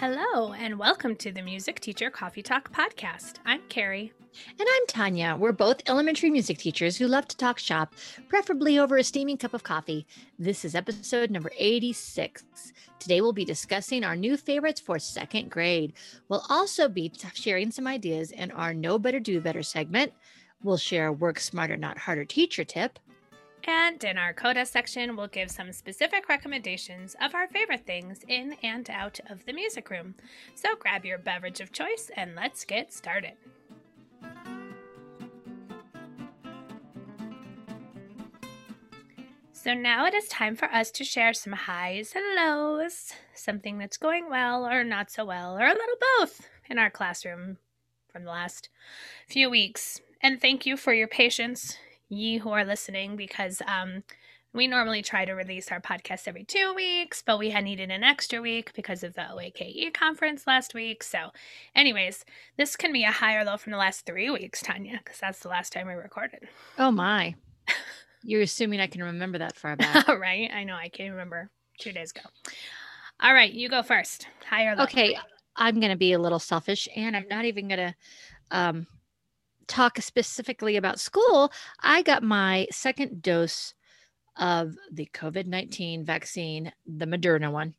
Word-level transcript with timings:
Hello, 0.00 0.52
and 0.52 0.78
welcome 0.78 1.16
to 1.16 1.32
the 1.32 1.42
Music 1.42 1.80
Teacher 1.80 2.08
Coffee 2.08 2.40
Talk 2.40 2.72
podcast. 2.72 3.38
I'm 3.44 3.60
Carrie. 3.68 4.12
And 4.56 4.68
I'm 4.72 4.86
Tanya. 4.86 5.34
We're 5.36 5.50
both 5.50 5.82
elementary 5.88 6.30
music 6.30 6.58
teachers 6.58 6.96
who 6.96 7.08
love 7.08 7.26
to 7.26 7.36
talk 7.36 7.58
shop, 7.58 7.96
preferably 8.28 8.78
over 8.78 8.96
a 8.96 9.02
steaming 9.02 9.38
cup 9.38 9.54
of 9.54 9.64
coffee. 9.64 10.06
This 10.38 10.64
is 10.64 10.76
episode 10.76 11.32
number 11.32 11.50
86. 11.58 12.44
Today 13.00 13.20
we'll 13.20 13.32
be 13.32 13.44
discussing 13.44 14.04
our 14.04 14.14
new 14.14 14.36
favorites 14.36 14.80
for 14.80 15.00
second 15.00 15.50
grade. 15.50 15.94
We'll 16.28 16.44
also 16.48 16.88
be 16.88 17.12
sharing 17.34 17.72
some 17.72 17.88
ideas 17.88 18.30
in 18.30 18.52
our 18.52 18.72
Know 18.72 19.00
Better 19.00 19.18
Do 19.18 19.40
Better 19.40 19.64
segment. 19.64 20.12
We'll 20.62 20.76
share 20.76 21.08
a 21.08 21.12
work 21.12 21.40
smarter, 21.40 21.76
not 21.76 21.98
harder 21.98 22.24
teacher 22.24 22.62
tip. 22.62 23.00
And 23.64 24.02
in 24.02 24.16
our 24.16 24.32
CODA 24.32 24.64
section, 24.66 25.16
we'll 25.16 25.28
give 25.28 25.50
some 25.50 25.72
specific 25.72 26.28
recommendations 26.28 27.14
of 27.20 27.34
our 27.34 27.46
favorite 27.48 27.84
things 27.86 28.20
in 28.26 28.56
and 28.62 28.88
out 28.88 29.20
of 29.28 29.44
the 29.44 29.52
music 29.52 29.90
room. 29.90 30.14
So 30.54 30.76
grab 30.76 31.04
your 31.04 31.18
beverage 31.18 31.60
of 31.60 31.72
choice 31.72 32.10
and 32.16 32.34
let's 32.34 32.64
get 32.64 32.92
started. 32.92 33.32
So 39.52 39.74
now 39.74 40.06
it 40.06 40.14
is 40.14 40.28
time 40.28 40.56
for 40.56 40.66
us 40.66 40.90
to 40.92 41.04
share 41.04 41.34
some 41.34 41.52
highs 41.52 42.14
and 42.14 42.24
lows, 42.36 43.12
something 43.34 43.76
that's 43.76 43.96
going 43.96 44.30
well 44.30 44.66
or 44.66 44.82
not 44.82 45.10
so 45.10 45.24
well, 45.26 45.58
or 45.58 45.66
a 45.66 45.74
little 45.74 45.96
both 46.18 46.48
in 46.70 46.78
our 46.78 46.88
classroom 46.88 47.58
from 48.10 48.24
the 48.24 48.30
last 48.30 48.70
few 49.26 49.50
weeks. 49.50 50.00
And 50.22 50.40
thank 50.40 50.64
you 50.64 50.76
for 50.76 50.94
your 50.94 51.08
patience, 51.08 51.76
ye 52.08 52.38
who 52.38 52.50
are 52.50 52.64
listening, 52.64 53.16
because 53.16 53.62
um, 53.66 54.02
we 54.52 54.66
normally 54.66 55.02
try 55.02 55.24
to 55.24 55.32
release 55.32 55.70
our 55.70 55.80
podcast 55.80 56.26
every 56.26 56.44
two 56.44 56.72
weeks, 56.74 57.22
but 57.24 57.38
we 57.38 57.50
had 57.50 57.64
needed 57.64 57.90
an 57.90 58.02
extra 58.02 58.40
week 58.40 58.72
because 58.74 59.02
of 59.02 59.14
the 59.14 59.30
OAKE 59.30 59.92
conference 59.92 60.46
last 60.46 60.74
week. 60.74 61.02
So, 61.02 61.30
anyways, 61.74 62.24
this 62.56 62.76
can 62.76 62.92
be 62.92 63.04
a 63.04 63.10
high 63.10 63.36
or 63.36 63.44
low 63.44 63.56
from 63.56 63.72
the 63.72 63.78
last 63.78 64.06
three 64.06 64.30
weeks, 64.30 64.62
Tanya, 64.62 65.00
because 65.04 65.20
that's 65.20 65.40
the 65.40 65.48
last 65.48 65.72
time 65.72 65.86
we 65.86 65.94
recorded. 65.94 66.48
Oh, 66.78 66.90
my. 66.90 67.34
You're 68.22 68.42
assuming 68.42 68.80
I 68.80 68.86
can 68.86 69.02
remember 69.02 69.38
that 69.38 69.56
far 69.56 69.76
back. 69.76 70.08
right? 70.08 70.50
I 70.52 70.64
know. 70.64 70.74
I 70.74 70.88
can't 70.88 71.12
remember 71.12 71.50
two 71.78 71.92
days 71.92 72.10
ago. 72.10 72.28
All 73.20 73.34
right, 73.34 73.52
you 73.52 73.68
go 73.68 73.82
first. 73.82 74.28
High 74.48 74.66
or 74.66 74.76
low? 74.76 74.84
Okay, 74.84 75.16
I'm 75.56 75.80
going 75.80 75.90
to 75.90 75.96
be 75.96 76.12
a 76.12 76.18
little 76.18 76.38
selfish 76.38 76.88
and 76.94 77.16
I'm 77.16 77.26
not 77.28 77.44
even 77.44 77.68
going 77.68 77.78
to 77.78 77.94
um, 78.50 78.86
talk 79.68 80.00
specifically 80.00 80.76
about 80.76 80.98
school. 80.98 81.52
I 81.80 82.02
got 82.02 82.22
my 82.22 82.66
second 82.70 83.22
dose 83.22 83.74
of 84.36 84.74
the 84.90 85.08
COVID 85.12 85.46
19 85.46 86.04
vaccine, 86.04 86.72
the 86.86 87.06
Moderna 87.06 87.52
one, 87.52 87.74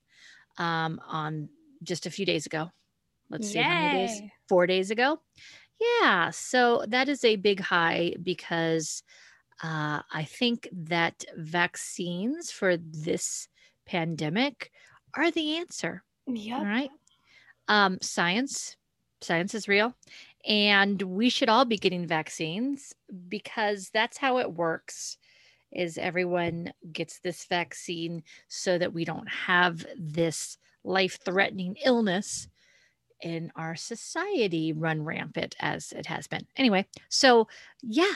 um, 0.57 1.01
on 1.07 1.49
just 1.83 2.05
a 2.05 2.11
few 2.11 2.25
days 2.25 2.45
ago. 2.45 2.69
Let's 3.29 3.51
see 3.51 3.59
how 3.59 3.69
many 3.69 4.07
days? 4.07 4.21
Four 4.47 4.67
days 4.67 4.91
ago. 4.91 5.19
Yeah. 6.01 6.31
So 6.31 6.83
that 6.87 7.09
is 7.09 7.23
a 7.23 7.35
big 7.35 7.59
high 7.59 8.15
because 8.21 9.03
uh, 9.63 10.01
I 10.11 10.23
think 10.23 10.67
that 10.71 11.25
vaccines 11.37 12.51
for 12.51 12.77
this 12.77 13.47
pandemic 13.85 14.71
are 15.13 15.31
the 15.31 15.57
answer. 15.57 16.03
Yeah. 16.27 16.57
All 16.57 16.65
right. 16.65 16.91
Um, 17.67 17.99
science, 18.01 18.77
science 19.21 19.53
is 19.53 19.67
real. 19.67 19.93
And 20.47 21.01
we 21.01 21.29
should 21.29 21.49
all 21.49 21.65
be 21.65 21.77
getting 21.77 22.07
vaccines 22.07 22.93
because 23.27 23.89
that's 23.93 24.17
how 24.17 24.39
it 24.39 24.53
works 24.53 25.17
is 25.71 25.97
everyone 25.97 26.73
gets 26.91 27.19
this 27.19 27.45
vaccine 27.45 28.23
so 28.47 28.77
that 28.77 28.93
we 28.93 29.05
don't 29.05 29.29
have 29.29 29.85
this 29.97 30.57
life-threatening 30.83 31.75
illness 31.85 32.47
in 33.21 33.51
our 33.55 33.75
society 33.75 34.73
run 34.73 35.03
rampant 35.03 35.55
as 35.59 35.91
it 35.91 36.05
has 36.05 36.25
been. 36.27 36.47
Anyway, 36.55 36.85
so 37.09 37.47
yeah, 37.81 38.13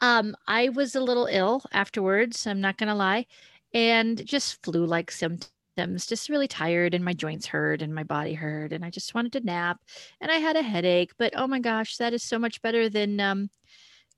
um, 0.00 0.36
I 0.46 0.68
was 0.68 0.94
a 0.94 1.00
little 1.00 1.26
ill 1.30 1.62
afterwards, 1.72 2.46
I'm 2.46 2.60
not 2.60 2.76
gonna 2.76 2.94
lie, 2.94 3.26
and 3.72 4.24
just 4.26 4.62
flu-like 4.62 5.10
symptoms 5.10 5.51
symptoms, 5.76 6.06
just 6.06 6.28
really 6.28 6.48
tired 6.48 6.94
and 6.94 7.04
my 7.04 7.12
joints 7.12 7.46
hurt 7.46 7.82
and 7.82 7.94
my 7.94 8.02
body 8.02 8.34
hurt 8.34 8.72
and 8.72 8.84
I 8.84 8.90
just 8.90 9.14
wanted 9.14 9.32
to 9.32 9.40
nap 9.40 9.80
and 10.20 10.30
I 10.30 10.36
had 10.36 10.56
a 10.56 10.62
headache. 10.62 11.12
But 11.18 11.34
oh 11.36 11.46
my 11.46 11.60
gosh, 11.60 11.96
that 11.96 12.12
is 12.12 12.22
so 12.22 12.38
much 12.38 12.60
better 12.62 12.88
than 12.88 13.20
um, 13.20 13.50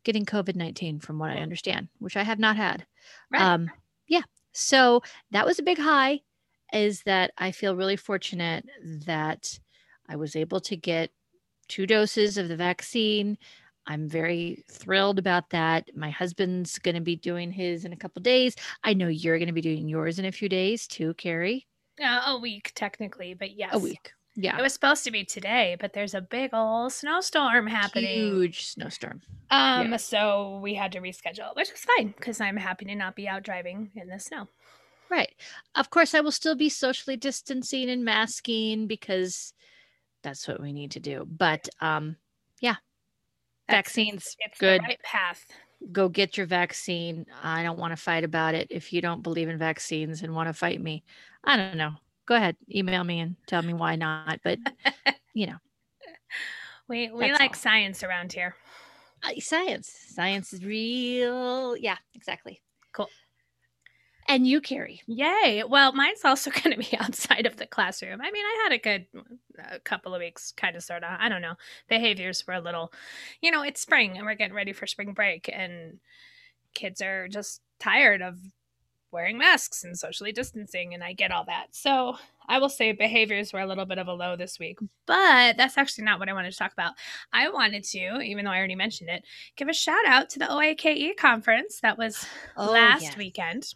getting 0.04 0.25
COVID 0.25 0.56
19 0.56 1.00
from 1.00 1.19
what 1.19 1.31
I 1.31 1.37
understand, 1.37 1.88
which 1.98 2.16
I 2.16 2.22
have 2.22 2.38
not 2.38 2.56
had. 2.56 2.87
Right. 3.32 3.42
Um, 3.42 3.70
yeah. 4.09 4.22
So 4.53 5.03
that 5.31 5.47
was 5.47 5.59
a 5.59 5.65
big 5.65 5.78
high, 5.78 6.20
is 6.72 7.03
that 7.03 7.32
I 7.38 7.53
feel 7.53 7.76
really 7.76 7.97
fortunate 7.97 8.65
that 9.06 9.59
I 10.09 10.16
was 10.16 10.36
able 10.36 10.60
to 10.60 10.76
get 10.76 11.10
two 11.69 11.86
doses 11.86 12.36
of 12.36 12.48
the 12.48 12.56
vaccine. 12.56 13.38
I'm 13.87 14.09
very 14.09 14.65
thrilled 14.71 15.19
about 15.19 15.50
that. 15.50 15.91
My 15.95 16.11
husband's 16.11 16.78
going 16.78 16.95
to 16.95 17.00
be 17.00 17.17
doing 17.17 17.50
his 17.50 17.84
in 17.84 17.93
a 17.93 17.97
couple 17.97 18.22
days. 18.22 18.56
I 18.83 18.95
know 18.95 19.09
you're 19.09 19.39
going 19.39 19.49
to 19.49 19.53
be 19.53 19.61
doing 19.61 19.89
yours 19.89 20.19
in 20.19 20.25
a 20.25 20.33
few 20.33 20.49
days 20.49 20.87
too, 20.87 21.15
Carrie. 21.15 21.67
Uh, 22.03 22.22
a 22.27 22.39
week, 22.39 22.72
technically, 22.75 23.34
but 23.34 23.56
yes. 23.56 23.71
A 23.72 23.78
week. 23.78 24.12
Yeah. 24.37 24.59
It 24.59 24.62
was 24.62 24.72
supposed 24.72 25.05
to 25.05 25.12
be 25.12 25.25
today, 25.25 25.77
but 25.78 25.93
there's 25.93 26.15
a 26.15 26.21
big 26.21 26.50
old 26.53 26.93
snowstorm 26.93 27.69
happening. 27.69 28.34
Huge 28.34 28.67
snowstorm. 28.67 29.22
Um, 29.50 29.93
yeah. 29.93 29.97
so 29.99 30.59
we 30.61 30.75
had 30.75 30.91
to 30.93 31.01
reschedule, 31.01 31.55
which 31.55 31.71
is 31.71 31.87
fine 31.97 32.15
because 32.16 32.41
I'm 32.41 32.56
happy 32.56 32.84
to 32.87 32.97
not 32.97 33.15
be 33.15 33.28
out 33.28 33.45
driving 33.45 33.93
in 33.95 34.09
the 34.09 34.19
snow. 34.19 34.49
Right. 35.09 35.33
Of 35.77 35.91
course, 35.91 36.15
I 36.15 36.21
will 36.21 36.33
still 36.33 36.56
be 36.56 36.69
socially 36.69 37.16
distancing 37.16 37.89
and 37.89 38.05
masking 38.05 38.89
because 38.89 39.53
that's 40.25 40.49
what 40.49 40.61
we 40.61 40.72
need 40.72 40.93
to 40.93 41.01
do. 41.01 41.25
But 41.31 41.69
um, 41.81 42.16
yeah, 42.61 42.77
vaccines, 43.69 44.37
It's 44.41 44.59
good. 44.59 44.81
the 44.81 44.85
right 44.89 45.03
path. 45.03 45.45
Go 45.93 46.09
get 46.09 46.37
your 46.37 46.47
vaccine. 46.47 47.27
I 47.43 47.63
don't 47.63 47.79
want 47.79 47.93
to 47.93 47.97
fight 47.97 48.25
about 48.25 48.55
it. 48.55 48.69
If 48.71 48.93
you 48.93 49.01
don't 49.03 49.23
believe 49.23 49.49
in 49.49 49.59
vaccines 49.59 50.23
and 50.23 50.35
want 50.35 50.49
to 50.49 50.53
fight 50.55 50.81
me, 50.81 51.05
I 51.45 51.57
don't 51.57 51.77
know. 51.77 51.93
Go 52.27 52.35
ahead, 52.37 52.57
email 52.75 53.05
me 53.05 53.21
and 53.21 53.37
tell 53.47 53.61
me 53.63 53.75
why 53.75 53.97
not. 53.97 54.41
But 54.43 54.59
you 55.35 55.47
know, 55.49 55.57
We 56.89 57.11
we 57.11 57.33
like 57.33 57.51
all. 57.51 57.55
science 57.55 58.03
around 58.03 58.33
here. 58.33 58.55
uh, 59.23 59.31
science, 59.41 59.89
science 60.09 60.53
is 60.53 60.65
real. 60.65 61.77
Yeah, 61.77 61.97
exactly. 62.15 62.61
Cool. 62.93 63.09
And 64.27 64.47
you, 64.47 64.61
Carrie. 64.61 65.03
Yay! 65.07 65.65
Well, 65.69 65.93
mine's 65.93 66.25
also 66.25 66.51
going 66.62 66.71
to 66.71 66.91
be 66.91 66.97
outside 66.99 67.47
of 67.47 67.57
the 67.57 67.67
classroom. 67.67 68.21
I 68.21 68.31
mean, 68.31 68.45
I 68.45 68.61
had 68.65 68.73
a 68.73 68.79
good 68.79 69.07
uh, 69.59 69.79
couple 69.85 70.15
of 70.15 70.21
weeks, 70.21 70.53
kind 70.53 70.77
of, 70.77 70.83
sort 70.83 71.05
of. 71.05 71.17
I 71.19 71.29
don't 71.29 71.43
know. 71.43 71.55
Behaviors 71.89 72.47
were 72.47 72.55
a 72.55 72.61
little, 72.61 72.93
you 73.41 73.51
know, 73.51 73.63
it's 73.63 73.81
spring 73.81 74.17
and 74.17 74.27
we're 74.27 74.34
getting 74.34 74.57
ready 74.57 74.73
for 74.73 74.87
spring 74.87 75.13
break, 75.13 75.51
and 75.53 75.99
kids 76.75 77.01
are 77.01 77.29
just 77.29 77.61
tired 77.79 78.23
of 78.23 78.39
wearing 79.15 79.39
masks 79.39 79.84
and 79.84 79.97
socially 79.97 80.33
distancing, 80.33 80.93
and 80.93 81.05
I 81.05 81.13
get 81.13 81.31
all 81.31 81.45
that. 81.45 81.69
So 81.71 82.17
I 82.49 82.59
will 82.59 82.69
say 82.69 82.93
behaviors 82.93 83.53
were 83.53 83.61
a 83.61 83.67
little 83.67 83.87
bit 83.87 83.99
of 83.99 84.09
a 84.09 84.13
low 84.13 84.37
this 84.37 84.59
week, 84.59 84.79
but 85.07 85.57
that's 85.57 85.79
actually 85.79 86.05
not 86.05 86.19
what 86.19 86.29
I 86.29 86.33
wanted 86.33 86.51
to 86.51 86.59
talk 86.59 86.73
about. 86.73 86.95
I 87.33 87.49
wanted 87.49 87.84
to, 87.84 88.21
even 88.21 88.45
though 88.45 88.51
I 88.51 88.59
already 88.59 88.75
mentioned 88.75 89.11
it, 89.11 89.25
give 89.57 89.69
a 89.69 89.73
shout 89.73 90.05
out 90.07 90.29
to 90.31 90.41
the 90.41 90.51
OAKE 90.51 91.17
conference 91.17 91.81
that 91.81 91.97
was 91.97 92.27
last 92.57 93.03
yes. 93.03 93.17
weekend 93.17 93.75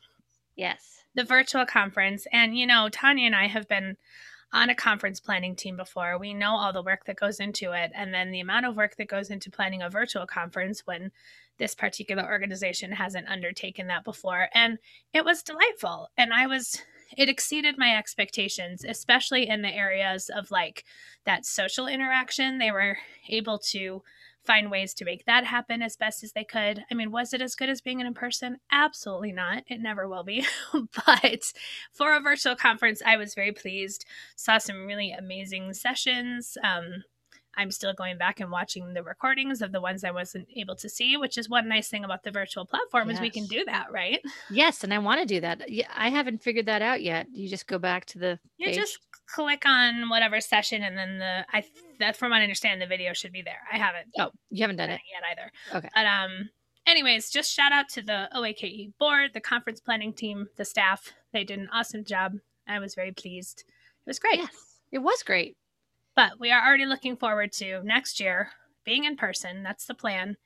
Yes. 0.59 1.05
the 1.15 1.25
virtual 1.25 1.67
conference. 1.67 2.27
And, 2.33 2.57
you 2.57 2.67
know, 2.67 2.89
Tanya 2.89 3.27
and 3.27 3.35
I 3.35 3.47
have 3.47 3.69
been 3.69 3.97
on 4.53 4.71
a 4.71 4.75
conference 4.75 5.21
planning 5.21 5.57
team 5.57 5.77
before. 5.77 6.19
We 6.19 6.33
know 6.33 6.57
all 6.57 6.73
the 6.73 6.83
work 6.83 7.05
that 7.07 7.17
goes 7.19 7.41
into 7.41 7.73
it. 7.73 7.91
And 7.95 8.15
then 8.15 8.31
the 8.31 8.41
amount 8.41 8.67
of 8.67 8.77
work 8.77 8.97
that 8.97 9.09
goes 9.09 9.31
into 9.31 9.51
planning 9.51 9.83
a 9.83 9.91
virtual 9.91 10.27
conference 10.27 10.87
when 10.87 11.11
this 11.59 11.75
particular 11.75 12.25
organization 12.25 12.93
hasn't 12.93 13.29
undertaken 13.29 13.89
that 13.89 14.05
before. 14.05 14.49
And 14.55 14.79
it 15.13 15.25
was 15.25 15.43
delightful. 15.43 16.09
And 16.17 16.33
I 16.33 16.47
was, 16.47 16.83
it 17.17 17.29
exceeded 17.29 17.77
my 17.77 17.97
expectations, 17.97 18.85
especially 18.85 19.49
in 19.49 19.63
the 19.63 19.75
areas 19.75 20.31
of 20.35 20.51
like 20.51 20.85
that 21.25 21.45
social 21.45 21.89
interaction. 21.89 22.59
They 22.59 22.71
were 22.71 22.97
able 23.29 23.59
to 23.71 24.03
find 24.49 24.71
ways 24.71 24.95
to 24.95 25.05
make 25.05 25.27
that 25.27 25.45
happen 25.45 25.83
as 25.83 25.95
best 25.95 26.25
as 26.25 26.33
they 26.33 26.43
could. 26.43 26.83
I 26.91 26.95
mean, 26.95 27.13
was 27.13 27.35
it 27.35 27.43
as 27.43 27.55
good 27.55 27.69
as 27.69 27.83
being 27.83 28.01
in 28.01 28.15
person? 28.15 28.57
Absolutely 28.73 29.31
not. 29.31 29.63
It 29.67 29.79
never 29.79 30.09
will 30.09 30.25
be. 30.25 30.47
but 30.73 31.53
for 31.93 32.17
a 32.17 32.21
virtual 32.21 32.57
conference, 32.57 33.03
I 33.05 33.19
was 33.19 33.35
very 33.35 33.53
pleased. 33.53 34.07
Saw 34.37 34.57
some 34.57 34.87
really 34.87 35.13
amazing 35.13 35.75
sessions. 35.75 36.57
Um, 36.65 37.05
I'm 37.59 37.71
still 37.71 37.93
going 37.93 38.17
back 38.17 38.41
and 38.41 38.51
watching 38.51 38.95
the 38.95 39.03
recordings 39.03 39.61
of 39.61 39.73
the 39.73 39.81
ones 39.81 40.05
I 40.05 40.13
wasn't 40.13 40.49
able 40.57 40.77
to 40.77 40.89
see, 40.89 41.17
which 41.17 41.37
is 41.37 41.49
one 41.49 41.69
nice 41.69 41.89
thing 41.89 42.05
about 42.05 42.23
the 42.23 42.31
virtual 42.31 42.65
platform 42.65 43.11
is 43.11 43.21
we 43.21 43.31
can 43.31 43.45
do 43.47 43.65
that, 43.67 43.93
right? 43.93 44.21
Yes, 44.51 44.85
and 44.85 44.95
I 44.95 44.99
want 44.99 45.21
to 45.21 45.27
do 45.27 45.41
that. 45.41 45.69
Yeah, 45.69 45.89
I 45.95 46.09
haven't 46.09 46.43
figured 46.43 46.67
that 46.67 46.81
out 46.81 47.03
yet. 47.03 47.27
You 47.33 47.49
just 47.49 47.67
go 47.67 47.79
back 47.79 48.07
to 48.07 48.19
the 48.19 48.39
You 48.57 48.69
page. 48.69 48.77
just 48.77 48.99
click 49.27 49.65
on 49.67 50.09
whatever 50.09 50.41
session, 50.41 50.83
and 50.83 50.97
then 50.97 51.19
the 51.19 51.45
I 51.53 51.65
that 51.99 52.17
from 52.17 52.31
what 52.31 52.39
I 52.39 52.43
understand, 52.45 52.81
the 52.81 52.87
video 52.87 53.13
should 53.13 53.33
be 53.33 53.43
there. 53.43 53.61
I 53.73 53.77
haven't 53.77 54.07
Oh, 54.19 54.31
you 54.51 54.63
haven't 54.63 54.77
done 54.77 54.89
done 54.89 54.99
it. 54.99 55.01
it 55.01 55.13
yet 55.13 55.23
either. 55.73 55.79
Okay. 55.79 55.89
But 55.95 56.07
um, 56.07 56.51
anyways, 56.87 57.29
just 57.31 57.53
shout 57.53 57.73
out 57.73 57.89
to 57.91 58.03
the 58.03 58.29
OAKE 58.35 58.93
board, 59.01 59.33
the 59.35 59.41
conference 59.41 59.81
planning 59.81 60.13
team, 60.13 60.47
the 60.57 60.65
staff. 60.65 61.13
They 61.33 61.43
did 61.45 61.59
an 61.59 61.69
awesome 61.73 62.05
job. 62.05 62.35
I 62.69 62.79
was 62.79 62.95
very 62.95 63.13
pleased. 63.13 63.65
It 64.07 64.09
was 64.09 64.19
great. 64.21 64.39
Yes. 64.39 64.51
It 64.93 64.99
was 65.01 65.23
great. 65.23 65.57
But 66.19 66.41
we 66.41 66.51
are 66.51 66.67
already 66.67 66.85
looking 66.85 67.17
forward 67.17 67.53
to 67.53 67.81
next 67.85 68.19
year 68.19 68.51
being 68.85 69.05
in 69.05 69.17
person. 69.17 69.63
That's 69.63 69.87
the 69.87 69.95
plan. 69.95 70.37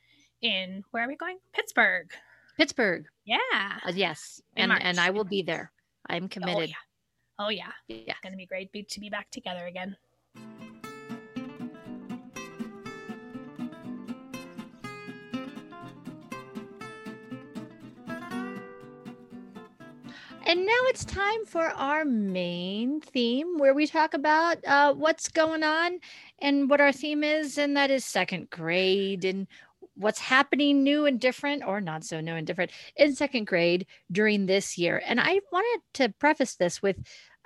In 0.42 0.82
where 0.90 1.04
are 1.04 1.08
we 1.08 1.16
going? 1.16 1.38
Pittsburgh. 1.54 2.10
Pittsburgh. 2.58 3.06
Yeah. 3.24 3.38
Uh, 3.82 3.92
yes. 3.94 4.42
In 4.54 4.64
And 4.64 4.68
March. 4.68 4.82
and 4.84 5.00
I 5.00 5.08
will 5.08 5.24
be 5.24 5.40
there. 5.40 5.72
I'm 6.10 6.24
Oh 6.24 6.28
committed. 6.28 6.68
yeah. 6.68 6.74
Oh 7.38 7.48
yeah. 7.48 7.72
yeah. 7.88 7.96
It's 8.08 8.20
gonna 8.22 8.36
be 8.36 8.44
great 8.44 8.70
to 8.90 9.00
be 9.00 9.08
back 9.08 9.30
together 9.30 9.64
again. 9.66 9.96
And 20.52 20.66
now 20.66 20.80
it's 20.88 21.06
time 21.06 21.46
for 21.46 21.70
our 21.70 22.04
main 22.04 23.00
theme 23.00 23.56
where 23.56 23.72
we 23.72 23.86
talk 23.86 24.12
about 24.12 24.58
uh, 24.66 24.92
what's 24.92 25.28
going 25.28 25.62
on 25.62 25.98
and 26.40 26.68
what 26.68 26.78
our 26.78 26.92
theme 26.92 27.24
is. 27.24 27.56
And 27.56 27.74
that 27.78 27.90
is 27.90 28.04
second 28.04 28.50
grade 28.50 29.24
and 29.24 29.46
what's 29.94 30.18
happening 30.18 30.82
new 30.82 31.06
and 31.06 31.18
different, 31.18 31.64
or 31.64 31.80
not 31.80 32.04
so 32.04 32.20
new 32.20 32.34
and 32.34 32.46
different, 32.46 32.70
in 32.96 33.14
second 33.14 33.46
grade 33.46 33.86
during 34.10 34.44
this 34.44 34.76
year. 34.76 35.02
And 35.06 35.18
I 35.18 35.40
wanted 35.50 35.80
to 35.94 36.10
preface 36.18 36.56
this 36.56 36.82
with 36.82 36.98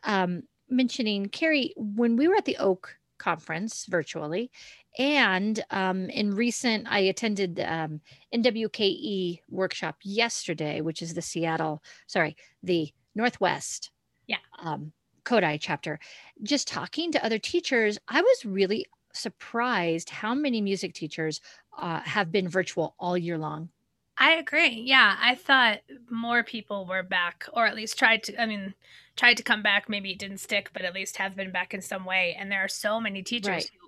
um, 0.03 0.43
mentioning 0.69 1.29
Carrie, 1.29 1.75
when 1.77 2.17
we 2.17 2.27
were 2.27 2.35
at 2.35 2.45
the 2.45 2.57
OAKE 2.59 2.89
conference 3.19 3.87
virtually, 3.89 4.51
and 4.99 5.63
um, 5.71 6.09
in 6.11 6.35
recent, 6.35 6.87
I 6.91 7.01
attended 7.01 7.61
um, 7.61 8.01
NWKE 8.35 9.41
workshop 9.51 9.97
yesterday, 10.03 10.81
which 10.81 11.03
is 11.03 11.15
the 11.15 11.23
Seattle, 11.23 11.83
sorry, 12.07 12.37
the 12.63 12.93
Northwest 13.15 13.91
Yeah. 14.27 14.39
um, 14.59 14.93
Kodály 15.25 15.59
chapter. 15.61 15.99
Just 16.43 16.69
talking 16.69 17.13
to 17.13 17.25
other 17.25 17.39
teachers, 17.39 17.99
I 18.09 18.21
was 18.23 18.45
really 18.45 18.87
surprised 19.13 20.11
how 20.11 20.35
many 20.35 20.61
music 20.61 20.95
teachers 20.95 21.41
uh, 21.79 22.01
have 22.01 22.31
been 22.31 22.49
virtual 22.49 22.95
all 22.99 23.17
year 23.19 23.39
long. 23.39 23.71
I 24.19 24.33
agree. 24.33 24.83
Yeah, 24.87 25.17
I 25.21 25.35
thought 25.35 25.81
more 26.11 26.43
people 26.43 26.87
were 26.87 27.03
back, 27.03 27.47
or 27.53 27.67
at 27.67 27.77
least 27.77 27.99
tried 27.99 28.23
to. 28.25 28.41
I 28.41 28.47
mean, 28.47 28.73
tried 29.15 29.37
to 29.37 29.43
come 29.43 29.63
back. 29.63 29.89
Maybe 29.91 30.11
it 30.11 30.19
didn't 30.19 30.39
stick, 30.39 30.71
but 30.73 30.83
at 30.83 30.95
least 30.95 31.19
have 31.19 31.37
been 31.37 31.51
back 31.51 31.75
in 31.75 31.83
some 31.83 32.07
way. 32.07 32.35
And 32.39 32.51
there 32.51 32.65
are 32.65 32.69
so 32.69 32.99
many 32.99 33.23
teachers 33.23 33.49
Right. 33.51 33.71
who 33.79 33.86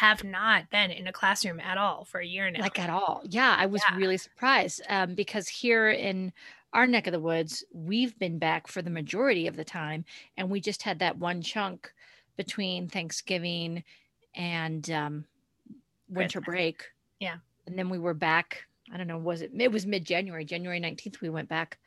have 0.00 0.22
not 0.22 0.70
been 0.70 0.90
in 0.92 1.06
a 1.08 1.12
classroom 1.12 1.58
at 1.58 1.76
all 1.76 2.04
for 2.04 2.20
a 2.20 2.26
year 2.26 2.48
now. 2.50 2.60
like 2.60 2.78
at 2.78 2.88
all. 2.90 3.20
Yeah, 3.28 3.56
I 3.58 3.66
was 3.66 3.82
Yeah. 3.90 3.96
really 3.96 4.16
surprised 4.16 4.80
um, 4.88 5.14
because 5.14 5.48
here 5.48 5.88
in 5.90 6.32
our 6.72 6.86
neck 6.86 7.06
of 7.08 7.12
the 7.12 7.18
woods, 7.20 7.64
we've 7.72 8.16
been 8.18 8.38
back 8.38 8.68
for 8.68 8.80
the 8.80 8.90
majority 8.90 9.46
of 9.48 9.56
the 9.56 9.64
time, 9.64 10.04
and 10.36 10.50
we 10.50 10.60
just 10.60 10.82
had 10.82 10.98
that 11.00 11.18
one 11.18 11.42
chunk 11.42 11.92
between 12.36 12.88
Thanksgiving 12.88 13.82
and 14.36 14.88
um, 14.90 15.24
winter 16.08 16.40
Christmas. 16.40 16.54
break. 16.54 16.84
Yeah. 17.18 17.38
and 17.66 17.76
then 17.78 17.88
we 17.88 17.98
were 17.98 18.14
back. 18.14 18.64
I 18.92 18.96
don't 18.98 19.08
know, 19.08 19.18
was 19.18 19.42
it? 19.42 19.50
It 19.58 19.72
was 19.72 19.84
mid 19.84 20.04
January, 20.04 20.44
January 20.44 20.78
nineteenth. 20.80 21.20
We 21.20 21.28
went 21.28 21.48
back. 21.48 21.78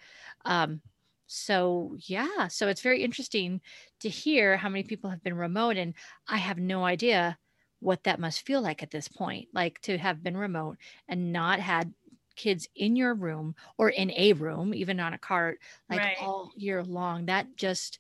Um, 0.46 0.82
so 1.28 1.96
yeah, 2.08 2.48
so 2.50 2.68
it's 2.68 2.82
very 2.82 3.02
interesting 3.04 3.62
to 4.02 4.10
hear 4.10 4.58
how 4.58 4.68
many 4.70 4.84
people 4.84 5.10
have 5.10 5.24
been 5.24 5.38
remote, 5.38 5.78
and 5.78 5.94
I 6.28 6.38
have 6.38 6.58
no 6.60 6.84
idea 6.84 7.38
what 7.82 8.04
that 8.04 8.20
must 8.20 8.46
feel 8.46 8.62
like 8.62 8.82
at 8.82 8.92
this 8.92 9.08
point 9.08 9.48
like 9.54 9.82
to 9.82 9.98
have 9.98 10.24
been 10.24 10.38
remote 10.38 10.78
and 11.10 11.34
not 11.34 11.60
had 11.60 11.94
kids 12.36 12.68
in 12.76 12.96
your 12.96 13.14
room 13.14 13.56
or 13.78 13.90
in 13.90 14.12
a 14.12 14.34
room 14.34 14.74
even 14.74 15.00
on 15.00 15.14
a 15.14 15.18
cart 15.18 15.60
like 15.90 16.00
Right. 16.00 16.18
all 16.22 16.52
year 16.56 16.84
long 16.84 17.26
that 17.26 17.48
just 17.58 18.00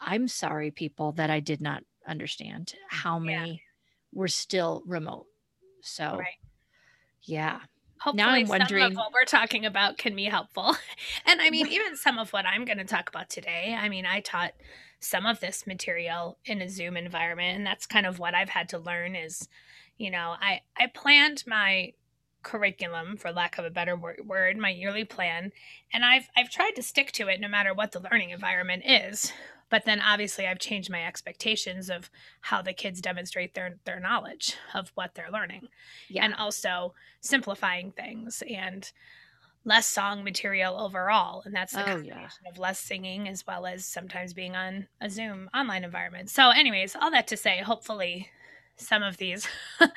i'm 0.00 0.28
sorry 0.28 0.70
people 0.70 1.12
that 1.12 1.28
i 1.30 1.40
did 1.40 1.60
not 1.60 1.82
understand 2.08 2.72
mm, 2.74 2.96
how 2.96 3.18
many 3.18 3.62
were 4.12 4.28
still 4.28 4.82
remote 4.86 5.26
so 5.82 6.16
Right. 6.18 6.38
yeah 7.22 7.60
Hopefully, 8.00 8.22
I'm 8.22 8.46
some 8.46 8.58
wondering- 8.58 8.84
of 8.84 8.94
what 8.96 9.12
we're 9.12 9.24
talking 9.24 9.64
about 9.64 9.98
can 9.98 10.14
be 10.14 10.24
helpful. 10.24 10.76
And 11.26 11.40
I 11.40 11.50
mean, 11.50 11.66
even 11.70 11.96
some 11.96 12.18
of 12.18 12.32
what 12.32 12.46
I'm 12.46 12.64
going 12.64 12.78
to 12.78 12.84
talk 12.84 13.08
about 13.08 13.28
today. 13.30 13.76
I 13.78 13.88
mean, 13.88 14.06
I 14.06 14.20
taught 14.20 14.52
some 15.00 15.26
of 15.26 15.40
this 15.40 15.66
material 15.66 16.38
in 16.44 16.62
a 16.62 16.68
Zoom 16.68 16.96
environment, 16.96 17.56
and 17.56 17.66
that's 17.66 17.86
kind 17.86 18.06
of 18.06 18.18
what 18.18 18.34
I've 18.34 18.50
had 18.50 18.68
to 18.70 18.78
learn. 18.78 19.16
Is, 19.16 19.48
you 19.98 20.10
know, 20.10 20.36
I 20.40 20.60
I 20.76 20.86
planned 20.86 21.44
my 21.46 21.92
curriculum, 22.42 23.16
for 23.16 23.32
lack 23.32 23.58
of 23.58 23.64
a 23.64 23.70
better 23.70 23.96
word, 23.96 24.56
my 24.56 24.70
yearly 24.70 25.04
plan, 25.04 25.50
and 25.92 26.04
I've 26.04 26.28
I've 26.36 26.50
tried 26.50 26.76
to 26.76 26.82
stick 26.82 27.10
to 27.12 27.28
it 27.28 27.40
no 27.40 27.48
matter 27.48 27.74
what 27.74 27.92
the 27.92 28.00
learning 28.00 28.30
environment 28.30 28.84
is. 28.86 29.32
But 29.68 29.84
then 29.84 30.00
obviously 30.00 30.46
I've 30.46 30.58
changed 30.60 30.90
my 30.90 31.04
expectations 31.04 31.90
of 31.90 32.10
how 32.42 32.62
the 32.62 32.72
kids 32.72 33.00
demonstrate 33.00 33.54
their 33.54 33.76
their 33.84 33.98
knowledge 34.00 34.54
of 34.74 34.92
what 34.94 35.14
they're 35.14 35.30
learning. 35.32 35.68
Yeah. 36.08 36.24
and 36.24 36.34
also 36.34 36.94
simplifying 37.20 37.90
things 37.92 38.42
and 38.48 38.90
less 39.64 39.86
song 39.86 40.22
material 40.22 40.80
overall. 40.80 41.42
And 41.44 41.52
that's 41.52 41.72
the 41.72 41.82
Oh, 41.82 41.86
combination 41.86 42.22
yeah. 42.44 42.50
of 42.50 42.58
less 42.58 42.78
singing 42.78 43.28
as 43.28 43.44
well 43.44 43.66
as 43.66 43.84
sometimes 43.84 44.32
being 44.32 44.54
on 44.54 44.86
a 45.00 45.10
zoom 45.10 45.50
online 45.52 45.82
environment. 45.82 46.30
So 46.30 46.50
anyways 46.50 46.94
all 46.94 47.10
that 47.10 47.26
to 47.28 47.36
say 47.36 47.58
hopefully 47.58 48.30
some 48.78 49.02
of 49.02 49.16
these 49.16 49.48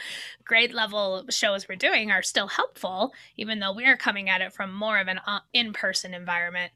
grade 0.45 0.73
level 0.73 1.25
shows 1.29 1.67
we're 1.67 1.75
doing 1.75 2.11
are 2.11 2.21
still 2.23 2.47
helpful 2.47 3.13
even 3.35 3.59
though 3.59 3.73
we're 3.73 3.97
coming 3.97 4.29
at 4.29 4.39
it 4.39 4.53
from 4.53 4.73
more 4.73 4.99
of 4.99 5.09
an 5.09 5.19
uh, 5.27 5.39
in-person 5.53 6.13
environment 6.13 6.71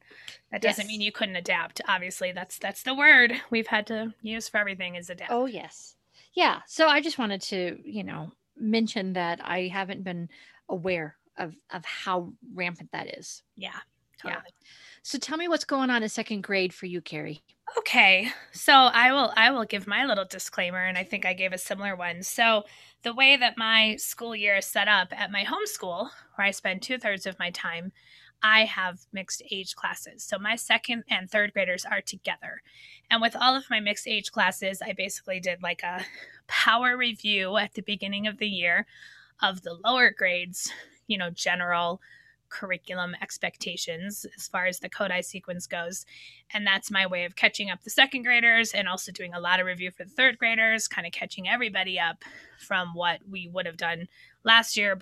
that 0.53 0.61
doesn't 0.61 0.83
Yes. 0.83 0.87
mean 0.87 1.01
you 1.01 1.11
couldn't 1.11 1.35
adapt 1.35 1.81
obviously 1.89 2.31
that's 2.31 2.57
that's 2.59 2.83
the 2.83 2.93
word 2.95 3.33
we've 3.49 3.67
had 3.67 3.85
to 3.87 4.13
use 4.21 4.47
for 4.47 4.57
everything 4.59 4.95
is 4.95 5.09
adapt 5.09 5.31
Oh, 5.31 5.45
yes. 5.47 5.95
Yeah. 6.33 6.61
So 6.67 6.87
I 6.87 7.01
just 7.01 7.17
wanted 7.19 7.41
to, 7.43 7.77
you 7.83 8.03
know, 8.03 8.31
mention 8.57 9.13
that 9.13 9.39
I 9.43 9.67
haven't 9.67 10.03
been 10.03 10.29
aware 10.69 11.15
of 11.37 11.53
of 11.71 11.83
how 11.85 12.31
rampant 12.53 12.91
that 12.93 13.17
is. 13.19 13.43
yeah 13.57 13.79
Yeah. 14.23 14.41
So 15.03 15.17
tell 15.19 15.37
me 15.37 15.47
what's 15.49 15.65
going 15.65 15.89
on 15.89 16.01
in 16.01 16.07
second 16.09 16.43
grade 16.43 16.73
for 16.73 16.85
you, 16.85 17.01
Carrie. 17.01 17.43
Okay, 17.77 18.29
so 18.51 18.71
I 18.73 19.11
will 19.11 19.33
I 19.35 19.51
will 19.51 19.65
give 19.65 19.85
my 19.87 20.05
little 20.05 20.25
disclaimer, 20.25 20.79
and 20.85 20.97
I 20.97 21.03
think 21.03 21.25
I 21.25 21.33
gave 21.33 21.51
a 21.53 21.57
similar 21.57 21.95
one. 21.95 22.23
So 22.23 22.63
the 23.01 23.13
way 23.13 23.35
that 23.35 23.57
my 23.57 23.95
school 23.97 24.35
year 24.35 24.55
is 24.57 24.65
set 24.65 24.87
up 24.87 25.09
at 25.11 25.31
my 25.31 25.43
home 25.43 25.65
school, 25.65 26.09
where 26.35 26.47
I 26.47 26.51
spend 26.51 26.81
two 26.81 26.97
thirds 26.97 27.25
of 27.25 27.37
my 27.39 27.49
time, 27.51 27.91
I 28.43 28.65
have 28.65 28.99
mixed 29.13 29.41
age 29.49 29.73
classes. 29.73 30.23
So 30.23 30.37
my 30.37 30.57
second 30.57 31.05
and 31.09 31.31
third 31.31 31.53
graders 31.53 31.85
are 31.85 32.01
together, 32.01 32.61
and 33.09 33.21
with 33.21 33.35
all 33.39 33.55
of 33.55 33.69
my 33.69 33.79
mixed 33.79 34.07
age 34.07 34.31
classes, 34.31 34.81
I 34.81 34.93
basically 34.93 35.39
did 35.39 35.63
like 35.63 35.81
a 35.81 36.03
power 36.47 36.97
review 36.97 37.57
at 37.57 37.73
the 37.73 37.81
beginning 37.81 38.27
of 38.27 38.37
the 38.37 38.47
year 38.47 38.85
of 39.41 39.61
the 39.61 39.77
lower 39.85 40.11
grades, 40.11 40.71
you 41.07 41.17
know, 41.17 41.29
general 41.29 42.01
curriculum 42.49 43.15
expectations 43.19 44.27
as 44.37 44.47
far 44.47 44.67
as 44.67 44.79
the 44.79 44.87
Kodály 44.89 45.25
sequence 45.25 45.65
goes 45.65 46.05
and 46.53 46.67
that's 46.67 46.91
my 46.91 47.07
way 47.07 47.25
of 47.25 47.35
catching 47.35 47.71
up 47.71 47.81
the 47.81 47.89
second 47.89 48.21
graders 48.21 48.73
and 48.73 48.87
also 48.87 49.11
doing 49.11 49.33
a 49.33 49.39
lot 49.39 49.59
of 49.59 49.65
review 49.65 49.89
for 49.89 50.03
the 50.03 50.09
third 50.11 50.37
graders 50.37 50.87
kind 50.87 51.07
of 51.07 51.11
catching 51.11 51.49
everybody 51.49 51.99
up 51.99 52.23
from 52.59 52.93
what 52.93 53.21
we 53.27 53.49
would 53.51 53.65
have 53.65 53.77
done 53.77 54.07
last 54.43 54.77
year 54.77 54.95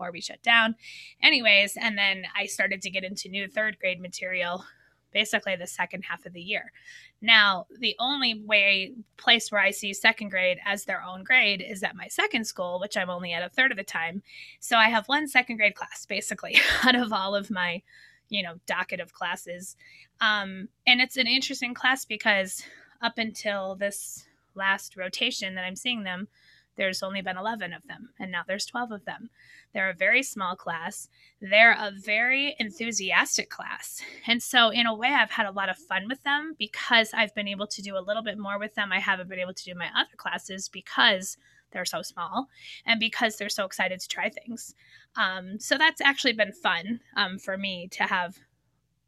before 0.00 0.12
we 0.12 0.20
shut 0.20 0.42
down. 0.42 0.74
Anyways 1.22 1.76
and 1.76 1.98
then 1.98 2.24
i 2.34 2.46
started 2.46 2.80
to 2.82 2.90
get 2.90 3.04
into 3.04 3.28
new 3.28 3.46
third 3.46 3.78
grade 3.78 4.00
material 4.00 4.64
basically 5.12 5.56
the 5.56 5.66
second 5.66 6.02
half 6.04 6.24
of 6.24 6.32
the 6.32 6.40
year. 6.40 6.72
Now 7.20 7.66
the 7.78 7.96
only 7.98 8.42
way 8.42 8.94
place 9.18 9.52
where 9.52 9.60
i 9.60 9.70
see 9.70 9.92
second 9.92 10.30
grade 10.30 10.58
as 10.64 10.84
their 10.84 11.02
own 11.02 11.22
grade 11.22 11.62
is 11.66 11.82
at 11.82 11.96
my 11.96 12.08
second 12.08 12.46
school 12.46 12.80
which 12.80 12.96
i'm 12.96 13.10
only 13.10 13.34
at 13.34 13.42
a 13.42 13.50
third 13.50 13.72
of 13.72 13.76
the 13.76 13.84
time. 13.84 14.22
So 14.58 14.78
i 14.78 14.88
have 14.88 15.06
one 15.06 15.28
second 15.28 15.58
grade 15.58 15.74
class 15.74 16.06
basically 16.06 16.56
out 16.84 16.94
of 16.94 17.12
all 17.12 17.34
of 17.34 17.50
my 17.50 17.82
you 18.30 18.42
know 18.42 18.54
docket 18.66 19.00
of 19.00 19.12
classes. 19.12 19.76
Um, 20.22 20.68
and 20.86 21.02
it's 21.02 21.18
an 21.18 21.26
interesting 21.26 21.74
class 21.74 22.06
because 22.06 22.62
up 23.02 23.18
until 23.18 23.74
this 23.74 24.24
last 24.54 24.96
rotation 24.96 25.54
that 25.56 25.64
I'm 25.64 25.76
seeing 25.76 26.04
them, 26.04 26.28
there's 26.76 27.02
only 27.02 27.20
been 27.20 27.36
11 27.36 27.72
of 27.72 27.86
them, 27.86 28.10
and 28.18 28.30
now 28.30 28.42
there's 28.46 28.66
12 28.66 28.92
of 28.92 29.04
them. 29.04 29.30
They're 29.72 29.90
a 29.90 29.94
very 29.94 30.22
small 30.22 30.56
class. 30.56 31.08
They're 31.40 31.72
a 31.72 31.90
very 31.90 32.56
enthusiastic 32.58 33.50
class. 33.50 34.00
And 34.26 34.42
so, 34.42 34.70
in 34.70 34.86
a 34.86 34.94
way, 34.94 35.08
I've 35.08 35.30
had 35.30 35.46
a 35.46 35.52
lot 35.52 35.68
of 35.68 35.76
fun 35.76 36.08
with 36.08 36.22
them 36.22 36.54
because 36.58 37.10
I've 37.14 37.34
been 37.34 37.48
able 37.48 37.66
to 37.68 37.82
do 37.82 37.96
a 37.96 38.00
little 38.00 38.22
bit 38.22 38.38
more 38.38 38.58
with 38.58 38.74
them. 38.74 38.92
I 38.92 39.00
haven't 39.00 39.28
been 39.28 39.38
able 39.38 39.54
to 39.54 39.64
do 39.64 39.74
my 39.74 39.90
other 39.96 40.16
classes 40.16 40.68
because 40.68 41.36
they're 41.72 41.84
so 41.84 42.02
small 42.02 42.48
and 42.84 42.98
because 42.98 43.36
they're 43.36 43.48
so 43.48 43.64
excited 43.64 44.00
to 44.00 44.08
try 44.08 44.28
things. 44.28 44.74
Um, 45.16 45.60
so, 45.60 45.76
that's 45.76 46.00
actually 46.00 46.32
been 46.32 46.52
fun 46.52 47.00
um, 47.16 47.38
for 47.38 47.56
me 47.56 47.88
to 47.92 48.04
have 48.04 48.38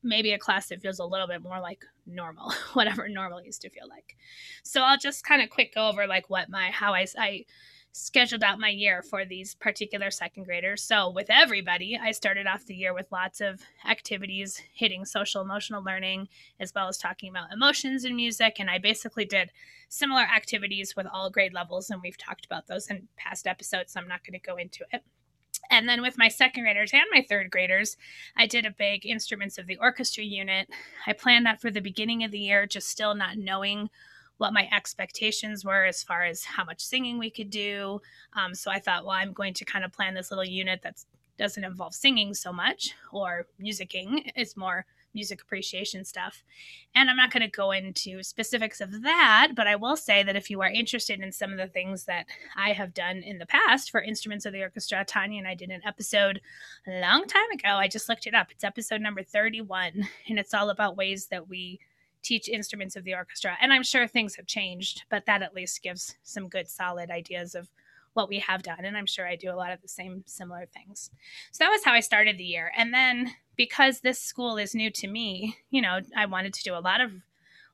maybe 0.03 0.33
a 0.33 0.39
class 0.39 0.69
that 0.69 0.81
feels 0.81 0.99
a 0.99 1.05
little 1.05 1.27
bit 1.27 1.43
more 1.43 1.61
like 1.61 1.85
normal 2.07 2.53
whatever 2.73 3.09
normal 3.09 3.43
used 3.43 3.63
to 3.63 3.71
feel 3.71 3.89
like 3.89 4.17
so 4.63 4.83
i'll 4.83 4.99
just 4.99 5.25
kind 5.25 5.43
of 5.43 5.51
quick 5.51 5.75
go 5.75 5.89
over 5.89 6.07
like 6.07 6.29
what 6.29 6.49
my 6.49 6.71
how 6.71 6.93
i, 6.95 7.07
I 7.19 7.45
scheduled 7.93 8.43
out 8.43 8.59
my 8.59 8.71
year 8.71 9.03
for 9.03 9.25
these 9.25 9.55
particular 9.55 10.11
second 10.11 10.45
graders. 10.45 10.83
So, 10.83 11.11
with 11.11 11.27
everybody, 11.29 11.99
I 12.03 12.11
started 12.13 12.47
off 12.47 12.65
the 12.65 12.75
year 12.75 12.95
with 12.95 13.13
lots 13.13 13.41
of 13.41 13.61
activities 13.87 14.61
hitting 14.75 15.05
social 15.05 15.43
emotional 15.43 15.85
learning, 15.85 16.29
as 16.59 16.73
well 16.75 16.89
as 16.89 16.99
talking 16.99 17.31
about 17.31 17.53
emotions 17.53 18.05
in 18.05 18.17
music. 18.17 18.57
And 18.59 18.71
I 18.71 18.79
basically 18.79 19.27
did 19.27 19.53
similar 19.89 20.23
activities 20.23 20.97
with 20.97 21.07
all 21.13 21.31
grade 21.31 21.53
levels. 21.53 21.91
And 21.91 22.01
we've 22.03 22.19
talked 22.19 22.47
about 22.47 22.67
those 22.67 22.89
in 22.89 23.09
past 23.17 23.47
episodes, 23.47 23.93
so 23.93 24.01
I'm 24.01 24.09
not 24.09 24.25
going 24.25 24.39
to 24.41 24.47
go 24.47 24.57
into 24.57 24.85
it. 24.91 25.05
And 25.71 25.89
then 25.89 26.03
with 26.03 26.19
my 26.19 26.29
second 26.29 26.65
graders 26.65 26.93
and 26.93 27.05
my 27.13 27.25
third 27.29 27.51
graders, 27.51 27.97
I 28.37 28.47
did 28.47 28.67
a 28.67 28.71
big 28.71 29.07
instruments 29.07 29.59
of 29.59 29.67
the 29.67 29.79
orchestra 29.79 30.25
unit. 30.25 30.69
I 31.07 31.13
planned 31.13 31.47
that 31.47 31.61
for 31.61 31.71
the 31.71 31.81
beginning 31.81 32.25
of 32.25 32.31
the 32.31 32.39
year, 32.39 32.67
just 32.67 32.89
still 32.89 33.15
not 33.15 33.39
knowing 33.39 33.89
what 34.39 34.53
my 34.53 34.69
expectations 34.73 35.65
were 35.65 35.85
as 35.85 36.03
far 36.03 36.25
as 36.25 36.45
how 36.45 36.65
much 36.65 36.85
singing 36.85 37.19
we 37.19 37.31
could 37.31 37.51
do. 37.51 38.01
Um, 38.35 38.55
so 38.55 38.71
I 38.71 38.81
thought, 38.81 39.05
well, 39.05 39.15
I'm 39.15 39.33
going 39.33 39.55
to 39.55 39.65
kind 39.65 39.85
of 39.85 39.93
plan 39.93 40.15
this 40.15 40.31
little 40.31 40.45
unit 40.45 40.81
that 40.83 41.03
doesn't 41.39 41.65
involve 41.65 41.95
singing 41.95 42.35
so 42.35 42.53
much 42.53 42.95
or 43.13 43.47
musicking. 43.61 44.31
It's 44.35 44.57
more 44.57 44.85
music 45.15 45.43
appreciation 45.43 46.05
stuff. 46.05 46.45
And 46.95 47.11
I'm 47.11 47.17
not 47.17 47.33
going 47.33 47.43
to 47.43 47.49
go 47.49 47.73
into 47.73 48.23
specifics 48.23 48.81
of 48.81 49.03
that, 49.03 49.53
but 49.55 49.67
I 49.67 49.77
will 49.77 49.97
say 49.97 50.23
that 50.23 50.37
if 50.37 50.51
you 50.51 50.61
are 50.63 50.71
interested 50.71 51.21
in 51.21 51.33
some 51.33 51.53
of 51.53 51.59
the 51.59 51.67
things 51.67 52.05
that 52.05 52.27
I 52.57 52.73
have 52.73 52.95
done 52.95 53.19
in 53.19 53.39
the 53.39 53.47
past 53.47 53.91
for 53.91 54.03
instruments 54.03 54.47
of 54.47 54.53
the 54.53 54.63
orchestra, 54.63 55.05
Tanya 55.05 55.39
and 55.39 55.49
I 55.49 55.55
did 55.55 55.71
an 55.71 55.83
episode 55.87 56.41
a 56.87 57.01
long 57.01 57.27
time 57.27 57.51
ago. 57.53 57.71
I 57.71 57.89
just 57.89 58.09
looked 58.09 58.27
it 58.27 58.35
up. 58.35 58.51
It's 58.51 58.65
episode 58.65 59.01
number 59.01 59.23
31, 59.23 60.09
and 60.29 60.39
it's 60.39 60.55
all 60.55 60.71
about 60.71 60.97
ways 60.97 61.27
that 61.27 61.49
we 61.49 61.81
teach 62.23 62.49
instruments 62.49 62.97
of 62.97 63.05
the 63.05 63.15
orchestra. 63.15 63.57
And 63.61 63.73
I'm 63.73 63.83
sure 63.83 64.07
things 64.07 64.37
have 64.37 64.47
changed, 64.47 65.05
but 65.11 65.27
that 65.27 65.43
at 65.43 65.55
least 65.55 65.83
gives 65.83 66.17
some 66.23 66.49
good 66.49 66.69
solid 66.69 67.11
ideas 67.11 67.55
of 67.55 67.69
what 68.15 68.29
we 68.29 68.39
have 68.41 68.63
done. 68.63 68.85
And 68.85 68.97
I'm 68.97 69.07
sure 69.07 69.27
I 69.27 69.37
do 69.37 69.51
a 69.51 69.57
lot 69.57 69.73
of 69.73 69.81
the 69.83 69.89
same 69.89 70.23
similar 70.27 70.67
things. 70.67 71.11
So 71.51 71.65
that 71.65 71.71
was 71.71 71.85
how 71.85 71.93
I 71.93 72.01
started 72.01 72.39
the 72.39 72.45
year. 72.45 72.71
And 72.77 72.93
then 72.93 73.33
because 73.57 74.01
this 74.01 74.19
school 74.19 74.57
is 74.57 74.75
new 74.75 74.91
to 74.91 75.09
me, 75.09 75.57
you 75.71 75.81
know, 75.81 76.01
I 76.17 76.27
wanted 76.27 76.55
to 76.55 76.63
do 76.63 76.75
a 76.75 76.81
lot 76.81 77.01
of 77.01 77.13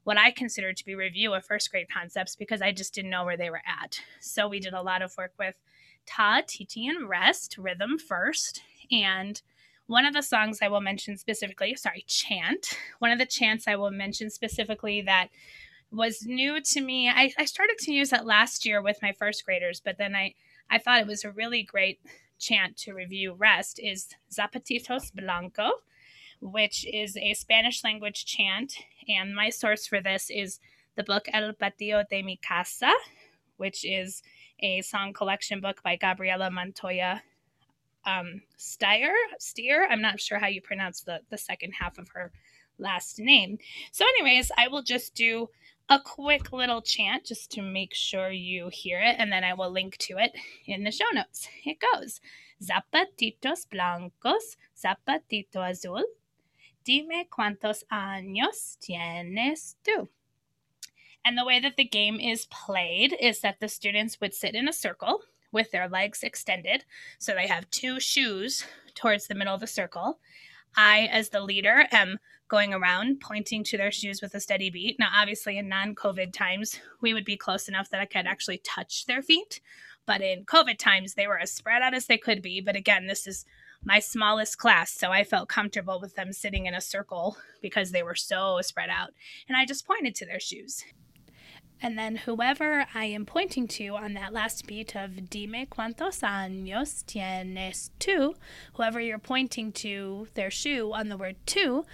what 0.04 0.18
I 0.18 0.30
consider 0.30 0.72
to 0.72 0.84
be 0.84 0.94
review 0.94 1.34
of 1.34 1.44
first 1.44 1.70
grade 1.70 1.88
concepts 1.92 2.34
because 2.34 2.62
I 2.62 2.72
just 2.72 2.94
didn't 2.94 3.10
know 3.10 3.24
where 3.24 3.36
they 3.36 3.50
were 3.50 3.62
at. 3.66 4.00
So 4.20 4.48
we 4.48 4.60
did 4.60 4.72
a 4.72 4.82
lot 4.82 5.02
of 5.02 5.16
work 5.18 5.32
with 5.38 5.54
Ta, 6.06 6.42
Titi, 6.46 6.86
and 6.88 7.08
Rest, 7.08 7.58
rhythm 7.58 7.98
first, 7.98 8.62
and 8.90 9.40
one 9.86 10.04
of 10.04 10.14
the 10.14 10.22
songs 10.22 10.60
I 10.62 10.68
will 10.68 10.80
mention 10.80 11.16
specifically, 11.16 11.74
sorry, 11.74 12.04
chant, 12.06 12.78
one 12.98 13.10
of 13.10 13.18
the 13.18 13.26
chants 13.26 13.66
I 13.66 13.76
will 13.76 13.90
mention 13.90 14.30
specifically 14.30 15.02
that 15.02 15.28
was 15.90 16.26
new 16.26 16.60
to 16.60 16.80
me. 16.80 17.08
I, 17.08 17.32
I 17.38 17.44
started 17.46 17.76
to 17.80 17.92
use 17.92 18.12
it 18.12 18.26
last 18.26 18.66
year 18.66 18.82
with 18.82 19.02
my 19.02 19.12
first 19.12 19.44
graders, 19.44 19.80
but 19.80 19.98
then 19.98 20.14
I, 20.14 20.34
I 20.70 20.78
thought 20.78 21.00
it 21.00 21.06
was 21.06 21.24
a 21.24 21.30
really 21.30 21.62
great 21.62 22.00
chant 22.38 22.76
to 22.78 22.92
review 22.92 23.34
rest 23.34 23.78
is 23.82 24.08
Zapatitos 24.32 25.12
Blanco, 25.14 25.70
which 26.40 26.86
is 26.86 27.16
a 27.16 27.34
Spanish 27.34 27.84
language 27.84 28.24
chant. 28.24 28.74
And 29.08 29.34
my 29.34 29.50
source 29.50 29.86
for 29.86 30.00
this 30.00 30.30
is 30.30 30.60
the 30.96 31.04
book 31.04 31.26
El 31.32 31.52
Patio 31.52 32.04
de 32.08 32.22
mi 32.22 32.38
Casa, 32.42 32.92
which 33.56 33.84
is 33.84 34.22
a 34.60 34.82
song 34.82 35.12
collection 35.12 35.60
book 35.60 35.82
by 35.82 35.96
Gabriela 35.96 36.50
Montoya 36.50 37.22
um, 38.04 38.42
Steyer, 38.58 39.12
Steer. 39.38 39.86
I'm 39.90 40.02
not 40.02 40.20
sure 40.20 40.38
how 40.38 40.46
you 40.46 40.62
pronounce 40.62 41.02
the, 41.02 41.20
the 41.30 41.38
second 41.38 41.72
half 41.72 41.98
of 41.98 42.08
her 42.14 42.32
last 42.78 43.18
name. 43.18 43.58
So, 43.92 44.04
anyways, 44.04 44.50
I 44.56 44.68
will 44.68 44.82
just 44.82 45.14
do 45.14 45.48
a 45.88 45.98
quick 46.00 46.52
little 46.52 46.82
chant 46.82 47.24
just 47.24 47.50
to 47.52 47.62
make 47.62 47.94
sure 47.94 48.30
you 48.30 48.68
hear 48.68 49.00
it, 49.00 49.16
and 49.18 49.32
then 49.32 49.44
I 49.44 49.54
will 49.54 49.70
link 49.70 49.96
to 49.98 50.18
it 50.18 50.32
in 50.66 50.84
the 50.84 50.90
show 50.90 51.06
notes. 51.12 51.48
It 51.64 51.78
goes 51.80 52.20
Zapatitos 52.62 53.66
blancos, 53.70 54.56
zapatito 54.76 55.56
azul, 55.56 56.04
dime 56.84 57.26
cuántos 57.30 57.84
años 57.90 58.76
tienes 58.80 59.76
tú. 59.84 60.08
And 61.24 61.36
the 61.36 61.44
way 61.44 61.60
that 61.60 61.76
the 61.76 61.84
game 61.84 62.18
is 62.20 62.46
played 62.46 63.14
is 63.20 63.40
that 63.40 63.60
the 63.60 63.68
students 63.68 64.20
would 64.20 64.34
sit 64.34 64.54
in 64.54 64.68
a 64.68 64.72
circle 64.72 65.22
with 65.52 65.70
their 65.70 65.88
legs 65.88 66.22
extended. 66.22 66.84
So 67.18 67.34
they 67.34 67.46
have 67.46 67.70
two 67.70 68.00
shoes 68.00 68.64
towards 68.94 69.26
the 69.26 69.34
middle 69.34 69.54
of 69.54 69.60
the 69.60 69.66
circle. 69.66 70.18
I, 70.76 71.08
as 71.10 71.30
the 71.30 71.40
leader, 71.40 71.86
am 71.92 72.18
going 72.48 72.74
around 72.74 73.20
pointing 73.20 73.62
to 73.64 73.76
their 73.76 73.92
shoes 73.92 74.20
with 74.20 74.34
a 74.34 74.40
steady 74.40 74.70
beat. 74.70 74.98
Now, 74.98 75.10
obviously, 75.14 75.58
in 75.58 75.68
non 75.68 75.94
COVID 75.94 76.32
times, 76.32 76.80
we 77.00 77.14
would 77.14 77.24
be 77.24 77.36
close 77.36 77.68
enough 77.68 77.90
that 77.90 78.00
I 78.00 78.06
could 78.06 78.26
actually 78.26 78.58
touch 78.58 79.06
their 79.06 79.22
feet. 79.22 79.60
But 80.06 80.22
in 80.22 80.44
COVID 80.44 80.78
times, 80.78 81.14
they 81.14 81.26
were 81.26 81.38
as 81.38 81.52
spread 81.52 81.82
out 81.82 81.94
as 81.94 82.06
they 82.06 82.18
could 82.18 82.40
be. 82.40 82.60
But 82.60 82.76
again, 82.76 83.06
this 83.06 83.26
is 83.26 83.44
my 83.84 84.00
smallest 84.00 84.58
class, 84.58 84.90
so 84.90 85.12
I 85.12 85.22
felt 85.22 85.48
comfortable 85.48 86.00
with 86.00 86.16
them 86.16 86.32
sitting 86.32 86.66
in 86.66 86.74
a 86.74 86.80
circle 86.80 87.36
because 87.62 87.92
they 87.92 88.02
were 88.02 88.14
so 88.14 88.58
spread 88.62 88.90
out. 88.90 89.10
And 89.48 89.56
I 89.56 89.64
just 89.64 89.86
pointed 89.86 90.14
to 90.16 90.26
their 90.26 90.40
shoes. 90.40 90.84
And 91.80 91.96
then 91.96 92.16
whoever 92.16 92.86
I 92.92 93.04
am 93.04 93.24
pointing 93.24 93.68
to 93.68 93.94
on 93.94 94.14
that 94.14 94.32
last 94.32 94.66
beat 94.66 94.96
of 94.96 95.30
Dime 95.30 95.66
cuántos 95.66 96.22
años 96.22 97.04
tienes 97.04 97.90
tú, 98.00 98.34
whoever 98.74 99.00
you're 99.00 99.18
pointing 99.18 99.70
to 99.72 100.26
their 100.34 100.50
shoe 100.50 100.92
on 100.92 101.08
the 101.08 101.16
word 101.16 101.36
tú, 101.46 101.84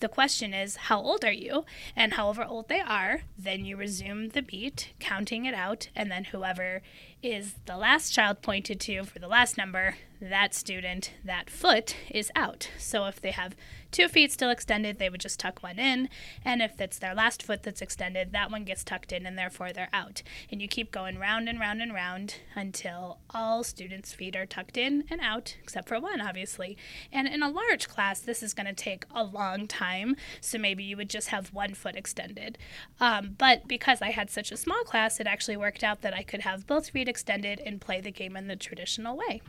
the 0.00 0.08
question 0.08 0.54
is, 0.54 0.76
how 0.76 1.00
old 1.00 1.24
are 1.24 1.32
you? 1.32 1.64
And 1.96 2.14
however 2.14 2.44
old 2.44 2.68
they 2.68 2.80
are, 2.80 3.22
then 3.36 3.64
you 3.64 3.76
resume 3.76 4.28
the 4.28 4.42
beat, 4.42 4.92
counting 5.00 5.44
it 5.44 5.54
out, 5.54 5.88
and 5.94 6.10
then 6.10 6.24
whoever 6.24 6.82
is 7.22 7.54
the 7.66 7.76
last 7.76 8.12
child 8.12 8.42
pointed 8.42 8.80
to 8.80 9.04
for 9.04 9.18
the 9.18 9.28
last 9.28 9.56
number, 9.56 9.96
that 10.20 10.54
student, 10.54 11.12
that 11.24 11.50
foot 11.50 11.96
is 12.10 12.30
out. 12.34 12.70
So 12.78 13.06
if 13.06 13.20
they 13.20 13.30
have 13.30 13.54
two 13.90 14.08
feet 14.08 14.32
still 14.32 14.50
extended, 14.50 14.98
they 14.98 15.08
would 15.08 15.20
just 15.20 15.40
tuck 15.40 15.62
one 15.62 15.78
in. 15.78 16.08
And 16.44 16.60
if 16.60 16.80
it's 16.80 16.98
their 16.98 17.14
last 17.14 17.42
foot 17.42 17.62
that's 17.62 17.80
extended, 17.80 18.32
that 18.32 18.50
one 18.50 18.64
gets 18.64 18.84
tucked 18.84 19.12
in 19.12 19.26
and 19.26 19.38
therefore 19.38 19.72
they're 19.72 19.88
out. 19.92 20.22
And 20.50 20.60
you 20.60 20.68
keep 20.68 20.90
going 20.90 21.18
round 21.18 21.48
and 21.48 21.60
round 21.60 21.80
and 21.80 21.94
round 21.94 22.36
until 22.54 23.18
all 23.30 23.62
students' 23.64 24.12
feet 24.12 24.36
are 24.36 24.46
tucked 24.46 24.76
in 24.76 25.04
and 25.08 25.20
out, 25.20 25.56
except 25.62 25.88
for 25.88 26.00
one, 26.00 26.20
obviously. 26.20 26.76
And 27.12 27.28
in 27.28 27.42
a 27.42 27.50
large 27.50 27.88
class, 27.88 28.20
this 28.20 28.42
is 28.42 28.54
going 28.54 28.66
to 28.66 28.72
take 28.72 29.04
a 29.14 29.24
long 29.24 29.66
time. 29.66 30.16
So 30.40 30.58
maybe 30.58 30.84
you 30.84 30.96
would 30.96 31.10
just 31.10 31.28
have 31.28 31.54
one 31.54 31.74
foot 31.74 31.96
extended. 31.96 32.58
Um, 33.00 33.36
but 33.38 33.68
because 33.68 34.02
I 34.02 34.10
had 34.10 34.30
such 34.30 34.52
a 34.52 34.56
small 34.56 34.82
class, 34.84 35.20
it 35.20 35.26
actually 35.26 35.56
worked 35.56 35.84
out 35.84 36.02
that 36.02 36.14
I 36.14 36.22
could 36.22 36.40
have 36.40 36.66
both 36.66 36.90
feet 36.90 37.07
extended 37.08 37.60
and 37.64 37.80
play 37.80 38.00
the 38.00 38.10
game 38.10 38.36
in 38.36 38.46
the 38.46 38.56
traditional 38.56 39.16
way. 39.16 39.40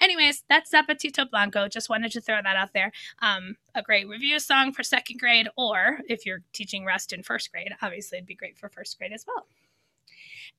Anyways, 0.00 0.44
that's 0.48 0.72
Zapatito 0.72 1.30
Blanco. 1.30 1.68
Just 1.68 1.90
wanted 1.90 2.12
to 2.12 2.20
throw 2.20 2.40
that 2.42 2.56
out 2.56 2.72
there. 2.72 2.92
Um, 3.20 3.56
a 3.74 3.82
great 3.82 4.08
review 4.08 4.38
song 4.40 4.72
for 4.72 4.82
second 4.82 5.20
grade, 5.20 5.48
or 5.56 6.00
if 6.08 6.26
you're 6.26 6.42
teaching 6.52 6.84
rest 6.84 7.12
in 7.12 7.22
first 7.22 7.52
grade, 7.52 7.72
obviously 7.82 8.18
it'd 8.18 8.26
be 8.26 8.34
great 8.34 8.58
for 8.58 8.68
first 8.68 8.98
grade 8.98 9.12
as 9.12 9.24
well. 9.26 9.46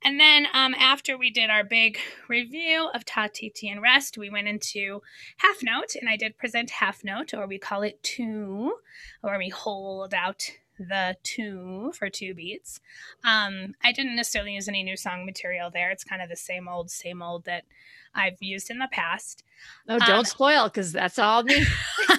And 0.03 0.20
then 0.20 0.48
um, 0.53 0.74
after 0.75 1.18
we 1.18 1.29
did 1.29 1.50
our 1.50 1.63
big 1.63 1.98
review 2.29 2.89
of 2.94 3.03
Ta 3.03 3.27
Titi 3.34 3.68
and 3.68 3.82
Rest, 3.82 4.18
we 4.18 4.29
went 4.29 4.48
into 4.48 5.01
half 5.38 5.58
note, 5.62 5.96
and 6.00 6.10
I 6.10 6.15
did 6.15 6.38
present 6.38 6.70
half 6.70 7.03
note, 7.03 7.34
or 7.34 7.46
we 7.46 7.58
call 7.58 7.82
it 7.82 8.01
two, 8.01 8.75
or 9.22 9.38
we 9.38 9.50
hold 9.50 10.13
out 10.13 10.51
the 10.79 11.15
two 11.24 11.93
for 11.98 12.09
two 12.09 12.33
beats. 12.33 12.79
Um, 13.24 13.75
I 13.83 13.91
didn't 13.91 14.15
necessarily 14.15 14.55
use 14.55 14.67
any 14.67 14.83
new 14.83 14.98
song 14.98 15.25
material 15.25 15.69
there. 15.69 15.91
It's 15.91 16.03
kind 16.03 16.21
of 16.21 16.29
the 16.29 16.36
same 16.36 16.67
old, 16.67 16.89
same 16.89 17.21
old 17.21 17.45
that 17.45 17.65
I've 18.15 18.41
used 18.41 18.69
in 18.69 18.79
the 18.79 18.89
past. 18.91 19.43
No, 19.88 20.00
don't 20.00 20.19
um, 20.19 20.25
spoil 20.25 20.65
because 20.65 20.91
that's 20.91 21.19
all 21.19 21.43
me. 21.43 21.63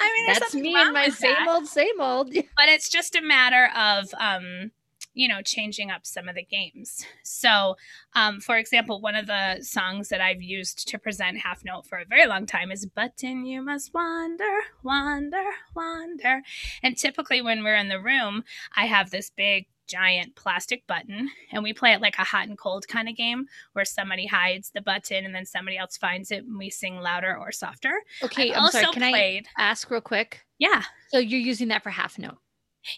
I 0.00 0.12
mean, 0.14 0.26
that's 0.26 0.54
me 0.54 0.74
and 0.76 0.92
my 0.92 1.08
same 1.08 1.34
that. 1.34 1.48
old, 1.48 1.66
same 1.66 2.00
old. 2.00 2.32
but 2.56 2.68
it's 2.68 2.88
just 2.88 3.14
a 3.14 3.22
matter 3.22 3.70
of, 3.76 4.12
um, 4.18 4.72
you 5.14 5.28
know, 5.28 5.42
changing 5.42 5.90
up 5.90 6.06
some 6.06 6.28
of 6.28 6.34
the 6.34 6.44
games. 6.44 7.04
So, 7.22 7.76
um, 8.14 8.40
for 8.40 8.56
example, 8.56 9.00
one 9.00 9.16
of 9.16 9.26
the 9.26 9.62
songs 9.62 10.08
that 10.08 10.20
I've 10.20 10.42
used 10.42 10.88
to 10.88 10.98
present 10.98 11.38
half 11.38 11.64
note 11.64 11.86
for 11.86 11.98
a 11.98 12.04
very 12.04 12.26
long 12.26 12.46
time 12.46 12.70
is 12.70 12.86
Button 12.86 13.44
You 13.44 13.62
Must 13.62 13.92
Wander, 13.92 14.58
Wander, 14.82 15.44
Wander. 15.74 16.42
And 16.82 16.96
typically 16.96 17.42
when 17.42 17.64
we're 17.64 17.76
in 17.76 17.88
the 17.88 18.00
room, 18.00 18.44
I 18.76 18.86
have 18.86 19.10
this 19.10 19.30
big 19.30 19.66
giant 19.90 20.36
plastic 20.36 20.86
button 20.86 21.28
and 21.50 21.64
we 21.64 21.72
play 21.72 21.92
it 21.92 22.00
like 22.00 22.16
a 22.18 22.24
hot 22.24 22.46
and 22.46 22.56
cold 22.56 22.86
kind 22.86 23.08
of 23.08 23.16
game 23.16 23.46
where 23.72 23.84
somebody 23.84 24.24
hides 24.24 24.70
the 24.70 24.80
button 24.80 25.24
and 25.24 25.34
then 25.34 25.44
somebody 25.44 25.76
else 25.76 25.96
finds 25.96 26.30
it 26.30 26.44
and 26.44 26.56
we 26.56 26.70
sing 26.70 27.00
louder 27.00 27.36
or 27.36 27.50
softer. 27.50 28.02
Okay, 28.22 28.52
I've 28.52 28.62
I'm 28.62 28.70
sorry. 28.70 28.86
Can 28.92 29.10
played... 29.10 29.48
I 29.58 29.62
ask 29.64 29.90
real 29.90 30.00
quick? 30.00 30.42
Yeah. 30.58 30.84
So 31.08 31.18
you're 31.18 31.40
using 31.40 31.68
that 31.68 31.82
for 31.82 31.90
half 31.90 32.18
note. 32.18 32.38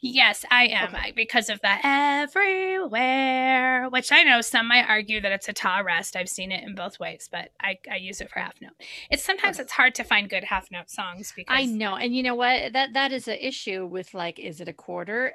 Yes, 0.00 0.44
I 0.50 0.68
am 0.68 0.94
okay. 0.94 1.12
because 1.12 1.48
of 1.48 1.60
the 1.60 1.74
everywhere, 1.84 3.88
which 3.90 4.12
I 4.12 4.22
know 4.22 4.40
some 4.40 4.68
might 4.68 4.88
argue 4.88 5.20
that 5.20 5.32
it's 5.32 5.48
a 5.48 5.52
ta 5.52 5.78
rest. 5.78 6.16
I've 6.16 6.28
seen 6.28 6.52
it 6.52 6.62
in 6.62 6.74
both 6.74 7.00
ways, 7.00 7.28
but 7.30 7.50
I, 7.60 7.78
I 7.90 7.96
use 7.96 8.20
it 8.20 8.30
for 8.30 8.40
half 8.40 8.60
note. 8.60 8.72
It's 9.10 9.24
sometimes 9.24 9.56
okay. 9.56 9.64
it's 9.64 9.72
hard 9.72 9.94
to 9.96 10.04
find 10.04 10.30
good 10.30 10.44
half 10.44 10.70
note 10.70 10.90
songs 10.90 11.32
because 11.34 11.54
I 11.56 11.64
know, 11.64 11.96
and 11.96 12.14
you 12.14 12.22
know 12.22 12.34
what 12.34 12.72
that 12.72 12.92
that 12.92 13.12
is 13.12 13.28
an 13.28 13.38
issue 13.40 13.86
with 13.86 14.14
like, 14.14 14.38
is 14.38 14.60
it 14.60 14.68
a 14.68 14.72
quarter? 14.72 15.32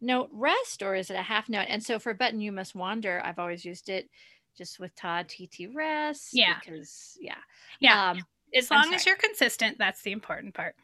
note 0.00 0.28
rest 0.32 0.82
or 0.82 0.94
is 0.94 1.10
it 1.10 1.16
a 1.16 1.22
half 1.22 1.48
note? 1.48 1.66
And 1.68 1.82
so 1.82 1.98
for 1.98 2.14
button 2.14 2.40
you 2.40 2.52
must 2.52 2.74
wander, 2.74 3.20
I've 3.24 3.38
always 3.38 3.64
used 3.64 3.88
it 3.88 4.08
just 4.56 4.80
with 4.80 4.94
Ta 4.94 5.24
Titi 5.26 5.66
Rest. 5.66 6.30
Yeah. 6.32 6.56
Because, 6.64 7.16
yeah. 7.20 7.34
Yeah. 7.80 8.10
Um, 8.10 8.22
as 8.54 8.70
long 8.70 8.94
as 8.94 9.04
you're 9.04 9.16
consistent, 9.16 9.76
that's 9.78 10.02
the 10.02 10.12
important 10.12 10.54
part. 10.54 10.74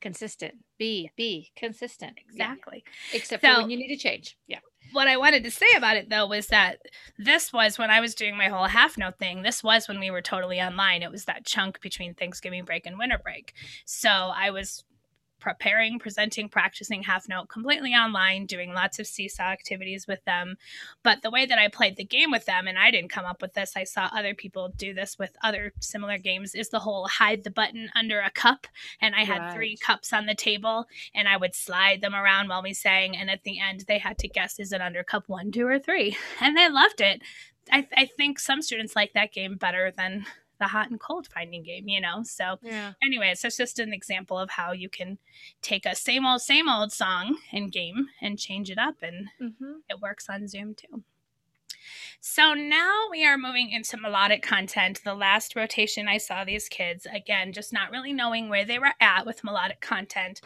Consistent. 0.00 0.54
Be, 0.78 1.10
be 1.16 1.50
consistent. 1.56 2.14
Yeah. 2.32 2.52
Exactly. 2.52 2.84
Except 3.12 3.42
So- 3.42 3.54
for 3.54 3.60
when 3.62 3.70
you 3.70 3.76
need 3.76 3.94
to 3.96 3.96
change. 3.96 4.36
Yeah. 4.46 4.60
what 4.92 5.08
I 5.08 5.16
wanted 5.16 5.42
to 5.44 5.50
say 5.50 5.66
about 5.76 5.96
it 5.96 6.10
though 6.10 6.26
was 6.26 6.48
that 6.48 6.78
this 7.18 7.52
was 7.52 7.78
when 7.78 7.90
I 7.90 8.00
was 8.00 8.14
doing 8.14 8.36
my 8.36 8.48
whole 8.48 8.66
half 8.66 8.96
note 8.98 9.18
thing. 9.18 9.42
This 9.42 9.64
was 9.64 9.88
when 9.88 9.98
we 9.98 10.10
were 10.10 10.20
totally 10.22 10.60
online. 10.60 11.02
It 11.02 11.10
was 11.10 11.24
that 11.24 11.44
chunk 11.46 11.80
between 11.80 12.14
Thanksgiving 12.14 12.64
break 12.64 12.86
and 12.86 12.98
winter 12.98 13.18
break. 13.18 13.54
So 13.86 14.08
I 14.10 14.50
was 14.50 14.84
preparing, 15.44 15.98
presenting, 15.98 16.48
practicing 16.48 17.02
half 17.02 17.28
note 17.28 17.50
completely 17.50 17.92
online, 17.92 18.46
doing 18.46 18.72
lots 18.72 18.98
of 18.98 19.06
seesaw 19.06 19.42
activities 19.42 20.06
with 20.08 20.24
them. 20.24 20.56
But 21.02 21.20
the 21.20 21.30
way 21.30 21.44
that 21.44 21.58
I 21.58 21.68
played 21.68 21.96
the 21.96 22.04
game 22.04 22.30
with 22.30 22.46
them, 22.46 22.66
and 22.66 22.78
I 22.78 22.90
didn't 22.90 23.10
come 23.10 23.26
up 23.26 23.42
with 23.42 23.52
this, 23.52 23.74
I 23.76 23.84
saw 23.84 24.08
other 24.10 24.34
people 24.34 24.72
do 24.74 24.94
this 24.94 25.18
with 25.18 25.36
other 25.42 25.74
similar 25.80 26.16
games, 26.16 26.54
is 26.54 26.70
the 26.70 26.78
whole 26.78 27.06
hide 27.08 27.44
the 27.44 27.50
button 27.50 27.90
under 27.94 28.20
a 28.20 28.30
cup. 28.30 28.66
And 29.02 29.14
I 29.14 29.24
had 29.24 29.52
three 29.52 29.76
cups 29.76 30.14
on 30.14 30.24
the 30.24 30.34
table 30.34 30.86
and 31.14 31.28
I 31.28 31.36
would 31.36 31.54
slide 31.54 32.00
them 32.00 32.14
around 32.14 32.48
while 32.48 32.62
we 32.62 32.72
sang. 32.72 33.14
And 33.14 33.28
at 33.28 33.44
the 33.44 33.60
end, 33.60 33.84
they 33.86 33.98
had 33.98 34.16
to 34.20 34.28
guess 34.28 34.58
is 34.58 34.72
it 34.72 34.80
under 34.80 35.04
cup 35.04 35.28
one, 35.28 35.52
two, 35.52 35.66
or 35.66 35.78
three? 35.78 36.16
And 36.40 36.56
they 36.56 36.68
loved 36.68 37.00
it. 37.00 37.22
I, 37.70 37.86
I 37.96 38.06
think 38.06 38.38
some 38.38 38.60
students 38.62 38.96
like 38.96 39.12
that 39.12 39.32
game 39.32 39.56
better 39.56 39.92
than 39.96 40.26
the 40.64 40.68
hot 40.68 40.90
and 40.90 40.98
cold 41.00 41.26
finding 41.34 41.62
game, 41.62 41.88
you 41.88 42.00
know? 42.00 42.22
So, 42.24 42.58
Yeah. 42.62 42.92
anyways, 43.02 43.42
that's 43.42 43.56
just 43.56 43.78
an 43.78 43.92
example 43.92 44.38
of 44.38 44.50
how 44.50 44.72
you 44.72 44.88
can 44.88 45.18
take 45.62 45.84
a 45.86 45.94
same 45.94 46.24
old, 46.26 46.40
same 46.42 46.68
old 46.68 46.90
song 46.92 47.38
and 47.52 47.70
game 47.70 48.08
and 48.20 48.38
change 48.38 48.70
it 48.70 48.78
up, 48.78 48.96
and 49.02 49.28
Mm-hmm. 49.40 49.74
it 49.90 50.00
works 50.00 50.28
on 50.28 50.48
Zoom 50.48 50.74
too. 50.74 51.04
So 52.20 52.54
now 52.54 53.06
we 53.10 53.26
are 53.26 53.36
moving 53.36 53.70
into 53.70 53.96
melodic 53.96 54.42
content. 54.42 55.00
The 55.04 55.14
last 55.14 55.54
rotation 55.56 56.08
I 56.08 56.18
saw 56.18 56.44
these 56.44 56.68
kids, 56.68 57.06
again, 57.12 57.52
just 57.52 57.72
not 57.72 57.90
really 57.90 58.12
knowing 58.12 58.48
where 58.48 58.64
they 58.64 58.78
were 58.78 58.94
at 59.00 59.26
with 59.26 59.44
melodic 59.44 59.80
content. 59.80 60.40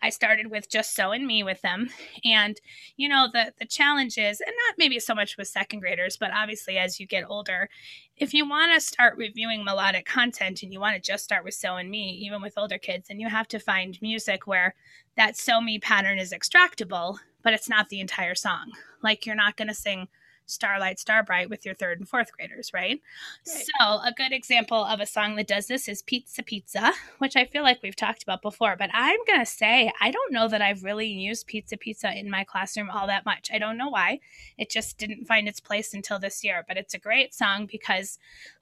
I 0.00 0.10
started 0.10 0.50
with 0.50 0.70
just 0.70 0.94
so 0.94 1.12
and 1.12 1.26
me 1.26 1.42
with 1.42 1.60
them. 1.62 1.90
And, 2.24 2.60
you 2.96 3.08
know, 3.08 3.28
the 3.32 3.52
the 3.58 3.66
challenge 3.66 4.18
is, 4.18 4.40
and 4.40 4.54
not 4.68 4.78
maybe 4.78 5.00
so 5.00 5.14
much 5.14 5.36
with 5.36 5.48
second 5.48 5.80
graders, 5.80 6.16
but 6.16 6.30
obviously 6.32 6.78
as 6.78 7.00
you 7.00 7.06
get 7.06 7.24
older, 7.28 7.68
if 8.16 8.32
you 8.32 8.48
want 8.48 8.72
to 8.72 8.80
start 8.80 9.16
reviewing 9.16 9.64
melodic 9.64 10.06
content 10.06 10.62
and 10.62 10.72
you 10.72 10.78
want 10.78 10.94
to 10.94 11.02
just 11.02 11.24
start 11.24 11.44
with 11.44 11.54
so 11.54 11.76
and 11.76 11.90
me, 11.90 12.10
even 12.24 12.40
with 12.42 12.56
older 12.56 12.78
kids, 12.78 13.08
then 13.08 13.18
you 13.18 13.28
have 13.28 13.48
to 13.48 13.58
find 13.58 14.00
music 14.00 14.46
where 14.46 14.74
that 15.16 15.36
so 15.36 15.60
me 15.60 15.78
pattern 15.78 16.18
is 16.18 16.32
extractable, 16.32 17.18
but 17.42 17.52
it's 17.52 17.68
not 17.68 17.88
the 17.88 18.00
entire 18.00 18.34
song. 18.34 18.70
Like 19.02 19.26
you're 19.26 19.34
not 19.34 19.56
going 19.56 19.68
to 19.68 19.74
sing 19.74 20.08
Starlight 20.46 20.98
Starbright 20.98 21.50
with 21.50 21.64
your 21.64 21.74
third 21.74 21.98
and 21.98 22.08
fourth 22.08 22.32
graders, 22.32 22.72
right? 22.72 23.00
Right. 23.46 23.66
So, 23.78 23.84
a 23.84 24.12
good 24.16 24.32
example 24.32 24.84
of 24.84 25.00
a 25.00 25.06
song 25.06 25.36
that 25.36 25.46
does 25.46 25.66
this 25.66 25.88
is 25.88 26.02
Pizza 26.02 26.42
Pizza, 26.42 26.92
which 27.18 27.36
I 27.36 27.44
feel 27.44 27.62
like 27.62 27.82
we've 27.82 27.96
talked 27.96 28.22
about 28.22 28.42
before, 28.42 28.76
but 28.76 28.90
I'm 28.92 29.20
going 29.26 29.40
to 29.40 29.46
say 29.46 29.92
I 30.00 30.10
don't 30.10 30.32
know 30.32 30.48
that 30.48 30.62
I've 30.62 30.84
really 30.84 31.08
used 31.08 31.46
Pizza 31.46 31.76
Pizza 31.76 32.16
in 32.16 32.30
my 32.30 32.44
classroom 32.44 32.90
all 32.90 33.06
that 33.06 33.24
much. 33.24 33.50
I 33.52 33.58
don't 33.58 33.78
know 33.78 33.88
why. 33.88 34.20
It 34.58 34.70
just 34.70 34.98
didn't 34.98 35.26
find 35.26 35.48
its 35.48 35.60
place 35.60 35.94
until 35.94 36.18
this 36.18 36.44
year, 36.44 36.64
but 36.66 36.76
it's 36.76 36.94
a 36.94 36.98
great 36.98 37.34
song 37.34 37.66
because 37.70 38.18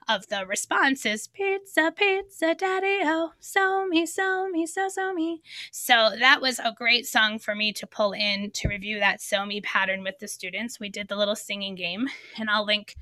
of 0.07 0.27
the 0.27 0.45
responses 0.45 1.27
Pizza, 1.27 1.93
Pizza, 1.95 2.55
Daddy, 2.55 2.99
oh, 3.03 3.31
so 3.39 3.85
me, 3.87 4.05
so 4.05 4.49
me, 4.49 4.65
so, 4.65 4.89
so 4.89 5.13
me. 5.13 5.41
So 5.71 6.11
that 6.19 6.41
was 6.41 6.59
a 6.59 6.73
great 6.75 7.05
song 7.05 7.39
for 7.39 7.55
me 7.55 7.73
to 7.73 7.87
pull 7.87 8.11
in 8.11 8.51
to 8.51 8.67
review 8.67 8.99
that 8.99 9.21
So 9.21 9.45
Me 9.45 9.61
pattern 9.61 10.03
with 10.03 10.19
the 10.19 10.27
students. 10.27 10.79
We 10.79 10.89
did 10.89 11.07
the 11.07 11.15
little 11.15 11.35
singing 11.35 11.75
game, 11.75 12.07
and 12.37 12.49
I'll 12.49 12.65
link 12.65 12.95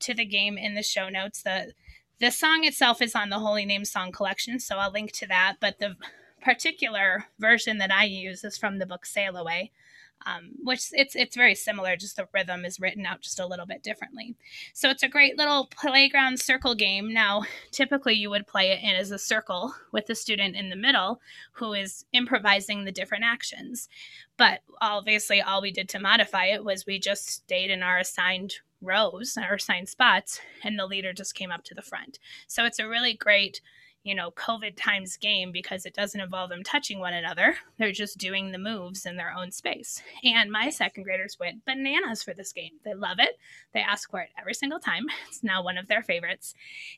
to 0.00 0.14
the 0.14 0.24
game 0.24 0.58
in 0.58 0.74
the 0.74 0.82
show 0.82 1.08
notes. 1.08 1.42
The 1.42 1.72
the 2.18 2.30
song 2.30 2.64
itself 2.64 3.02
is 3.02 3.14
on 3.14 3.28
the 3.28 3.38
Holy 3.38 3.66
Name 3.66 3.84
Song 3.84 4.10
Collection, 4.10 4.58
so 4.58 4.76
I'll 4.76 4.90
link 4.90 5.12
to 5.12 5.26
that. 5.26 5.56
But 5.60 5.78
the 5.78 5.96
particular 6.40 7.26
version 7.38 7.78
that 7.78 7.92
I 7.92 8.04
use 8.04 8.42
is 8.42 8.56
from 8.56 8.78
the 8.78 8.86
book 8.86 9.04
Sail 9.04 9.36
Away, 9.36 9.72
um, 10.24 10.52
which 10.62 10.88
it's 10.92 11.14
it's 11.14 11.36
very 11.36 11.54
similar. 11.54 11.96
Just 11.96 12.16
the 12.16 12.28
rhythm 12.32 12.64
is 12.64 12.80
written 12.80 13.06
out 13.06 13.20
just 13.20 13.38
a 13.38 13.46
little 13.46 13.66
bit 13.66 13.82
differently. 13.82 14.34
So 14.72 14.88
it's 14.88 15.02
a 15.02 15.08
great 15.08 15.36
little 15.36 15.66
playground 15.66 16.40
circle 16.40 16.74
game. 16.74 17.12
Now, 17.12 17.42
typically 17.70 18.14
you 18.14 18.30
would 18.30 18.46
play 18.46 18.70
it 18.70 18.82
in 18.82 18.96
as 18.96 19.10
a 19.10 19.18
circle 19.18 19.74
with 19.92 20.06
the 20.06 20.14
student 20.14 20.56
in 20.56 20.70
the 20.70 20.76
middle 20.76 21.20
who 21.52 21.72
is 21.72 22.04
improvising 22.12 22.84
the 22.84 22.92
different 22.92 23.24
actions. 23.24 23.88
But 24.36 24.60
obviously, 24.80 25.40
all 25.40 25.62
we 25.62 25.70
did 25.70 25.88
to 25.90 26.00
modify 26.00 26.46
it 26.46 26.64
was 26.64 26.86
we 26.86 26.98
just 26.98 27.28
stayed 27.28 27.70
in 27.70 27.82
our 27.82 27.98
assigned 27.98 28.54
rows, 28.82 29.36
our 29.36 29.54
assigned 29.54 29.88
spots, 29.88 30.40
and 30.62 30.78
the 30.78 30.86
leader 30.86 31.12
just 31.12 31.34
came 31.34 31.50
up 31.50 31.64
to 31.64 31.74
the 31.74 31.82
front. 31.82 32.18
So 32.46 32.64
it's 32.64 32.78
a 32.78 32.88
really 32.88 33.14
great, 33.14 33.60
you 34.06 34.14
know, 34.14 34.30
COVID 34.30 34.74
times 34.76 35.16
game 35.16 35.50
because 35.50 35.84
it 35.84 35.92
doesn't 35.92 36.20
involve 36.20 36.48
them 36.48 36.62
touching 36.62 37.00
one 37.00 37.12
another. 37.12 37.56
They're 37.76 37.90
just 37.90 38.18
doing 38.18 38.52
the 38.52 38.58
moves 38.58 39.04
in 39.04 39.16
their 39.16 39.32
own 39.36 39.50
space. 39.50 40.00
And 40.22 40.50
my 40.52 40.70
second 40.70 41.02
graders 41.02 41.38
went 41.40 41.64
bananas 41.64 42.22
for 42.22 42.32
this 42.32 42.52
game. 42.52 42.74
They 42.84 42.94
love 42.94 43.16
it. 43.18 43.36
They 43.74 43.80
ask 43.80 44.08
for 44.08 44.20
it 44.20 44.28
every 44.38 44.54
single 44.54 44.78
time. 44.78 45.06
It's 45.28 45.42
now 45.42 45.60
one 45.62 45.76
of 45.76 45.88
their 45.88 46.02
favorites. 46.04 46.54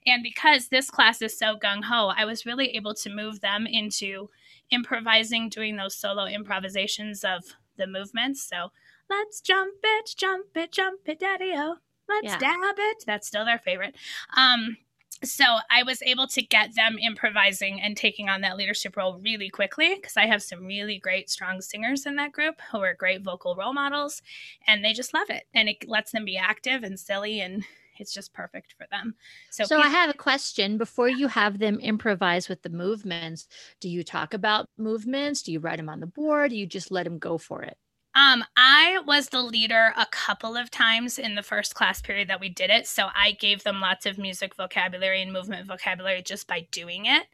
And 0.06 0.22
because 0.22 0.68
this 0.68 0.90
class 0.90 1.22
is 1.22 1.36
so 1.36 1.56
gung 1.56 1.82
ho, 1.84 2.12
I 2.14 2.26
was 2.26 2.44
really 2.44 2.76
able 2.76 2.92
to 2.96 3.10
move 3.10 3.40
them 3.40 3.66
into 3.66 4.28
improvising, 4.70 5.48
doing 5.48 5.76
those 5.76 5.94
solo 5.96 6.26
improvisations 6.26 7.24
of 7.24 7.42
the 7.78 7.86
movements. 7.86 8.42
So 8.42 8.70
let's 9.08 9.40
jump 9.40 9.76
it, 9.82 10.14
jump 10.14 10.48
it, 10.54 10.72
jump 10.72 11.00
it, 11.06 11.20
daddy 11.20 11.52
o. 11.56 11.76
Let's 12.06 12.26
Yeah. 12.26 12.38
dab 12.38 12.74
it. 12.78 13.04
That's 13.06 13.26
still 13.26 13.44
their 13.46 13.58
favorite. 13.58 13.96
Um, 14.34 14.76
so 15.24 15.44
I 15.70 15.83
was 15.83 16.02
able 16.02 16.26
to 16.28 16.42
get 16.42 16.74
them 16.74 16.98
improvising 16.98 17.81
and 17.81 17.96
taking 17.96 18.28
on 18.28 18.40
that 18.42 18.57
leadership 18.57 18.96
role 18.96 19.18
really 19.18 19.50
quickly 19.50 19.94
because 19.94 20.16
I 20.16 20.26
have 20.26 20.42
some 20.42 20.64
really 20.66 20.98
great 20.98 21.31
strong 21.31 21.61
singers 21.61 22.07
in 22.07 22.16
that 22.16 22.33
group 22.33 22.61
who 22.70 22.78
are 22.78 22.94
great 22.94 23.22
vocal 23.22 23.57
role 23.57 23.72
models 23.72 24.22
and 24.66 24.85
they 24.85 24.92
just 24.92 25.14
love 25.14 25.31
it 25.31 25.44
and 25.54 25.68
it 25.68 25.88
lets 25.88 26.12
them 26.12 26.24
be 26.24 26.37
active 26.37 26.83
and 26.83 26.98
silly 26.98 27.40
and 27.40 27.64
it's 27.98 28.14
just 28.14 28.33
perfect 28.33 28.74
for 28.78 28.87
them. 28.90 29.16
So, 29.50 29.64
So 29.64 29.76
pe- 29.76 29.83
I 29.83 29.88
have 29.88 30.11
a 30.11 30.14
question. 30.14 30.78
Before 30.78 31.09
you 31.09 31.26
have 31.28 31.59
them 31.59 31.81
improvise 31.81 32.48
with 32.48 32.62
the 32.62 32.70
movements, 32.70 33.48
do 33.81 33.88
you 33.88 34.04
talk 34.04 34.35
about 34.35 34.68
movements? 34.76 35.42
Do 35.42 35.52
you 35.52 35.59
write 35.59 35.78
them 35.78 35.88
on 35.88 36.00
the 36.00 36.07
board? 36.07 36.50
Do 36.50 36.57
you 36.57 36.66
just 36.66 36.90
let 36.92 37.04
them 37.04 37.18
go 37.18 37.38
for 37.38 37.62
it? 37.62 37.76
Um, 38.18 38.44
I 38.57 38.98
was 39.07 39.28
the 39.28 39.42
leader 39.42 39.92
a 39.96 40.07
couple 40.11 40.57
of 40.57 40.72
times 40.72 41.20
in 41.20 41.37
the 41.37 41.42
first 41.42 41.76
class 41.76 42.02
period 42.02 42.26
that 42.28 42.40
we 42.40 42.48
did 42.48 42.68
it. 42.68 42.88
So 42.88 43.07
I 43.14 43.33
gave 43.33 43.62
them 43.62 43.81
lots 43.81 44.07
of 44.07 44.18
music 44.18 44.57
vocabulary 44.57 45.22
and 45.22 45.33
movement 45.33 45.68
vocabulary 45.68 46.22
just 46.22 46.48
by 46.48 46.66
doing 46.72 47.07
it. 47.07 47.26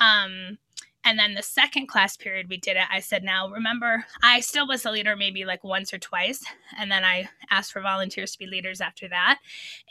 Um, 0.00 0.58
and 1.04 1.20
then 1.20 1.34
the 1.34 1.42
second 1.42 1.86
class 1.86 2.16
period 2.16 2.48
we 2.48 2.56
did 2.56 2.76
it, 2.76 2.86
I 2.90 2.98
said, 2.98 3.22
now 3.22 3.48
remember, 3.48 4.06
I 4.24 4.40
still 4.40 4.66
was 4.66 4.82
the 4.82 4.90
leader 4.90 5.14
maybe 5.14 5.44
like 5.44 5.62
once 5.62 5.94
or 5.94 5.98
twice. 5.98 6.42
And 6.76 6.90
then 6.90 7.04
I 7.04 7.28
asked 7.50 7.72
for 7.72 7.80
volunteers 7.80 8.32
to 8.32 8.38
be 8.38 8.46
leaders 8.46 8.80
after 8.80 9.08
that. 9.10 9.38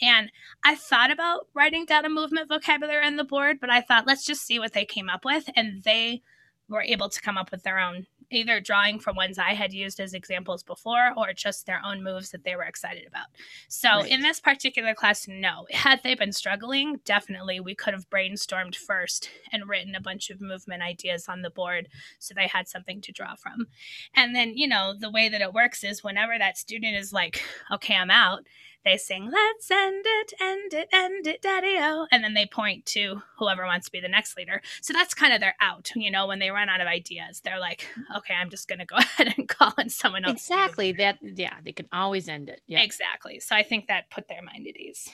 And 0.02 0.30
I 0.66 0.76
thought 0.76 1.12
about 1.12 1.48
writing 1.54 1.86
down 1.86 2.04
a 2.04 2.10
movement 2.10 2.50
vocabulary 2.50 3.06
on 3.06 3.16
the 3.16 3.24
board, 3.24 3.60
but 3.62 3.70
I 3.70 3.80
thought, 3.80 4.08
let's 4.08 4.26
just 4.26 4.46
see 4.46 4.60
what 4.60 4.74
they 4.74 4.84
came 4.84 5.08
up 5.08 5.24
with. 5.24 5.50
And 5.56 5.84
they 5.84 6.22
were 6.68 6.82
able 6.82 7.10
to 7.10 7.22
come 7.22 7.38
up 7.38 7.52
with 7.52 7.64
their 7.64 7.80
own 7.80 8.08
either 8.36 8.60
drawing 8.60 9.00
from 9.00 9.16
ones 9.16 9.38
I 9.38 9.54
had 9.54 9.74
used 9.74 10.00
as 10.00 10.14
examples 10.14 10.64
before 10.64 11.12
or 11.18 11.34
just 11.34 11.66
their 11.66 11.82
own 11.86 12.04
moves 12.04 12.32
that 12.32 12.44
they 12.44 12.56
were 12.56 12.64
excited 12.64 13.06
about. 13.08 13.28
So 13.68 13.90
Right. 13.90 14.10
in 14.10 14.22
this 14.22 14.40
particular 14.40 14.94
class, 14.94 15.28
no. 15.28 15.66
Had 15.72 16.02
they 16.04 16.16
been 16.16 16.32
struggling, 16.32 17.00
definitely 17.06 17.60
we 17.60 17.76
could 17.76 17.94
have 17.94 18.10
brainstormed 18.10 18.76
first 18.76 19.30
and 19.52 19.68
written 19.68 19.96
a 19.96 20.02
bunch 20.02 20.30
of 20.30 20.42
movement 20.42 20.82
ideas 20.82 21.28
on 21.28 21.42
the 21.42 21.50
board 21.50 21.88
so 22.20 22.34
they 22.34 22.48
had 22.48 22.68
something 22.68 23.02
to 23.02 23.12
draw 23.12 23.36
from. 23.36 23.68
And 24.16 24.36
then, 24.36 24.58
you 24.58 24.68
know, 24.68 24.94
the 24.98 25.12
way 25.12 25.30
that 25.30 25.42
it 25.42 25.54
works 25.54 25.84
is 25.84 26.04
whenever 26.04 26.38
that 26.38 26.58
student 26.58 26.96
is 26.96 27.14
like, 27.14 27.42
okay, 27.72 27.96
I'm 27.96 28.12
out, 28.12 28.44
they 28.84 28.98
sing, 28.98 29.32
let's 29.32 29.72
end 29.72 30.04
it, 30.06 30.34
end 30.42 30.74
it, 30.74 30.90
end 30.92 31.28
it, 31.28 31.42
daddy 31.42 31.78
o. 31.80 32.08
And 32.12 32.24
then 32.24 32.34
they 32.34 32.46
point 32.46 32.86
to 32.88 33.22
whoever 33.38 33.66
wants 33.66 33.86
to 33.86 33.92
be 33.92 34.00
the 34.02 34.08
next 34.10 34.36
leader. 34.38 34.62
So 34.82 34.94
that's 34.94 35.14
kind 35.14 35.34
of 35.34 35.40
their 35.40 35.56
out. 35.62 35.92
You 35.96 36.12
know, 36.12 36.28
when 36.28 36.40
they 36.40 36.50
run 36.50 36.70
out 36.70 36.82
of 36.82 36.88
ideas, 36.88 37.42
they're 37.44 37.60
like, 37.60 37.88
okay, 38.18 38.34
I'm 38.34 38.50
just 38.50 38.68
going 38.68 38.80
to 38.80 38.86
go 38.86 38.96
ahead 38.98 39.34
and 39.38 39.48
call 39.48 39.74
on 39.78 39.90
someone 39.90 40.26
else. 40.26 40.48
to 40.48 40.54
be 40.54 40.56
the 40.56 40.64
Exactly. 40.64 40.92
That 40.94 41.18
yeah, 41.22 41.54
they 41.64 41.72
can 41.72 41.88
always 41.94 42.28
end 42.28 42.50
it. 42.50 42.62
Yeah. 42.68 42.82
Exactly. 42.82 43.40
So 43.40 43.56
I 43.56 43.64
think 43.64 43.88
that 43.88 44.10
put 44.10 44.28
their 44.28 44.42
mind 44.42 44.68
at 44.68 44.78
ease. 44.78 45.10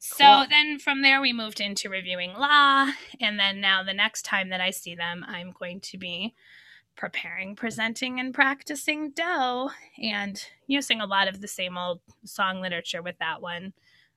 So 0.00 0.24
Cool. 0.24 0.46
then 0.50 0.78
from 0.78 1.02
there, 1.02 1.20
we 1.20 1.32
moved 1.32 1.60
into 1.60 1.88
reviewing 1.88 2.34
law. 2.34 2.88
And 3.20 3.38
then 3.38 3.60
now, 3.60 3.82
the 3.82 3.94
next 3.94 4.22
time 4.22 4.50
that 4.50 4.60
I 4.60 4.70
see 4.70 4.94
them, 4.94 5.24
I'm 5.26 5.52
going 5.58 5.80
to 5.80 5.98
be 5.98 6.34
preparing, 6.96 7.56
presenting, 7.56 8.20
and 8.20 8.34
practicing 8.34 9.10
Doe 9.10 9.70
and 10.02 10.44
using 10.66 11.00
a 11.00 11.06
lot 11.06 11.28
of 11.28 11.40
the 11.40 11.48
same 11.48 11.76
old 11.76 12.00
song 12.24 12.60
literature 12.60 13.02
with 13.02 13.18
that 13.18 13.42
one. 13.42 13.72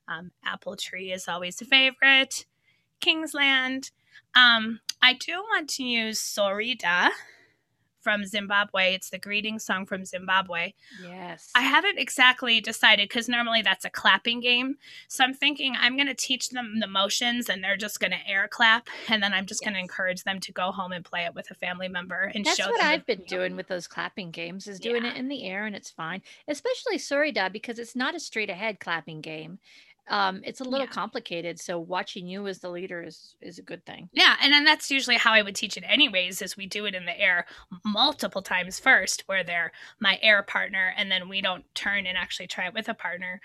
Um, 0.06 0.30
Apple 0.44 0.76
Tree 0.76 1.12
is 1.12 1.28
always 1.28 1.60
a 1.60 1.64
favorite, 1.64 2.46
Kingsland. 3.00 3.90
Um, 4.34 4.80
I 5.02 5.14
do 5.14 5.32
want 5.32 5.68
to 5.70 5.84
use 5.84 6.20
Sorida 6.20 7.10
from 8.08 8.24
Zimbabwe. 8.24 8.94
It's 8.94 9.10
the 9.10 9.18
greeting 9.18 9.58
song 9.58 9.84
from 9.84 10.06
Zimbabwe. 10.06 10.72
Yes. 11.02 11.50
I 11.54 11.60
haven't 11.60 11.98
exactly 11.98 12.58
decided 12.58 13.06
because 13.06 13.28
normally 13.28 13.60
that's 13.60 13.84
a 13.84 13.90
clapping 13.90 14.40
game. 14.40 14.76
So 15.08 15.24
I'm 15.24 15.34
thinking 15.34 15.74
I'm 15.78 15.94
going 15.94 16.06
to 16.06 16.14
teach 16.14 16.48
them 16.48 16.80
the 16.80 16.86
motions 16.86 17.50
and 17.50 17.62
they're 17.62 17.76
just 17.76 18.00
going 18.00 18.12
to 18.12 18.26
air 18.26 18.48
clap. 18.48 18.88
And 19.10 19.22
then 19.22 19.34
I'm 19.34 19.44
just 19.44 19.60
yes. 19.60 19.66
going 19.66 19.74
to 19.74 19.80
encourage 19.80 20.24
them 20.24 20.40
to 20.40 20.52
go 20.52 20.72
home 20.72 20.92
and 20.92 21.04
play 21.04 21.26
it 21.26 21.34
with 21.34 21.50
a 21.50 21.54
family 21.54 21.88
member 21.88 22.32
and 22.34 22.46
show 22.46 22.54
them. 22.54 22.56
that's 22.56 22.70
what 22.70 22.80
I've 22.82 23.04
been 23.04 23.24
doing 23.28 23.56
with 23.56 23.68
those 23.68 23.86
clapping 23.86 24.30
games 24.30 24.66
is 24.66 24.80
doing 24.80 25.04
yeah. 25.04 25.10
it 25.10 25.18
in 25.18 25.28
the 25.28 25.44
air 25.44 25.66
and 25.66 25.76
it's 25.76 25.90
fine, 25.90 26.22
especially 26.48 26.96
Sorida 26.96 27.52
because 27.52 27.78
it's 27.78 27.94
not 27.94 28.14
a 28.14 28.20
straight 28.20 28.48
ahead 28.48 28.80
clapping 28.80 29.20
game 29.20 29.58
um, 30.08 30.40
it's 30.44 30.60
a 30.60 30.64
little 30.64 30.86
yeah. 30.86 30.92
complicated. 30.92 31.60
So 31.60 31.78
watching 31.78 32.26
you 32.26 32.46
as 32.46 32.60
the 32.60 32.70
leader 32.70 33.02
is 33.02 33.36
is 33.40 33.58
a 33.58 33.62
good 33.62 33.84
thing. 33.84 34.08
Yeah, 34.12 34.36
and 34.42 34.52
then 34.52 34.64
that's 34.64 34.90
usually 34.90 35.16
how 35.16 35.32
I 35.32 35.42
would 35.42 35.54
teach 35.54 35.76
it 35.76 35.84
anyways, 35.86 36.40
is 36.42 36.56
we 36.56 36.66
do 36.66 36.86
it 36.86 36.94
in 36.94 37.04
the 37.04 37.18
air 37.18 37.46
multiple 37.84 38.42
times 38.42 38.78
first, 38.78 39.24
where 39.26 39.44
they're 39.44 39.72
my 40.00 40.18
air 40.22 40.42
partner, 40.42 40.94
and 40.96 41.10
then 41.10 41.28
we 41.28 41.40
don't 41.40 41.64
turn 41.74 42.06
and 42.06 42.16
actually 42.16 42.46
try 42.46 42.66
it 42.66 42.74
with 42.74 42.88
a 42.88 42.94
partner 42.94 43.40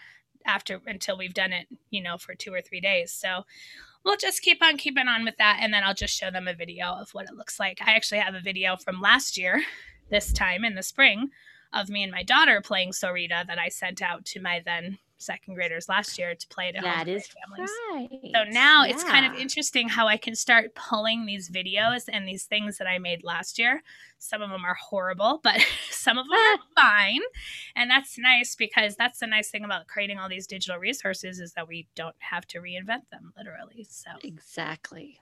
after 0.45 0.81
until 0.87 1.17
we've 1.17 1.33
done 1.33 1.53
it, 1.53 1.67
you 1.89 2.01
know, 2.01 2.17
for 2.17 2.35
two 2.35 2.53
or 2.53 2.61
three 2.61 2.81
days. 2.81 3.11
So 3.11 3.43
we'll 4.03 4.17
just 4.17 4.41
keep 4.41 4.61
on 4.61 4.77
keeping 4.77 5.07
on 5.07 5.25
with 5.25 5.37
that, 5.37 5.59
and 5.61 5.73
then 5.73 5.83
I'll 5.83 5.93
just 5.93 6.17
show 6.17 6.31
them 6.31 6.47
a 6.47 6.53
video 6.53 6.87
of 6.87 7.09
what 7.11 7.25
it 7.25 7.35
looks 7.35 7.59
like. 7.59 7.79
I 7.81 7.93
actually 7.93 8.19
have 8.19 8.35
a 8.35 8.41
video 8.41 8.77
from 8.77 9.01
last 9.01 9.37
year, 9.37 9.63
this 10.09 10.31
time 10.31 10.63
in 10.63 10.75
the 10.75 10.83
spring, 10.83 11.29
of 11.73 11.89
me 11.89 12.03
and 12.03 12.11
my 12.11 12.23
daughter 12.23 12.61
playing 12.61 12.91
Sorida 12.91 13.45
that 13.47 13.59
I 13.59 13.69
sent 13.69 14.01
out 14.01 14.25
to 14.25 14.41
my 14.41 14.61
then 14.63 14.99
second 15.23 15.55
graders 15.55 15.89
last 15.89 16.17
year 16.17 16.35
to 16.35 16.47
play 16.47 16.69
it 16.69 16.75
at 16.75 16.83
that 16.83 17.07
is 17.07 17.27
families. 17.27 17.71
Right. 17.91 18.09
So 18.33 18.43
now 18.51 18.83
yeah. 18.83 18.91
it's 18.91 19.03
kind 19.03 19.25
of 19.25 19.39
interesting 19.39 19.89
how 19.89 20.07
I 20.07 20.17
can 20.17 20.35
start 20.35 20.75
pulling 20.75 21.25
these 21.25 21.49
videos 21.49 22.03
and 22.11 22.27
these 22.27 22.43
things 22.43 22.77
that 22.77 22.87
I 22.87 22.99
made 22.99 23.23
last 23.23 23.57
year. 23.57 23.83
Some 24.19 24.41
of 24.41 24.49
them 24.49 24.63
are 24.65 24.75
horrible, 24.75 25.39
but 25.43 25.59
some 25.89 26.17
of 26.17 26.25
them 26.25 26.37
are 26.37 26.59
fine. 26.75 27.21
And 27.75 27.89
that's 27.89 28.17
nice 28.17 28.55
because 28.55 28.95
that's 28.95 29.19
the 29.19 29.27
nice 29.27 29.49
thing 29.49 29.63
about 29.63 29.87
creating 29.87 30.19
all 30.19 30.29
these 30.29 30.47
digital 30.47 30.79
resources 30.79 31.39
is 31.39 31.53
that 31.53 31.67
we 31.67 31.87
don't 31.95 32.15
have 32.19 32.45
to 32.47 32.59
reinvent 32.59 33.09
them 33.11 33.33
literally. 33.37 33.85
So 33.89 34.11
Exactly. 34.23 35.19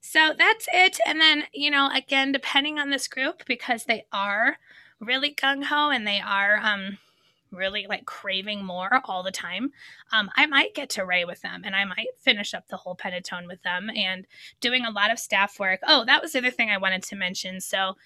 So 0.00 0.34
that's 0.36 0.68
it. 0.72 0.98
And 1.06 1.18
then, 1.18 1.44
you 1.54 1.70
know, 1.70 1.88
again, 1.92 2.30
depending 2.30 2.78
on 2.78 2.90
this 2.90 3.08
group, 3.08 3.44
because 3.46 3.84
they 3.84 4.04
are 4.12 4.58
really 5.00 5.34
gung 5.34 5.64
ho 5.64 5.90
and 5.90 6.06
they 6.06 6.20
are 6.20 6.58
um 6.62 6.98
really 7.54 7.86
like 7.88 8.06
craving 8.06 8.64
more 8.64 9.00
all 9.04 9.22
the 9.22 9.30
time, 9.30 9.70
um, 10.12 10.30
I 10.36 10.46
might 10.46 10.74
get 10.74 10.90
to 10.90 11.04
Ray 11.04 11.24
with 11.24 11.42
them 11.42 11.62
and 11.64 11.74
I 11.74 11.84
might 11.84 12.08
finish 12.18 12.54
up 12.54 12.68
the 12.68 12.76
whole 12.76 12.96
Pentatone 12.96 13.46
with 13.46 13.62
them 13.62 13.90
and 13.94 14.26
doing 14.60 14.84
a 14.84 14.90
lot 14.90 15.10
of 15.10 15.18
staff 15.18 15.58
work. 15.58 15.80
Oh, 15.86 16.04
that 16.04 16.22
was 16.22 16.32
the 16.32 16.38
other 16.38 16.50
thing 16.50 16.70
I 16.70 16.78
wanted 16.78 17.02
to 17.04 17.16
mention. 17.16 17.60
So, 17.60 17.96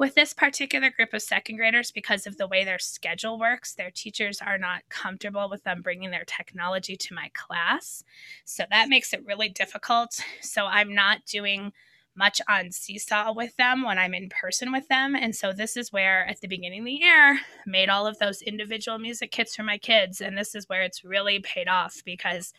with 0.00 0.14
this 0.14 0.32
particular 0.32 0.88
group 0.88 1.12
of 1.12 1.20
second 1.20 1.56
graders, 1.56 1.90
because 1.90 2.26
of 2.26 2.38
the 2.38 2.46
way 2.46 2.64
their 2.64 2.78
schedule 2.78 3.38
works, 3.38 3.74
their 3.74 3.90
teachers 3.90 4.40
are 4.40 4.56
not 4.56 4.80
comfortable 4.88 5.50
with 5.50 5.62
them 5.64 5.82
bringing 5.82 6.10
their 6.10 6.24
technology 6.24 6.96
to 6.96 7.12
my 7.12 7.30
class. 7.34 8.02
So 8.46 8.64
that 8.70 8.88
makes 8.88 9.12
it 9.12 9.26
really 9.26 9.50
difficult. 9.50 10.18
So 10.40 10.64
I'm 10.64 10.94
not 10.94 11.26
doing 11.26 11.74
much 12.20 12.40
on 12.50 12.70
Seesaw 12.70 13.32
with 13.32 13.56
them 13.56 13.82
when 13.82 13.98
I'm 13.98 14.12
in 14.12 14.28
person 14.28 14.70
with 14.70 14.86
them. 14.88 15.14
And 15.16 15.34
so 15.34 15.54
this 15.54 15.74
is 15.74 15.90
where 15.90 16.26
at 16.26 16.42
the 16.42 16.48
beginning 16.48 16.80
of 16.80 16.84
the 16.84 16.92
year 16.92 17.40
made 17.66 17.88
all 17.88 18.06
of 18.06 18.18
those 18.18 18.42
individual 18.42 18.98
music 18.98 19.30
kits 19.30 19.56
for 19.56 19.62
my 19.62 19.78
kids. 19.78 20.20
And 20.20 20.36
this 20.36 20.54
is 20.54 20.68
where 20.68 20.82
it's 20.82 21.02
really 21.02 21.38
paid 21.40 21.66
off 21.66 22.02
because 22.04 22.52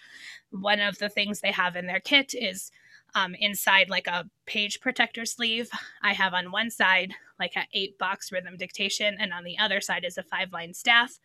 one 0.50 0.80
of 0.80 0.98
the 0.98 1.10
things 1.10 1.42
they 1.42 1.52
have 1.52 1.76
in 1.76 1.86
their 1.86 2.00
kit 2.00 2.34
is 2.34 2.72
um, 3.14 3.36
inside 3.36 3.88
like 3.88 4.08
a 4.08 4.28
page 4.48 4.82
protector 4.82 5.26
sleeve. 5.26 5.70
I 6.02 6.14
have 6.14 6.34
on 6.34 6.52
one 6.52 6.72
side 6.72 7.14
like 7.40 7.56
an 7.56 7.66
eight 7.72 8.00
box 8.00 8.32
rhythm 8.32 8.58
dictation, 8.58 9.18
and 9.20 9.32
on 9.32 9.44
the 9.44 9.60
other 9.60 9.80
side 9.80 10.06
is 10.06 10.18
a 10.18 10.24
five 10.24 10.52
line 10.52 10.74
staff. 10.74 11.20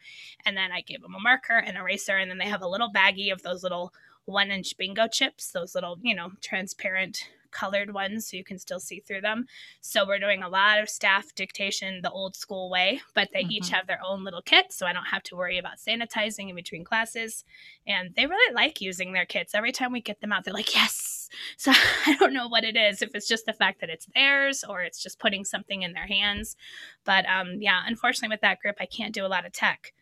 And 0.45 0.57
then 0.57 0.73
I 0.73 0.83
give 0.83 1.01
them 1.01 1.15
a 1.15 1.21
marker 1.21 1.57
and 1.57 1.77
eraser, 1.77 2.17
and 2.19 2.31
then 2.31 2.39
they 2.39 2.49
have 2.49 2.63
a 2.63 2.69
little 2.69 2.93
baggie 2.93 3.33
of 3.33 3.43
those 3.43 3.63
little 3.63 3.95
one 4.27 4.51
inch 4.51 4.77
bingo 4.77 5.09
chips, 5.09 5.53
those 5.53 5.75
little, 5.75 5.99
you 6.03 6.15
know, 6.15 6.33
transparent 6.43 7.31
colored 7.57 7.95
ones 7.95 8.29
so 8.29 8.37
you 8.37 8.45
can 8.45 8.59
still 8.59 8.79
see 8.79 9.01
through 9.01 9.23
them. 9.23 9.47
So 9.81 10.07
we're 10.07 10.19
doing 10.19 10.43
a 10.43 10.49
lot 10.49 10.79
of 10.79 10.89
staff 10.89 11.35
dictation 11.35 12.01
the 12.03 12.11
old 12.11 12.37
school 12.37 12.69
way, 12.69 13.01
but 13.15 13.31
they 13.33 13.43
mm-hmm. 13.43 13.53
each 13.53 13.71
have 13.71 13.87
their 13.87 14.01
own 14.05 14.25
little 14.25 14.43
kit. 14.43 14.73
So 14.73 14.87
I 14.87 14.93
don't 14.93 15.07
have 15.07 15.23
to 15.25 15.37
worry 15.37 15.57
about 15.57 15.79
sanitizing 15.79 16.51
in 16.51 16.55
between 16.55 16.85
classes. 16.85 17.45
And 17.87 18.15
they 18.15 18.27
really 18.27 18.55
like 18.55 18.81
using 18.81 19.13
their 19.13 19.25
kits. 19.25 19.55
Every 19.55 19.73
time 19.73 19.93
we 19.93 20.01
get 20.03 20.21
them 20.21 20.33
out, 20.33 20.45
they're 20.45 20.55
like, 20.55 20.75
yes. 20.75 21.15
So 21.59 21.73
I 21.75 22.17
don't 22.21 22.33
know 22.33 22.47
what 22.47 22.63
it 22.63 22.77
is, 22.77 23.03
if 23.03 23.13
it's 23.15 23.27
just 23.27 23.47
the 23.47 23.53
fact 23.53 23.81
that 23.81 23.91
it's 23.91 24.07
theirs 24.15 24.63
or 24.63 24.83
it's 24.83 25.03
just 25.03 25.19
putting 25.19 25.45
something 25.45 25.83
in 25.83 25.93
their 25.93 26.07
hands. 26.07 26.57
But 27.05 27.27
um, 27.27 27.61
yeah, 27.61 27.83
unfortunately, 27.85 28.33
with 28.33 28.43
that 28.43 28.61
group, 28.61 28.77
I 28.79 28.87
can't 28.87 29.13
do 29.13 29.27
a 29.27 29.29
lot 29.29 29.45
of 29.45 29.53
tech 29.53 29.93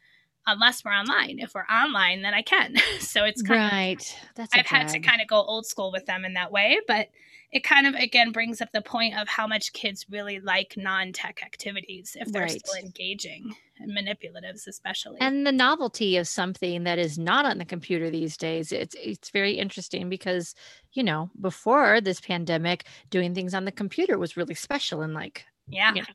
unless 0.46 0.84
we're 0.84 0.92
online. 0.92 1.38
If 1.38 1.54
we're 1.54 1.62
online, 1.62 2.22
then 2.22 2.34
I 2.34 2.42
can. 2.42 2.76
so 3.00 3.24
it's 3.24 3.42
kind 3.42 3.72
right. 3.72 4.00
Of, 4.00 4.34
That's 4.36 4.54
I've 4.54 4.66
had 4.66 4.88
to 4.88 5.00
kind 5.00 5.20
of 5.20 5.28
go 5.28 5.36
old 5.36 5.66
school 5.66 5.92
with 5.92 6.06
them 6.06 6.24
in 6.24 6.34
that 6.34 6.52
way, 6.52 6.78
but 6.86 7.08
it 7.54 7.62
kind 7.62 7.86
of 7.86 7.94
again 7.94 8.32
brings 8.32 8.60
up 8.60 8.68
the 8.72 8.82
point 8.82 9.16
of 9.16 9.28
how 9.28 9.46
much 9.46 9.72
kids 9.72 10.04
really 10.10 10.40
like 10.40 10.74
non-tech 10.76 11.40
activities 11.42 12.16
if 12.20 12.30
they're 12.32 12.42
right. 12.42 12.66
still 12.66 12.82
engaging 12.82 13.54
and 13.78 13.96
manipulatives 13.96 14.66
especially 14.66 15.16
and 15.20 15.46
the 15.46 15.52
novelty 15.52 16.16
of 16.16 16.28
something 16.28 16.84
that 16.84 16.98
is 16.98 17.16
not 17.16 17.46
on 17.46 17.58
the 17.58 17.64
computer 17.64 18.10
these 18.10 18.36
days 18.36 18.72
it's 18.72 18.94
it's 19.00 19.30
very 19.30 19.52
interesting 19.52 20.08
because 20.08 20.54
you 20.92 21.02
know 21.02 21.30
before 21.40 22.00
this 22.00 22.20
pandemic 22.20 22.84
doing 23.08 23.34
things 23.34 23.54
on 23.54 23.64
the 23.64 23.72
computer 23.72 24.18
was 24.18 24.36
really 24.36 24.54
special 24.54 25.00
and 25.00 25.14
like 25.14 25.46
yeah 25.68 25.94
you 25.94 26.02
know, 26.02 26.08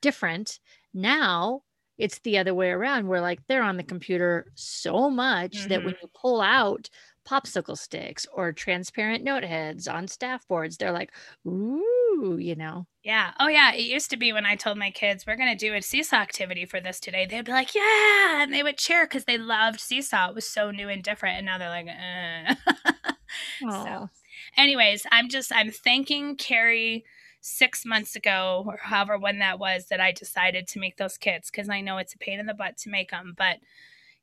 different 0.00 0.58
now 0.92 1.62
it's 1.98 2.18
the 2.20 2.38
other 2.38 2.54
way 2.54 2.70
around 2.70 3.06
where 3.06 3.20
like 3.20 3.46
they're 3.46 3.62
on 3.62 3.76
the 3.76 3.82
computer 3.82 4.50
so 4.54 5.10
much 5.10 5.52
mm-hmm. 5.52 5.68
that 5.68 5.84
when 5.84 5.94
you 6.00 6.08
pull 6.14 6.40
out 6.40 6.88
popsicle 7.30 7.78
sticks 7.78 8.26
or 8.32 8.52
transparent 8.52 9.22
note 9.22 9.44
heads 9.44 9.86
on 9.86 10.08
staff 10.08 10.46
boards. 10.48 10.76
They're 10.76 10.90
like, 10.90 11.12
ooh, 11.46 12.36
you 12.40 12.56
know. 12.56 12.86
Yeah. 13.04 13.32
Oh, 13.38 13.48
yeah. 13.48 13.72
It 13.72 13.82
used 13.82 14.10
to 14.10 14.16
be 14.16 14.32
when 14.32 14.44
I 14.44 14.56
told 14.56 14.78
my 14.78 14.90
kids 14.90 15.24
we're 15.26 15.36
going 15.36 15.56
to 15.56 15.66
do 15.66 15.74
a 15.74 15.80
seesaw 15.80 16.16
activity 16.16 16.66
for 16.66 16.80
this 16.80 16.98
today. 16.98 17.26
They'd 17.26 17.44
be 17.44 17.52
like, 17.52 17.74
yeah, 17.74 18.42
and 18.42 18.52
they 18.52 18.62
would 18.62 18.78
cheer 18.78 19.06
because 19.06 19.24
they 19.24 19.38
loved 19.38 19.80
seesaw. 19.80 20.30
It 20.30 20.34
was 20.34 20.48
so 20.48 20.70
new 20.70 20.88
and 20.88 21.02
different, 21.02 21.36
and 21.36 21.46
now 21.46 21.58
they're 21.58 21.68
like, 21.68 21.86
uh. 21.88 23.12
so, 23.84 24.10
anyways, 24.56 25.06
I'm 25.12 25.28
just 25.28 25.52
I'm 25.54 25.70
thanking 25.70 26.36
Carrie 26.36 27.04
six 27.40 27.86
months 27.86 28.16
ago 28.16 28.64
or 28.66 28.78
however 28.82 29.16
when 29.16 29.38
that 29.38 29.58
was 29.58 29.86
that 29.86 30.00
I 30.00 30.12
decided 30.12 30.66
to 30.68 30.78
make 30.78 30.98
those 30.98 31.16
kits 31.16 31.50
because 31.50 31.70
I 31.70 31.80
know 31.80 31.96
it's 31.96 32.12
a 32.12 32.18
pain 32.18 32.38
in 32.38 32.44
the 32.44 32.54
butt 32.54 32.76
to 32.78 32.90
make 32.90 33.12
them, 33.12 33.34
but 33.36 33.58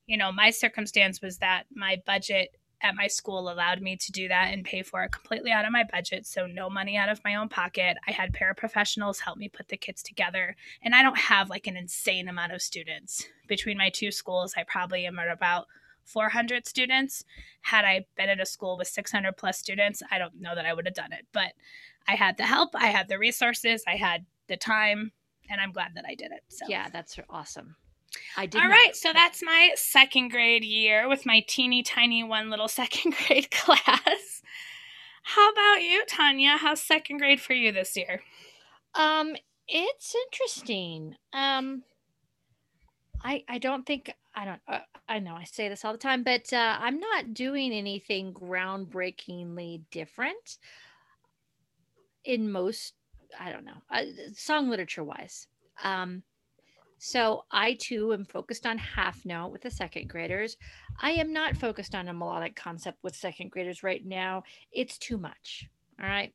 you 0.05 0.17
know 0.17 0.31
my 0.31 0.51
circumstance 0.51 1.21
was 1.21 1.39
that 1.39 1.63
my 1.73 2.01
budget 2.05 2.56
at 2.81 2.95
my 2.95 3.07
school 3.07 3.49
allowed 3.49 3.81
me 3.81 3.95
to 3.97 4.11
do 4.11 4.27
that 4.27 4.53
and 4.53 4.63
pay 4.63 4.83
for 4.83 5.03
it 5.03 5.11
completely 5.11 5.51
out 5.51 5.65
of 5.65 5.71
my 5.71 5.83
budget. 5.83 6.25
So, 6.25 6.45
no 6.45 6.69
money 6.69 6.95
out 6.97 7.09
of 7.09 7.23
my 7.23 7.35
own 7.35 7.49
pocket. 7.49 7.97
I 8.07 8.11
had 8.11 8.33
paraprofessionals 8.33 9.19
help 9.19 9.37
me 9.37 9.49
put 9.49 9.69
the 9.69 9.77
kits 9.77 10.03
together. 10.03 10.55
And 10.81 10.93
I 10.93 11.01
don't 11.01 11.17
have 11.17 11.49
like 11.49 11.67
an 11.67 11.77
insane 11.77 12.27
amount 12.27 12.51
of 12.51 12.61
students. 12.61 13.25
Between 13.47 13.77
my 13.77 13.89
two 13.89 14.11
schools, 14.11 14.53
I 14.55 14.63
probably 14.63 15.05
am 15.05 15.19
at 15.19 15.29
about 15.29 15.67
400 16.05 16.67
students. 16.67 17.23
Had 17.61 17.85
I 17.85 18.05
been 18.15 18.29
at 18.29 18.39
a 18.39 18.45
school 18.45 18.77
with 18.77 18.87
600 18.87 19.35
plus 19.37 19.57
students, 19.57 20.01
I 20.11 20.17
don't 20.17 20.39
know 20.39 20.55
that 20.55 20.65
I 20.65 20.73
would 20.73 20.85
have 20.85 20.95
done 20.95 21.13
it. 21.13 21.25
But 21.33 21.53
I 22.07 22.15
had 22.15 22.37
the 22.37 22.45
help, 22.45 22.69
I 22.75 22.87
had 22.87 23.09
the 23.09 23.19
resources, 23.19 23.83
I 23.87 23.95
had 23.95 24.25
the 24.47 24.57
time, 24.57 25.11
and 25.49 25.59
I'm 25.59 25.71
glad 25.71 25.91
that 25.95 26.05
I 26.07 26.15
did 26.15 26.31
it. 26.31 26.43
So, 26.47 26.65
yeah, 26.69 26.89
that's 26.89 27.19
awesome. 27.29 27.75
I 28.35 28.45
did. 28.45 28.61
All 28.61 28.69
right, 28.69 28.95
so 28.95 29.11
that's 29.13 29.41
my 29.43 29.71
second 29.75 30.29
grade 30.29 30.63
year 30.63 31.07
with 31.07 31.25
my 31.25 31.43
teeny 31.47 31.83
tiny 31.83 32.23
one 32.23 32.49
little 32.49 32.67
second 32.67 33.15
grade 33.27 33.51
class. 33.51 34.41
How 35.23 35.51
about 35.51 35.81
you, 35.81 36.05
Tanya? 36.07 36.57
How's 36.57 36.81
second 36.81 37.17
grade 37.17 37.41
for 37.41 37.53
you 37.53 37.71
this 37.71 37.97
year? 37.97 38.21
Um, 38.95 39.35
it's 39.67 40.15
interesting. 40.15 41.15
Um, 41.33 41.83
I 43.23 43.43
I 43.47 43.57
don't 43.57 43.85
think 43.85 44.13
I 44.33 44.45
don't 44.45 44.61
uh, 44.67 44.79
I 45.09 45.19
know 45.19 45.35
I 45.35 45.43
say 45.43 45.69
this 45.69 45.83
all 45.83 45.91
the 45.91 45.97
time, 45.97 46.23
but 46.23 46.51
uh, 46.53 46.77
I'm 46.79 46.99
not 46.99 47.33
doing 47.33 47.73
anything 47.73 48.33
groundbreakingly 48.33 49.81
different 49.91 50.57
in 52.23 52.51
most 52.51 52.93
I 53.37 53.51
don't 53.51 53.65
know 53.65 53.81
uh, 53.91 54.03
song 54.33 54.69
literature 54.69 55.03
wise. 55.03 55.47
Um, 55.83 56.23
so 56.97 57.45
I 57.51 57.73
too 57.73 58.13
am 58.13 58.25
focused 58.25 58.65
on 58.65 58.77
half 58.77 59.25
note 59.25 59.51
with 59.51 59.61
the 59.61 59.71
second 59.71 60.09
graders. 60.09 60.57
I 60.99 61.11
am 61.11 61.31
not 61.31 61.57
focused 61.57 61.93
on 61.93 62.07
a 62.07 62.13
melodic 62.13 62.55
concept 62.55 62.97
with 63.03 63.15
second 63.15 63.51
graders 63.51 63.83
right 63.83 64.05
now. 64.05 64.43
It's 64.71 64.97
too 64.97 65.17
much. 65.17 65.67
All 66.01 66.07
right. 66.07 66.33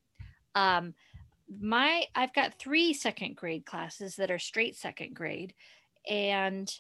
Um, 0.55 0.95
my 1.61 2.05
I've 2.15 2.33
got 2.33 2.59
three 2.59 2.93
second 2.93 3.37
grade 3.37 3.67
classes 3.67 4.17
that 4.17 4.31
are 4.31 4.39
straight 4.39 4.77
second 4.77 5.15
grade, 5.15 5.55
and 6.09 6.73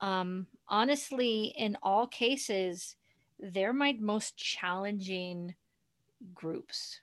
um, 0.00 0.46
honestly, 0.68 1.52
in 1.56 1.76
all 1.82 2.06
cases, 2.06 2.96
they're 3.38 3.72
my 3.72 3.96
most 3.98 4.36
challenging 4.36 5.54
groups. 6.34 7.00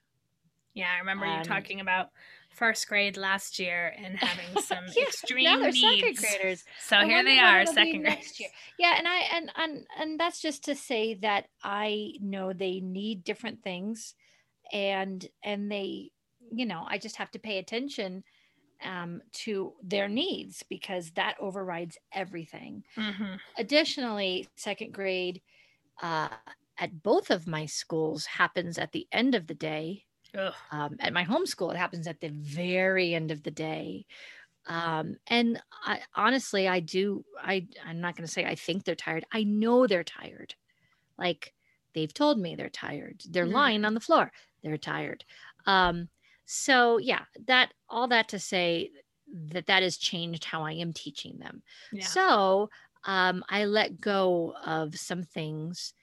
Yeah, 0.73 0.91
I 0.93 0.99
remember 0.99 1.25
you 1.25 1.43
talking 1.43 1.79
about 1.79 2.09
first 2.55 2.87
grade 2.87 3.17
last 3.17 3.59
year 3.59 3.93
and 3.97 4.15
having 4.19 4.57
some 4.57 4.93
Yeah, 4.95 5.03
extreme 5.03 5.39
now 5.41 5.55
they're 5.61 5.71
needs. 5.71 5.73
second 5.73 6.17
graders. 6.17 6.63
So 6.77 6.99
I 6.99 7.05
here 7.05 7.23
they 7.23 7.39
are, 7.39 7.65
second 7.65 8.03
grade. 8.03 8.25
next 8.25 8.39
year. 8.39 8.49
Yeah, 8.77 8.95
and 8.97 9.07
I 9.07 9.17
and 9.33 9.51
and 9.55 9.87
and 9.97 10.19
that's 10.19 10.41
just 10.41 10.63
to 10.65 10.75
say 10.75 11.13
that 11.15 11.49
I 11.63 12.13
know 12.21 12.53
they 12.53 12.79
need 12.79 13.23
different 13.23 13.63
things, 13.63 14.15
and 14.71 15.25
and 15.43 15.71
they, 15.71 16.11
you 16.51 16.65
know, 16.65 16.85
I 16.87 16.97
just 16.99 17.17
have 17.17 17.31
to 17.31 17.39
pay 17.39 17.59
attention 17.59 18.23
um, 18.83 19.21
to 19.33 19.75
their 19.83 20.09
needs 20.09 20.63
because 20.69 21.11
that 21.13 21.37
overrides 21.39 21.97
everything. 22.13 22.85
hmm 22.95 23.35
Additionally, 23.57 24.51
second 24.57 24.93
grade 24.93 25.41
uh, 26.01 26.29
at 26.77 27.03
both 27.03 27.31
of 27.31 27.47
my 27.47 27.65
schools 27.67 28.25
happens 28.25 28.77
at 28.77 28.91
the 28.93 29.07
end 29.11 29.35
of 29.35 29.47
the 29.47 29.55
day. 29.55 30.05
Um, 30.71 30.95
at 30.99 31.13
my 31.13 31.23
homeschool. 31.25 31.71
it 31.73 31.77
happens 31.77 32.07
at 32.07 32.19
the 32.19 32.29
very 32.29 33.13
end 33.13 33.31
of 33.31 33.43
the 33.43 33.51
day. 33.51 34.05
Um, 34.67 35.17
and 35.27 35.61
I, 35.83 36.01
honestly 36.15 36.67
i 36.67 36.79
do 36.79 37.23
i 37.39 37.67
i'm 37.85 38.01
not 38.01 38.15
going 38.15 38.25
to 38.25 38.31
say 38.31 38.45
i 38.45 38.55
think 38.55 38.83
they're 38.83 38.95
tired. 38.95 39.25
I 39.31 39.43
know 39.43 39.85
they're 39.87 40.03
tired. 40.03 40.55
Like 41.17 41.53
they've 41.93 42.13
told 42.13 42.39
me 42.39 42.55
they're 42.55 42.69
tired. 42.69 43.21
They're 43.29 43.45
Mhm. 43.45 43.53
lying 43.53 43.85
on 43.85 43.93
the 43.93 43.99
floor. 43.99 44.31
They're 44.63 44.77
tired. 44.77 45.23
Um, 45.67 46.09
so 46.45 46.97
yeah 46.97 47.25
that 47.47 47.73
all 47.89 48.07
that 48.07 48.29
to 48.29 48.39
say 48.39 48.91
that 49.27 49.65
that 49.67 49.81
has 49.83 49.97
changed 49.97 50.45
how 50.45 50.63
i 50.63 50.71
am 50.73 50.93
teaching 50.93 51.37
them. 51.39 51.61
Yeah. 51.91 52.05
so 52.07 52.69
um, 53.03 53.43
I 53.49 53.65
let 53.65 54.01
go 54.01 54.55
of 54.65 54.95
some 54.97 55.21
things, 55.23 55.93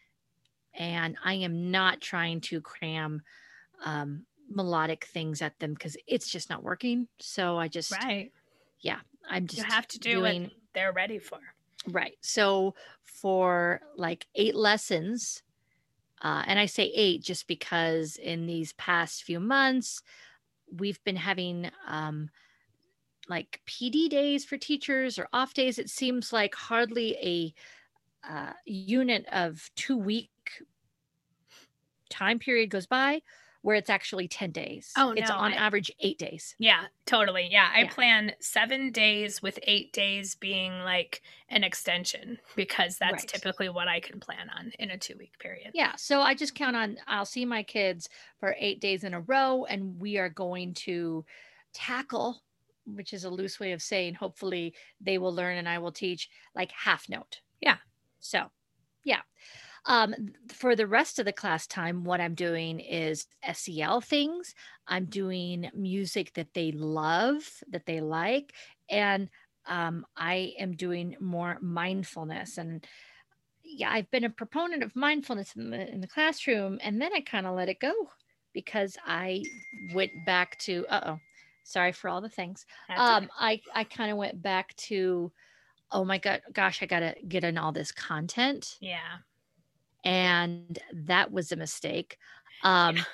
and 0.74 1.16
I 1.24 1.34
am 1.34 1.70
not 1.72 2.00
trying 2.00 2.40
to 2.42 2.60
cram 2.60 3.22
um, 3.84 4.24
melodic 4.48 5.04
things 5.06 5.42
at 5.42 5.58
them 5.58 5.74
because 5.74 5.96
it's 6.06 6.28
just 6.28 6.50
not 6.50 6.62
working. 6.62 7.08
So 7.20 7.58
I 7.58 7.68
just, 7.68 7.92
right. 7.92 8.30
Yeah, 8.80 8.98
I'm 9.28 9.46
just 9.46 9.58
You 9.58 9.64
have 9.64 9.86
to 9.88 9.98
do 9.98 10.10
doing 10.16 10.42
what 10.44 10.52
they're 10.74 10.92
ready 10.92 11.18
for. 11.18 11.38
right. 11.88 12.16
So 12.20 12.74
for 13.02 13.80
like 13.96 14.26
eight 14.34 14.54
lessons, 14.54 15.42
uh, 16.22 16.42
and 16.46 16.58
I 16.58 16.66
say 16.66 16.84
eight 16.94 17.22
just 17.22 17.48
because 17.48 18.16
in 18.16 18.46
these 18.46 18.72
past 18.74 19.24
few 19.24 19.40
months, 19.40 20.02
we've 20.74 21.02
been 21.04 21.16
having 21.16 21.70
um, 21.86 22.30
like 23.28 23.60
PD 23.66 24.08
days 24.08 24.44
for 24.44 24.56
teachers 24.56 25.18
or 25.18 25.28
off 25.32 25.54
days. 25.54 25.78
It 25.78 25.90
seems 25.90 26.32
like 26.32 26.54
hardly 26.54 27.16
a 27.16 27.54
uh, 28.28 28.52
unit 28.64 29.26
of 29.32 29.68
two 29.74 29.96
week 29.96 30.30
time 32.08 32.38
period 32.38 32.70
goes 32.70 32.86
by 32.86 33.22
where 33.62 33.76
it's 33.76 33.88
actually 33.90 34.28
10 34.28 34.50
days. 34.50 34.92
Oh, 34.96 35.12
it's 35.12 35.28
no, 35.28 35.36
on 35.36 35.52
I- 35.52 35.56
average 35.56 35.90
eight 36.00 36.18
days. 36.18 36.54
Yeah, 36.58 36.86
totally. 37.06 37.48
Yeah, 37.50 37.70
I 37.74 37.82
Yeah. 37.82 37.90
plan 37.90 38.32
seven 38.40 38.90
days 38.90 39.40
with 39.40 39.58
eight 39.62 39.92
days 39.92 40.34
being 40.34 40.72
like 40.80 41.22
an 41.48 41.62
extension 41.64 42.38
because 42.56 42.98
that's 42.98 43.22
Right. 43.22 43.28
typically 43.28 43.68
what 43.68 43.86
I 43.88 44.00
can 44.00 44.18
plan 44.20 44.50
on 44.50 44.72
in 44.78 44.90
a 44.90 44.98
two 44.98 45.16
week 45.16 45.38
period. 45.38 45.70
Yeah. 45.74 45.94
So 45.96 46.20
I 46.22 46.34
just 46.34 46.54
count 46.56 46.74
on, 46.76 46.98
I'll 47.06 47.24
see 47.24 47.44
my 47.44 47.62
kids 47.62 48.08
for 48.38 48.56
eight 48.58 48.80
days 48.80 49.04
in 49.04 49.14
a 49.14 49.20
row, 49.20 49.64
and 49.64 49.98
we 49.98 50.18
are 50.18 50.28
going 50.28 50.74
to 50.74 51.24
tackle, 51.72 52.42
which 52.84 53.12
is 53.12 53.22
a 53.24 53.30
loose 53.30 53.60
way 53.60 53.70
of 53.72 53.80
saying, 53.80 54.14
hopefully 54.14 54.74
they 55.00 55.18
will 55.18 55.32
learn 55.32 55.56
and 55.56 55.68
I 55.68 55.78
will 55.78 55.92
teach 55.92 56.28
like 56.54 56.72
half 56.72 57.08
note. 57.08 57.40
Yeah. 57.60 57.76
So, 58.18 58.50
yeah. 59.04 59.22
Um, 59.84 60.14
for 60.48 60.76
the 60.76 60.86
rest 60.86 61.18
of 61.18 61.24
the 61.24 61.32
class 61.32 61.66
time, 61.66 62.04
what 62.04 62.20
I'm 62.20 62.34
doing 62.34 62.78
is 62.78 63.26
SEL 63.52 64.00
things. 64.00 64.54
I'm 64.86 65.06
doing 65.06 65.70
music 65.74 66.34
that 66.34 66.54
they 66.54 66.70
love, 66.72 67.42
that 67.68 67.86
they 67.86 68.00
like, 68.00 68.52
and 68.88 69.28
um, 69.66 70.06
I 70.16 70.54
am 70.58 70.72
doing 70.76 71.16
more 71.20 71.58
mindfulness. 71.60 72.58
And 72.58 72.86
yeah, 73.64 73.90
I've 73.90 74.10
been 74.10 74.24
a 74.24 74.30
proponent 74.30 74.82
of 74.82 74.94
mindfulness 74.94 75.54
in 75.56 75.70
the 75.70 75.88
in 75.92 76.00
the 76.00 76.08
classroom, 76.08 76.78
and 76.82 77.00
then 77.00 77.12
I 77.14 77.20
kind 77.20 77.46
of 77.46 77.56
let 77.56 77.68
it 77.68 77.80
go 77.80 77.92
because 78.52 78.96
I 79.06 79.42
went 79.94 80.12
back 80.26 80.58
to. 80.60 80.86
Uh 80.88 81.00
oh, 81.06 81.18
sorry 81.64 81.92
for 81.92 82.08
all 82.08 82.20
the 82.20 82.28
things. 82.28 82.66
Um. 82.96 83.28
I 83.38 83.60
I 83.74 83.84
kind 83.84 84.10
of 84.10 84.16
went 84.18 84.42
back 84.42 84.74
to, 84.76 85.32
oh 85.90 86.04
my 86.04 86.18
god, 86.18 86.42
gosh, 86.52 86.82
I 86.82 86.86
gotta 86.86 87.14
get 87.28 87.44
in 87.44 87.58
all 87.58 87.72
this 87.72 87.92
content, 87.92 88.76
yeah. 88.80 89.18
And 90.04 90.78
that 90.92 91.32
was 91.32 91.52
a 91.52 91.56
mistake. 91.56 92.18
Um, 92.62 92.96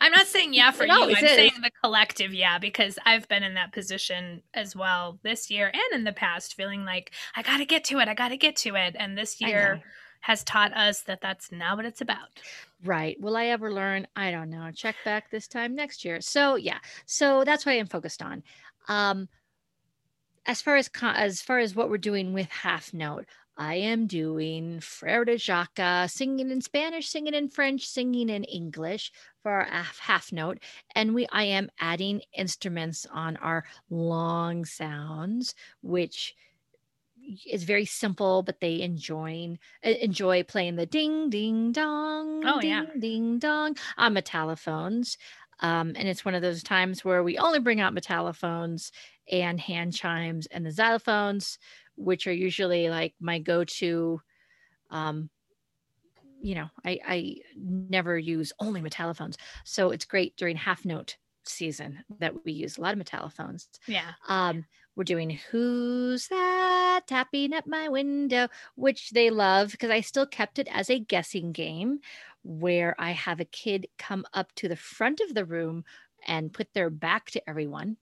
I'm 0.00 0.12
not 0.12 0.26
saying 0.26 0.54
yeah 0.54 0.70
for 0.70 0.84
you. 0.84 0.92
I'm 0.92 1.10
is. 1.10 1.18
saying 1.18 1.52
the 1.62 1.70
collective 1.82 2.32
yeah 2.32 2.58
because 2.58 2.98
I've 3.04 3.28
been 3.28 3.42
in 3.42 3.54
that 3.54 3.72
position 3.72 4.42
as 4.54 4.74
well 4.74 5.18
this 5.22 5.50
year 5.50 5.66
and 5.66 5.98
in 5.98 6.04
the 6.04 6.12
past, 6.12 6.54
feeling 6.54 6.84
like 6.84 7.12
I 7.36 7.42
got 7.42 7.58
to 7.58 7.64
get 7.64 7.84
to 7.84 7.98
it. 7.98 8.08
I 8.08 8.14
got 8.14 8.28
to 8.28 8.36
get 8.36 8.56
to 8.56 8.74
it. 8.76 8.96
And 8.98 9.18
this 9.18 9.40
year 9.40 9.82
has 10.20 10.44
taught 10.44 10.74
us 10.76 11.02
that 11.02 11.20
that's 11.20 11.50
not 11.50 11.76
what 11.76 11.84
it's 11.84 12.00
about. 12.00 12.28
Right. 12.84 13.20
Will 13.20 13.36
I 13.36 13.46
ever 13.46 13.72
learn? 13.72 14.06
I 14.16 14.30
don't 14.30 14.50
know. 14.50 14.70
Check 14.72 14.96
back 15.04 15.30
this 15.30 15.48
time 15.48 15.74
next 15.74 16.04
year. 16.04 16.20
So 16.20 16.54
yeah. 16.54 16.78
So 17.06 17.44
that's 17.44 17.66
what 17.66 17.72
I 17.72 17.78
am 17.78 17.88
focused 17.88 18.22
on. 18.22 18.42
Um, 18.88 19.28
as 20.46 20.62
far 20.62 20.76
as 20.76 20.90
as 21.02 21.42
far 21.42 21.58
as 21.58 21.74
what 21.74 21.90
we're 21.90 21.98
doing 21.98 22.32
with 22.32 22.48
half 22.48 22.92
note, 22.94 23.26
I 23.56 23.74
am 23.74 24.06
doing 24.06 24.80
Frere 24.80 25.24
de 25.24 25.36
Jacques, 25.36 26.08
singing 26.08 26.50
in 26.50 26.60
Spanish, 26.60 27.08
singing 27.08 27.34
in 27.34 27.48
French, 27.48 27.86
singing 27.86 28.28
in 28.28 28.44
English 28.44 29.12
for 29.42 29.52
our 29.52 29.64
half, 29.64 29.98
half 29.98 30.32
note, 30.32 30.58
and 30.94 31.14
we 31.14 31.26
I 31.30 31.44
am 31.44 31.70
adding 31.78 32.22
instruments 32.36 33.06
on 33.12 33.36
our 33.36 33.64
long 33.90 34.64
sounds, 34.64 35.54
which 35.82 36.34
is 37.46 37.64
very 37.64 37.84
simple, 37.84 38.42
but 38.42 38.60
they 38.60 38.80
enjoying 38.80 39.58
uh, 39.84 39.90
enjoy 39.90 40.42
playing 40.42 40.76
the 40.76 40.86
ding 40.86 41.30
ding 41.30 41.72
dong, 41.72 42.42
Oh, 42.46 42.60
ding 42.60 42.70
yeah. 42.70 42.86
ding 42.98 43.38
dong 43.38 43.76
on 43.96 44.14
metallophones. 44.14 45.16
Um, 45.60 45.92
and 45.94 46.08
it's 46.08 46.24
one 46.24 46.34
of 46.34 46.42
those 46.42 46.62
times 46.64 47.04
where 47.04 47.22
we 47.22 47.38
only 47.38 47.60
bring 47.60 47.80
out 47.80 47.94
metallophones 47.94 48.90
and 49.30 49.60
hand 49.60 49.94
chimes 49.94 50.46
and 50.46 50.66
the 50.66 50.70
xylophones, 50.70 51.56
which 51.96 52.26
are 52.26 52.32
usually 52.32 52.88
like 52.88 53.14
my 53.20 53.38
go-to. 53.38 54.20
Um, 54.90 55.30
you 56.40 56.54
know, 56.54 56.68
I, 56.84 56.98
I 57.06 57.36
never 57.56 58.18
use 58.18 58.52
only 58.58 58.80
metallophones, 58.80 59.38
so 59.64 59.90
it's 59.90 60.04
great 60.04 60.36
during 60.36 60.56
half 60.56 60.84
note 60.84 61.16
season 61.44 62.04
that 62.18 62.44
we 62.44 62.52
use 62.52 62.78
a 62.78 62.80
lot 62.80 62.92
of 62.92 62.98
metallophones. 62.98 63.68
Yeah. 63.86 64.12
Um, 64.28 64.64
we're 64.94 65.04
doing 65.04 65.38
Who's 65.50 66.28
That 66.28 67.02
Tapping 67.06 67.54
at 67.54 67.66
My 67.66 67.88
Window, 67.88 68.48
which 68.74 69.10
they 69.10 69.30
love 69.30 69.70
because 69.70 69.90
I 69.90 70.02
still 70.02 70.26
kept 70.26 70.58
it 70.58 70.68
as 70.70 70.90
a 70.90 70.98
guessing 70.98 71.52
game 71.52 72.00
where 72.42 72.94
I 72.98 73.12
have 73.12 73.40
a 73.40 73.46
kid 73.46 73.86
come 73.98 74.26
up 74.34 74.52
to 74.56 74.68
the 74.68 74.76
front 74.76 75.20
of 75.20 75.34
the 75.34 75.44
room 75.44 75.84
and 76.26 76.52
put 76.52 76.74
their 76.74 76.90
back 76.90 77.30
to 77.30 77.48
everyone 77.48 77.96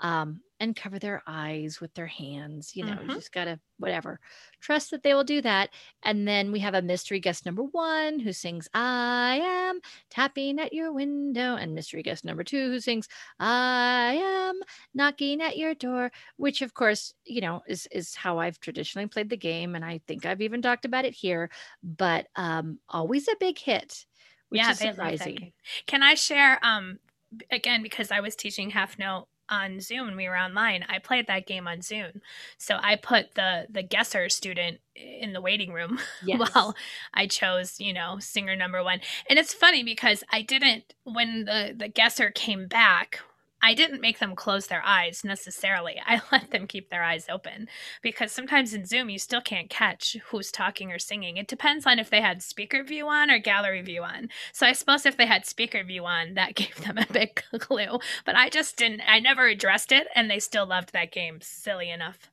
um, 0.00 0.40
and 0.60 0.76
cover 0.76 0.98
their 0.98 1.22
eyes 1.26 1.80
with 1.80 1.94
their 1.94 2.06
hands. 2.06 2.76
You 2.76 2.84
know, 2.84 3.00
you 3.00 3.08
Mhm. 3.08 3.20
just 3.20 3.32
got 3.32 3.44
to, 3.46 3.60
whatever, 3.78 4.20
trust 4.60 4.90
that 4.90 5.02
they 5.02 5.14
will 5.14 5.24
do 5.24 5.40
that. 5.40 5.70
And 6.02 6.28
then 6.28 6.52
we 6.52 6.60
have 6.60 6.74
a 6.74 6.82
mystery 6.82 7.18
guest 7.20 7.46
number 7.46 7.62
one 7.62 8.20
who 8.20 8.32
sings, 8.32 8.68
I 8.74 9.40
am 9.42 9.80
tapping 10.10 10.60
at 10.60 10.72
your 10.72 10.92
window, 10.92 11.56
and 11.56 11.74
mystery 11.74 12.02
guest 12.02 12.24
number 12.24 12.44
two 12.44 12.70
who 12.70 12.80
sings, 12.80 13.08
I 13.38 14.20
am 14.22 14.60
knocking 14.94 15.40
at 15.40 15.56
your 15.56 15.74
door, 15.74 16.10
which 16.36 16.62
of 16.62 16.74
course, 16.74 17.14
you 17.24 17.40
know, 17.40 17.62
is 17.66 17.88
is 17.90 18.14
how 18.14 18.38
I've 18.38 18.60
traditionally 18.60 19.08
played 19.08 19.30
the 19.30 19.36
game, 19.36 19.74
and 19.74 19.84
I 19.84 20.00
think 20.06 20.26
I've 20.26 20.42
even 20.42 20.62
talked 20.62 20.84
about 20.84 21.04
it 21.04 21.14
here. 21.14 21.50
But 21.82 22.28
um, 22.36 22.80
always 22.88 23.28
a 23.28 23.36
big 23.40 23.58
hit, 23.58 24.06
which 24.48 24.68
yeah, 24.68 24.68
is 24.68 24.78
they 24.78 24.92
love 24.92 25.16
that 25.18 25.32
surprising. 25.32 25.52
Can 25.86 26.02
I 26.02 26.14
share 26.14 26.58
um 26.64 26.98
again 27.50 27.82
because 27.82 28.10
I 28.10 28.20
was 28.20 28.34
teaching 28.36 28.70
half 28.70 28.98
note 28.98 29.28
on 29.50 29.80
Zoom 29.80 30.06
when 30.06 30.16
we 30.16 30.28
were 30.28 30.36
online. 30.38 30.84
I 30.88 30.98
played 30.98 31.26
that 31.26 31.46
game 31.46 31.66
on 31.66 31.82
Zoom. 31.82 32.22
So 32.58 32.78
I 32.80 32.96
put 32.96 33.34
the 33.34 33.66
the 33.68 33.82
guesser 33.82 34.28
student 34.28 34.78
in 34.94 35.32
the 35.32 35.40
waiting 35.40 35.72
room 35.72 35.98
Yes. 36.24 36.38
while 36.54 36.74
I 37.14 37.26
chose, 37.26 37.80
you 37.80 37.92
know, 37.92 38.18
singer 38.20 38.54
number 38.56 38.82
1. 38.82 39.00
And 39.28 39.38
it's 39.38 39.54
funny 39.54 39.82
because 39.82 40.22
I 40.32 40.42
didn't 40.42 40.94
when 41.04 41.44
the 41.44 41.74
the 41.76 41.88
guesser 41.88 42.30
came 42.30 42.68
back, 42.68 43.20
I 43.62 43.74
didn't 43.74 44.00
make 44.00 44.18
them 44.18 44.34
close 44.34 44.66
their 44.66 44.82
eyes 44.84 45.22
necessarily. 45.24 46.00
I 46.06 46.20
let 46.32 46.50
them 46.50 46.66
keep 46.66 46.90
their 46.90 47.02
eyes 47.02 47.26
open 47.28 47.68
because 48.02 48.32
sometimes 48.32 48.74
in 48.74 48.86
Zoom 48.86 49.10
you 49.10 49.18
still 49.18 49.40
can't 49.40 49.70
catch 49.70 50.16
who's 50.26 50.50
talking 50.50 50.92
or 50.92 50.98
singing. 50.98 51.36
It 51.36 51.48
depends 51.48 51.86
on 51.86 51.98
if 51.98 52.10
they 52.10 52.20
had 52.20 52.42
speaker 52.42 52.82
view 52.82 53.08
on 53.08 53.30
or 53.30 53.38
gallery 53.38 53.82
view 53.82 54.02
on. 54.02 54.28
So 54.52 54.66
I 54.66 54.72
suppose 54.72 55.06
if 55.06 55.16
they 55.16 55.26
had 55.26 55.46
speaker 55.46 55.84
view 55.84 56.04
on, 56.06 56.34
that 56.34 56.54
gave 56.60 56.76
them 56.76 56.98
a 56.98 57.12
big 57.12 57.42
clue. 57.58 57.98
But 58.24 58.36
I 58.36 58.48
just 58.48 58.76
didn't, 58.76 59.02
I 59.06 59.20
never 59.20 59.46
addressed 59.46 59.92
it 59.92 60.08
and 60.14 60.30
they 60.30 60.38
still 60.38 60.66
loved 60.66 60.92
that 60.92 61.12
game, 61.12 61.40
silly 61.40 61.90
enough. 61.90 62.29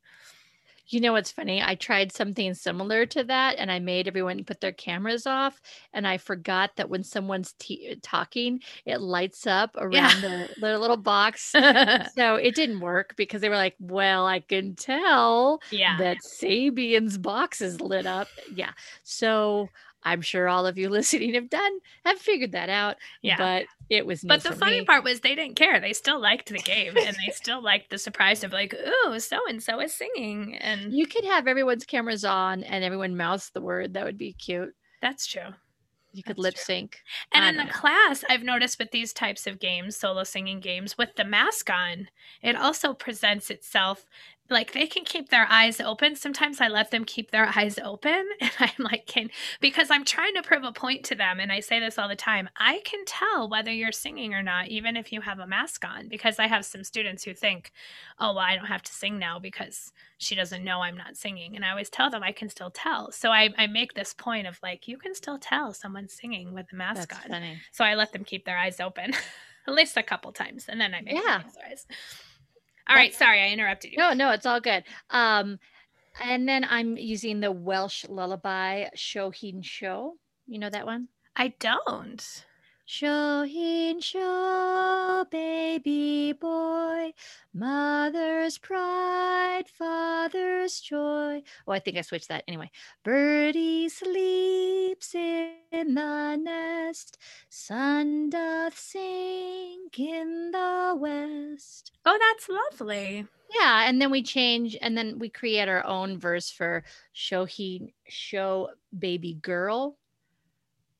You 0.89 1.01
know 1.01 1.13
what's 1.13 1.31
funny? 1.31 1.61
I 1.61 1.75
tried 1.75 2.11
something 2.11 2.53
similar 2.53 3.05
to 3.07 3.23
that 3.25 3.57
and 3.57 3.71
I 3.71 3.79
made 3.79 4.07
everyone 4.07 4.43
put 4.43 4.61
their 4.61 4.71
cameras 4.71 5.27
off. 5.27 5.61
And 5.93 6.07
I 6.07 6.17
forgot 6.17 6.71
that 6.77 6.89
when 6.89 7.03
someone's 7.03 7.53
t- 7.59 7.97
talking, 8.01 8.61
it 8.85 9.01
lights 9.01 9.45
up 9.45 9.75
around 9.77 9.93
yeah. 9.93 10.19
their, 10.21 10.49
their 10.61 10.77
little 10.77 10.97
box. 10.97 11.43
so 12.15 12.35
it 12.35 12.55
didn't 12.55 12.79
work 12.79 13.15
because 13.17 13.41
they 13.41 13.49
were 13.49 13.55
like, 13.55 13.75
well, 13.79 14.25
I 14.25 14.39
can 14.39 14.75
tell 14.75 15.61
yeah. 15.71 15.97
that 15.97 16.17
Sabian's 16.19 17.17
box 17.17 17.61
is 17.61 17.81
lit 17.81 18.05
up. 18.05 18.27
Yeah. 18.53 18.71
So 19.03 19.69
I'm 20.03 20.21
sure 20.21 20.47
all 20.47 20.65
of 20.65 20.77
you 20.77 20.89
listening 20.91 21.33
have 21.33 21.49
done 21.49 21.79
have 22.05 22.19
figured 22.19 22.53
that 22.53 22.69
out. 22.69 22.97
Yeah. 23.21 23.37
But 23.37 23.65
it 23.89 24.05
was 24.05 24.23
But 24.23 24.43
the 24.43 24.53
funny 24.53 24.79
me. 24.79 24.85
part 24.85 25.03
was 25.03 25.19
they 25.21 25.35
didn't 25.35 25.55
care. 25.55 25.79
They 25.79 25.93
still 25.93 26.19
liked 26.19 26.49
the 26.49 26.59
game 26.59 26.95
and 26.97 27.15
they 27.15 27.31
still 27.31 27.61
liked 27.61 27.89
the 27.89 27.97
surprise 27.97 28.43
of 28.43 28.53
like, 28.53 28.73
ooh, 28.73 29.19
so 29.19 29.39
and 29.49 29.61
so 29.61 29.79
is 29.81 29.93
singing. 29.93 30.55
And 30.57 30.93
you 30.93 31.07
could 31.07 31.25
have 31.25 31.47
everyone's 31.47 31.85
cameras 31.85 32.25
on 32.25 32.63
and 32.63 32.83
everyone 32.83 33.17
mouths 33.17 33.49
the 33.53 33.61
word. 33.61 33.93
That 33.93 34.05
would 34.05 34.17
be 34.17 34.33
cute. 34.33 34.73
That's 35.01 35.25
true. 35.25 35.53
You 36.13 36.23
could 36.23 36.37
That's 36.37 36.43
lip 36.43 36.57
sync. 36.57 37.03
And 37.31 37.45
in 37.45 37.57
the 37.57 37.65
know. 37.65 37.71
class, 37.71 38.23
I've 38.27 38.41
noticed 38.41 38.79
with 38.79 38.89
these 38.91 39.13
types 39.13 39.45
of 39.45 39.59
games, 39.59 39.95
solo 39.95 40.23
singing 40.23 40.59
games, 40.59 40.97
with 40.97 41.15
the 41.15 41.23
mask 41.25 41.69
on, 41.69 42.07
it 42.41 42.55
also 42.55 42.93
presents 42.93 43.51
itself 43.51 44.05
like 44.49 44.73
they 44.73 44.87
can 44.87 45.03
keep 45.03 45.29
their 45.29 45.47
eyes 45.49 45.81
open. 45.81 46.15
Sometimes 46.15 46.61
I 46.61 46.67
let 46.67 46.91
them 46.91 47.05
keep 47.05 47.31
their 47.31 47.51
eyes 47.55 47.79
open 47.83 48.27
and 48.41 48.51
I'm 48.59 48.71
like, 48.79 49.05
can 49.05 49.29
because 49.59 49.91
I'm 49.91 50.05
trying 50.05 50.35
to 50.35 50.43
prove 50.43 50.63
a 50.63 50.71
point 50.71 51.03
to 51.05 51.15
them. 51.15 51.39
And 51.39 51.51
I 51.51 51.59
say 51.59 51.79
this 51.79 51.97
all 51.97 52.07
the 52.07 52.15
time. 52.15 52.49
I 52.57 52.81
can 52.85 53.03
tell 53.05 53.49
whether 53.49 53.71
you're 53.71 53.91
singing 53.91 54.33
or 54.33 54.43
not, 54.43 54.67
even 54.67 54.95
if 54.95 55.11
you 55.11 55.21
have 55.21 55.39
a 55.39 55.47
mask 55.47 55.83
on, 55.85 56.07
because 56.07 56.39
I 56.39 56.47
have 56.47 56.65
some 56.65 56.83
students 56.83 57.23
who 57.23 57.33
think, 57.33 57.71
oh, 58.19 58.33
well, 58.33 58.39
I 58.39 58.55
don't 58.55 58.65
have 58.65 58.83
to 58.83 58.93
sing 58.93 59.19
now 59.19 59.39
because 59.39 59.91
she 60.17 60.35
doesn't 60.35 60.63
know 60.63 60.81
I'm 60.81 60.97
not 60.97 61.17
singing. 61.17 61.55
And 61.55 61.65
I 61.65 61.71
always 61.71 61.89
tell 61.89 62.09
them 62.09 62.23
I 62.23 62.31
can 62.31 62.49
still 62.49 62.71
tell. 62.71 63.11
So 63.11 63.31
I, 63.31 63.49
I 63.57 63.67
make 63.67 63.93
this 63.93 64.13
point 64.13 64.47
of 64.47 64.59
like, 64.63 64.87
you 64.87 64.97
can 64.97 65.13
still 65.13 65.37
tell 65.37 65.73
someone's 65.73 66.13
singing 66.13 66.53
with 66.53 66.71
a 66.71 66.75
mask 66.75 67.09
That's 67.09 67.25
on. 67.25 67.31
Funny. 67.31 67.61
So 67.71 67.83
I 67.83 67.95
let 67.95 68.13
them 68.13 68.23
keep 68.23 68.45
their 68.45 68.57
eyes 68.57 68.79
open 68.79 69.13
at 69.67 69.73
least 69.73 69.97
a 69.97 70.03
couple 70.03 70.31
times. 70.31 70.65
And 70.67 70.79
then 70.79 70.93
I 70.93 71.01
make 71.01 71.15
yeah. 71.15 71.39
them 71.39 71.51
eyes. 71.69 71.85
All 72.89 72.95
right, 72.95 73.13
sorry, 73.13 73.41
I 73.41 73.49
interrupted 73.49 73.91
you. 73.91 73.97
No, 73.97 74.13
no, 74.13 74.31
it's 74.31 74.45
all 74.45 74.61
good. 74.61 74.83
Um, 75.09 75.59
and 76.23 76.47
then 76.47 76.65
I'm 76.69 76.97
using 76.97 77.39
the 77.39 77.51
Welsh 77.51 78.05
lullaby 78.07 78.85
Shohin 78.95 79.63
Show. 79.63 80.15
You 80.45 80.59
know 80.59 80.69
that 80.69 80.85
one? 80.85 81.09
I 81.35 81.53
don't. 81.59 82.45
Shohin 82.87 84.01
show, 84.01 84.19
baby 85.25 86.33
boy, 86.33 87.13
mother's 87.53 88.57
pride, 88.57 89.65
father's 89.67 90.79
joy. 90.79 91.41
Oh, 91.67 91.71
I 91.71 91.79
think 91.79 91.97
I 91.97 92.01
switched 92.01 92.29
that 92.29 92.43
anyway. 92.47 92.71
Birdie 93.03 93.89
sleeps 93.89 95.15
in 95.15 95.55
the 95.71 96.35
nest, 96.35 97.17
sun 97.49 98.29
doth 98.29 98.77
sink 98.77 99.99
in 99.99 100.51
the 100.51 100.95
west. 100.97 101.91
Oh, 102.05 102.17
that's 102.19 102.49
lovely. 102.49 103.25
Yeah, 103.59 103.87
and 103.87 104.01
then 104.01 104.11
we 104.11 104.23
change, 104.23 104.77
and 104.81 104.97
then 104.97 105.19
we 105.19 105.29
create 105.29 105.69
our 105.69 105.85
own 105.85 106.19
verse 106.19 106.49
for 106.49 106.83
show 107.13 107.45
he 107.45 107.93
show, 108.07 108.69
baby 108.97 109.35
girl 109.35 109.97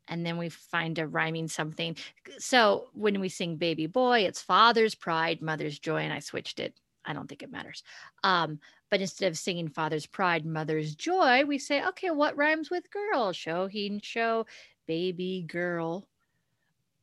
and 0.08 0.26
then 0.26 0.38
we 0.38 0.50
find 0.50 0.98
a 1.00 1.08
rhyming 1.08 1.48
something. 1.48 1.96
So 2.39 2.89
when 2.93 3.20
we 3.20 3.30
sing 3.30 3.58
baby 3.58 3.88
boy, 3.88 4.22
it's 4.22 4.41
father's 4.41 4.96
pride, 4.96 5.41
mother's 5.41 5.80
joy, 5.80 6.02
and 6.02 6.13
I 6.13 6.20
switched 6.20 6.60
it. 6.60 6.74
I 7.06 7.13
don't 7.13 7.28
think 7.28 7.43
it 7.43 7.52
matters. 7.52 7.84
Um, 8.24 8.60
but 8.89 9.02
instead 9.02 9.32
of 9.32 9.38
singing 9.38 9.70
father's 9.70 10.06
pride, 10.06 10.46
mother's 10.46 10.96
joy, 10.96 11.43
we 11.46 11.58
say, 11.58 11.86
okay, 11.88 12.10
what 12.10 12.38
rhymes 12.38 12.70
with 12.70 12.91
girl? 12.91 13.34
Show, 13.34 13.67
he, 13.67 14.00
show, 14.04 14.46
baby 14.88 15.46
girl. 15.48 16.08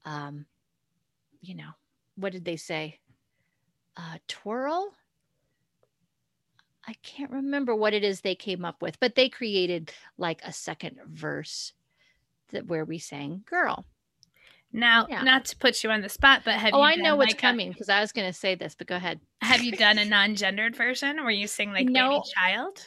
Um, 0.05 0.47
you 1.43 1.55
know, 1.55 1.71
what 2.17 2.33
did 2.33 2.45
they 2.45 2.57
say? 2.57 3.01
Uh, 3.97 4.19
twirl. 4.29 4.95
I 6.87 6.95
can't 7.03 7.31
remember 7.31 7.75
what 7.75 7.95
it 7.95 8.05
is 8.05 8.21
they 8.21 8.35
came 8.35 8.65
up 8.65 8.83
with, 8.83 9.01
but 9.01 9.15
they 9.15 9.31
created 9.31 9.91
like 10.19 10.43
a 10.45 10.53
second 10.53 10.99
verse 11.07 11.73
that 12.55 12.67
where 12.67 12.85
we 12.85 12.99
sang 12.99 13.43
girl. 13.49 13.85
Now, 14.73 15.07
yeah. 15.09 15.23
not 15.23 15.45
to 15.47 15.57
put 15.57 15.85
you 15.85 15.91
on 15.91 16.01
the 16.01 16.09
spot, 16.09 16.43
but 16.45 16.55
have 16.55 16.75
oh, 16.75 16.83
I 16.83 16.97
know 16.97 17.15
what's 17.15 17.33
like 17.33 17.41
coming 17.41 17.71
because 17.71 17.89
I 17.89 18.01
was 18.01 18.11
going 18.11 18.27
to 18.27 18.33
say 18.37 18.57
this, 18.57 18.75
but 18.75 18.89
go 18.89 18.97
ahead. 18.97 19.21
Have 19.41 19.63
you 19.63 19.71
done 19.71 19.99
a 19.99 20.05
non-gendered 20.07 20.75
version 20.75 21.23
where 21.23 21.31
you 21.31 21.47
sing 21.47 21.71
like 21.71 21.87
no, 21.87 22.09
baby 22.09 22.23
child? 22.35 22.85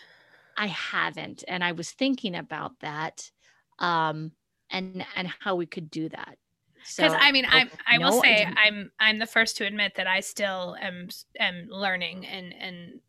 I 0.58 0.68
haven't, 0.68 1.46
and 1.48 1.64
I 1.64 1.72
was 1.72 1.92
thinking 1.92 2.36
about 2.36 2.74
that, 2.82 3.32
um, 3.80 4.34
and 4.70 5.06
and 5.16 5.30
how 5.40 5.56
we 5.56 5.66
could 5.66 5.90
do 5.90 6.10
that. 6.10 6.38
Because 6.76 7.14
so, 7.14 7.18
I 7.18 7.32
mean, 7.32 7.46
I 7.46 7.70
I 7.88 7.98
no, 7.98 8.08
will 8.08 8.22
say 8.22 8.44
I 8.44 8.68
I'm 8.68 8.92
I'm 9.00 9.20
the 9.20 9.26
first 9.26 9.56
to 9.58 9.66
admit 9.66 9.94
that 9.96 10.08
I 10.08 10.20
still 10.20 10.76
am 10.82 11.08
am 11.40 11.68
learning, 11.70 12.26
and 12.26 12.54
and 12.54 13.00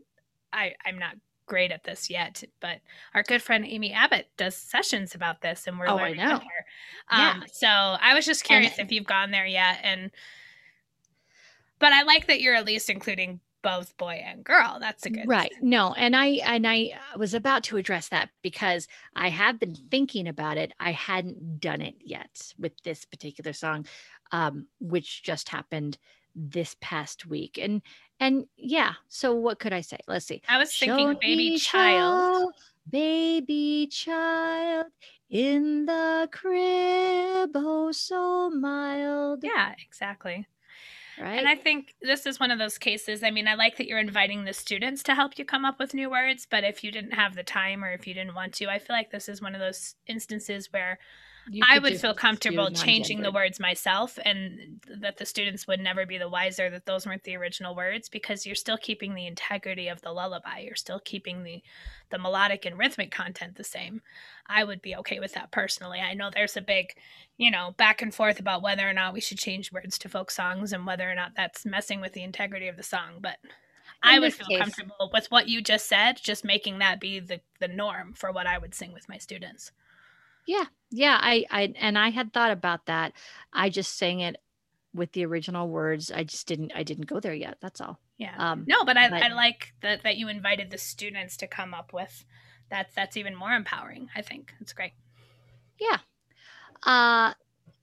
I 0.53 0.75
I'm 0.87 0.99
not 0.99 1.16
great 1.48 1.72
at 1.72 1.84
this 1.84 2.08
yet, 2.08 2.44
but 2.61 2.78
our 3.14 3.22
good 3.22 3.42
friend 3.42 3.64
Amy 3.66 3.92
Abbott 3.92 4.28
does 4.37 4.54
sessions 4.56 5.14
about 5.14 5.40
this, 5.40 5.66
and 5.66 5.78
we're 5.78 5.88
oh, 5.88 5.96
learning 5.96 6.18
with 6.18 6.42
her. 6.42 6.66
Um, 7.11 7.20
yeah. 7.20 7.40
So 7.52 7.66
I 7.66 8.14
was 8.14 8.24
just 8.24 8.44
curious 8.44 8.78
and, 8.78 8.87
if 8.87 8.92
you've 8.92 9.06
gone 9.06 9.32
there 9.32 9.46
yet, 9.46 9.78
and 9.82 10.11
but 11.78 11.92
I 11.92 12.02
like 12.02 12.26
that 12.28 12.40
you're 12.40 12.54
at 12.54 12.66
least 12.66 12.90
including 12.90 13.40
both 13.62 13.96
boy 13.96 14.22
and 14.24 14.44
girl. 14.44 14.78
That's 14.80 15.04
a 15.06 15.11
good 15.11 15.26
right. 15.26 15.52
No, 15.61 15.92
and 15.94 16.14
I 16.14 16.26
and 16.44 16.66
I 16.66 16.92
was 17.16 17.34
about 17.34 17.64
to 17.64 17.76
address 17.76 18.08
that 18.08 18.30
because 18.42 18.87
I 19.16 19.30
have 19.30 19.58
been 19.58 19.74
thinking 19.74 20.28
about 20.28 20.56
it. 20.56 20.72
I 20.78 20.92
hadn't 20.92 21.61
done 21.61 21.80
it 21.80 21.96
yet 22.00 22.52
with 22.58 22.72
this 22.82 23.04
particular 23.04 23.52
song, 23.52 23.87
um, 24.32 24.66
which 24.80 25.22
just 25.22 25.48
happened 25.48 25.98
this 26.34 26.76
past 26.80 27.26
week, 27.26 27.58
and 27.61 27.82
and 28.20 28.46
yeah, 28.57 28.94
so 29.09 29.35
what 29.35 29.59
could 29.59 29.72
I 29.72 29.81
say? 29.81 29.98
Let's 30.07 30.26
see. 30.26 30.42
I 30.48 30.59
was 30.59 30.76
thinking 30.76 31.12
Show 31.12 31.18
baby 31.20 31.59
child. 31.59 32.52
Baby 32.90 33.87
child 33.90 34.87
in 35.31 35.85
the 35.85 36.28
crib, 36.33 37.50
oh 37.54 37.92
so 37.92 38.50
mild. 38.50 39.40
Yeah, 39.42 39.74
exactly. 39.87 40.46
Right. 41.20 41.38
And 41.38 41.48
I 41.48 41.57
think 41.57 41.94
this 42.00 42.26
is 42.26 42.38
one 42.38 42.50
of 42.50 42.59
those 42.59 42.78
cases. 42.78 43.22
I 43.24 43.31
mean, 43.31 43.48
I 43.48 43.54
like 43.54 43.76
that 43.76 43.87
you're 43.87 43.98
inviting 43.98 44.44
the 44.44 44.52
students 44.52 45.02
to 45.04 45.14
help 45.14 45.37
you 45.37 45.44
come 45.44 45.64
up 45.64 45.78
with 45.78 45.92
new 45.92 46.09
words, 46.09 46.46
but 46.48 46.62
if 46.64 46.85
you 46.85 46.92
didn't 46.92 47.12
have 47.12 47.35
the 47.35 47.42
time 47.42 47.85
or 47.85 47.90
if 47.92 48.07
you 48.07 48.14
didn't 48.14 48.35
want 48.35 48.54
to, 48.54 48.68
I 48.68 48.78
feel 48.78 48.94
like 48.94 49.11
this 49.11 49.28
is 49.28 49.42
one 49.42 49.54
of 49.54 49.61
those 49.61 49.96
instances 50.07 50.72
where 50.72 50.98
I 51.62 51.78
would 51.78 52.00
feel 52.00 52.14
comfortable 52.14 52.70
changing 52.70 53.22
the 53.22 53.32
words 53.32 53.58
myself 53.58 54.18
and 54.24 54.80
that 55.00 55.16
the 55.16 55.26
students 55.26 55.66
would 55.66 55.80
never 55.80 56.06
be 56.06 56.18
the 56.18 56.28
wiser 56.28 56.70
that 56.70 56.87
those 56.87 57.06
weren't 57.06 57.24
the 57.24 57.37
original 57.37 57.74
words 57.74 58.08
because 58.08 58.46
you're 58.46 58.54
still 58.54 58.76
keeping 58.76 59.14
the 59.14 59.26
integrity 59.26 59.88
of 59.88 60.00
the 60.02 60.12
lullaby. 60.12 60.61
You're 60.61 60.76
still 60.76 61.00
keeping 61.00 61.44
the 61.44 61.62
the 62.11 62.18
melodic 62.18 62.64
and 62.64 62.78
rhythmic 62.78 63.11
content 63.11 63.56
the 63.56 63.64
same. 63.64 64.02
I 64.46 64.64
would 64.64 64.80
be 64.80 64.96
okay 64.96 65.20
with 65.20 65.34
that 65.34 65.50
personally. 65.50 66.00
I 66.00 66.14
know 66.14 66.30
there's 66.32 66.56
a 66.56 66.62
big, 66.62 66.94
you 67.37 67.50
know, 67.50 67.74
back 67.76 68.00
and 68.02 68.14
forth 68.14 68.40
about 68.40 68.62
whether 68.62 68.88
or 68.88 68.94
not 68.94 69.12
we 69.12 69.20
should 69.20 69.38
change 69.38 69.72
words 69.72 69.98
to 69.98 70.08
folk 70.08 70.30
songs 70.30 70.72
and 70.72 70.87
whether 70.87 71.11
or 71.11 71.14
not 71.14 71.32
that's 71.37 71.66
messing 71.66 72.00
with 72.00 72.12
the 72.14 72.22
integrity 72.22 72.68
of 72.68 72.76
the 72.76 72.82
song, 72.82 73.18
but 73.20 73.38
in 73.44 73.50
I 74.02 74.18
would 74.18 74.34
feel 74.34 74.46
case. 74.46 74.58
comfortable 74.58 75.11
with 75.12 75.30
what 75.30 75.48
you 75.48 75.61
just 75.61 75.87
said, 75.87 76.18
just 76.22 76.44
making 76.44 76.78
that 76.78 77.00
be 77.00 77.20
the 77.20 77.40
the 77.61 77.68
norm 77.68 78.14
for 78.14 78.32
what 78.32 78.46
I 78.46 78.58
would 78.58 78.74
sing 78.74 78.92
with 78.92 79.08
my 79.08 79.18
students. 79.18 79.72
Yeah. 80.48 80.64
Yeah. 80.90 81.18
I, 81.20 81.44
I, 81.50 81.74
and 81.78 81.98
I 81.98 82.08
had 82.08 82.32
thought 82.32 82.50
about 82.50 82.87
that. 82.87 83.12
I 83.52 83.68
just 83.68 83.98
sang 83.98 84.20
it 84.20 84.37
with 84.94 85.12
the 85.12 85.26
original 85.26 85.68
words. 85.68 86.11
I 86.11 86.24
just 86.24 86.48
didn't, 86.48 86.72
I 86.74 86.82
didn't 86.82 87.06
go 87.06 87.20
there 87.20 87.34
yet. 87.34 87.58
That's 87.61 87.82
all. 87.82 88.00
Yeah. 88.16 88.34
Um, 88.38 88.64
no, 88.66 88.82
but 88.87 88.96
I, 88.96 89.11
but, 89.11 89.22
I 89.22 89.34
like 89.34 89.74
that, 89.82 90.02
that 90.04 90.16
you 90.16 90.28
invited 90.28 90.70
the 90.70 90.78
students 90.78 91.37
to 91.37 91.46
come 91.46 91.74
up 91.74 91.92
with 91.92 92.24
that's, 92.70 92.94
that's 92.94 93.18
even 93.18 93.37
more 93.37 93.52
empowering. 93.52 94.08
I 94.16 94.22
think 94.22 94.54
it's 94.61 94.72
great. 94.72 94.92
Yeah. 95.78 95.98
Uh, 96.82 97.34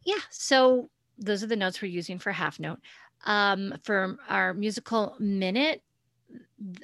yeah. 0.03 0.21
So 0.31 0.89
those 1.19 1.43
are 1.43 1.47
the 1.47 1.55
notes 1.55 1.83
we're 1.83 1.91
using 1.91 2.17
for 2.17 2.31
half 2.31 2.59
note. 2.59 2.79
Um, 3.25 3.75
for 3.83 4.17
our 4.27 4.55
musical 4.55 5.15
minute, 5.19 5.83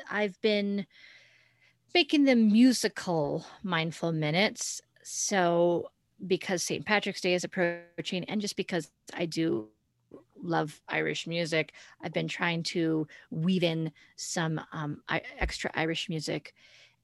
I've 0.09 0.39
been 0.41 0.85
making 1.95 2.25
them 2.25 2.51
musical 2.51 3.45
mindful 3.63 4.11
minutes 4.11 4.81
so 5.03 5.89
because 6.27 6.63
St. 6.63 6.85
Patrick's 6.85 7.21
Day 7.21 7.33
is 7.33 7.43
approaching, 7.43 8.23
and 8.25 8.41
just 8.41 8.55
because 8.55 8.91
I 9.13 9.25
do 9.25 9.67
love 10.41 10.79
Irish 10.87 11.27
music, 11.27 11.73
I've 12.01 12.13
been 12.13 12.27
trying 12.27 12.63
to 12.63 13.07
weave 13.29 13.63
in 13.63 13.91
some 14.15 14.61
um, 14.71 15.01
extra 15.39 15.71
Irish 15.73 16.09
music. 16.09 16.53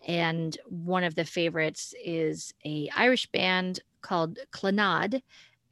And 0.08 0.56
one 0.68 1.04
of 1.04 1.16
the 1.16 1.26
favorites 1.26 1.94
is 2.04 2.54
a 2.66 2.90
Irish 2.96 3.26
band 3.32 3.80
called 4.02 4.38
Clannad. 4.52 5.22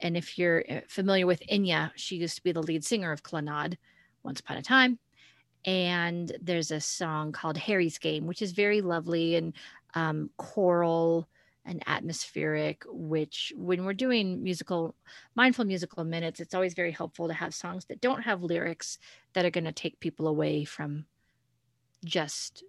And 0.00 0.16
if 0.16 0.36
you're 0.38 0.64
uh, 0.68 0.80
familiar 0.88 1.26
with 1.26 1.42
Enya, 1.50 1.92
she 1.94 2.16
used 2.16 2.36
to 2.36 2.42
be 2.42 2.52
the 2.52 2.62
lead 2.62 2.84
singer 2.84 3.12
of 3.12 3.22
Clannad 3.22 3.76
once 4.22 4.40
upon 4.40 4.56
a 4.56 4.62
time. 4.62 4.98
and 5.64 6.36
there's 6.40 6.70
a 6.70 6.80
song 6.80 7.32
called 7.32 7.56
Harry's 7.58 7.98
Game, 7.98 8.26
which 8.26 8.40
is 8.40 8.52
very 8.52 8.80
lovely 8.80 9.34
and 9.36 9.52
um, 9.94 10.30
choral 10.36 11.28
and 11.66 11.82
atmospheric. 11.86 12.84
Which, 12.86 13.52
when 13.56 13.84
we're 13.84 13.92
doing 13.92 14.42
musical, 14.42 14.94
mindful 15.34 15.66
musical 15.66 16.04
minutes, 16.04 16.40
it's 16.40 16.54
always 16.54 16.74
very 16.74 16.92
helpful 16.92 17.28
to 17.28 17.34
have 17.34 17.54
songs 17.54 17.84
that 17.86 18.00
don't 18.00 18.22
have 18.22 18.42
lyrics 18.42 18.98
that 19.34 19.44
are 19.44 19.50
going 19.50 19.64
to 19.64 19.72
take 19.72 20.00
people 20.00 20.28
away 20.28 20.64
from 20.64 21.04
just 22.04 22.64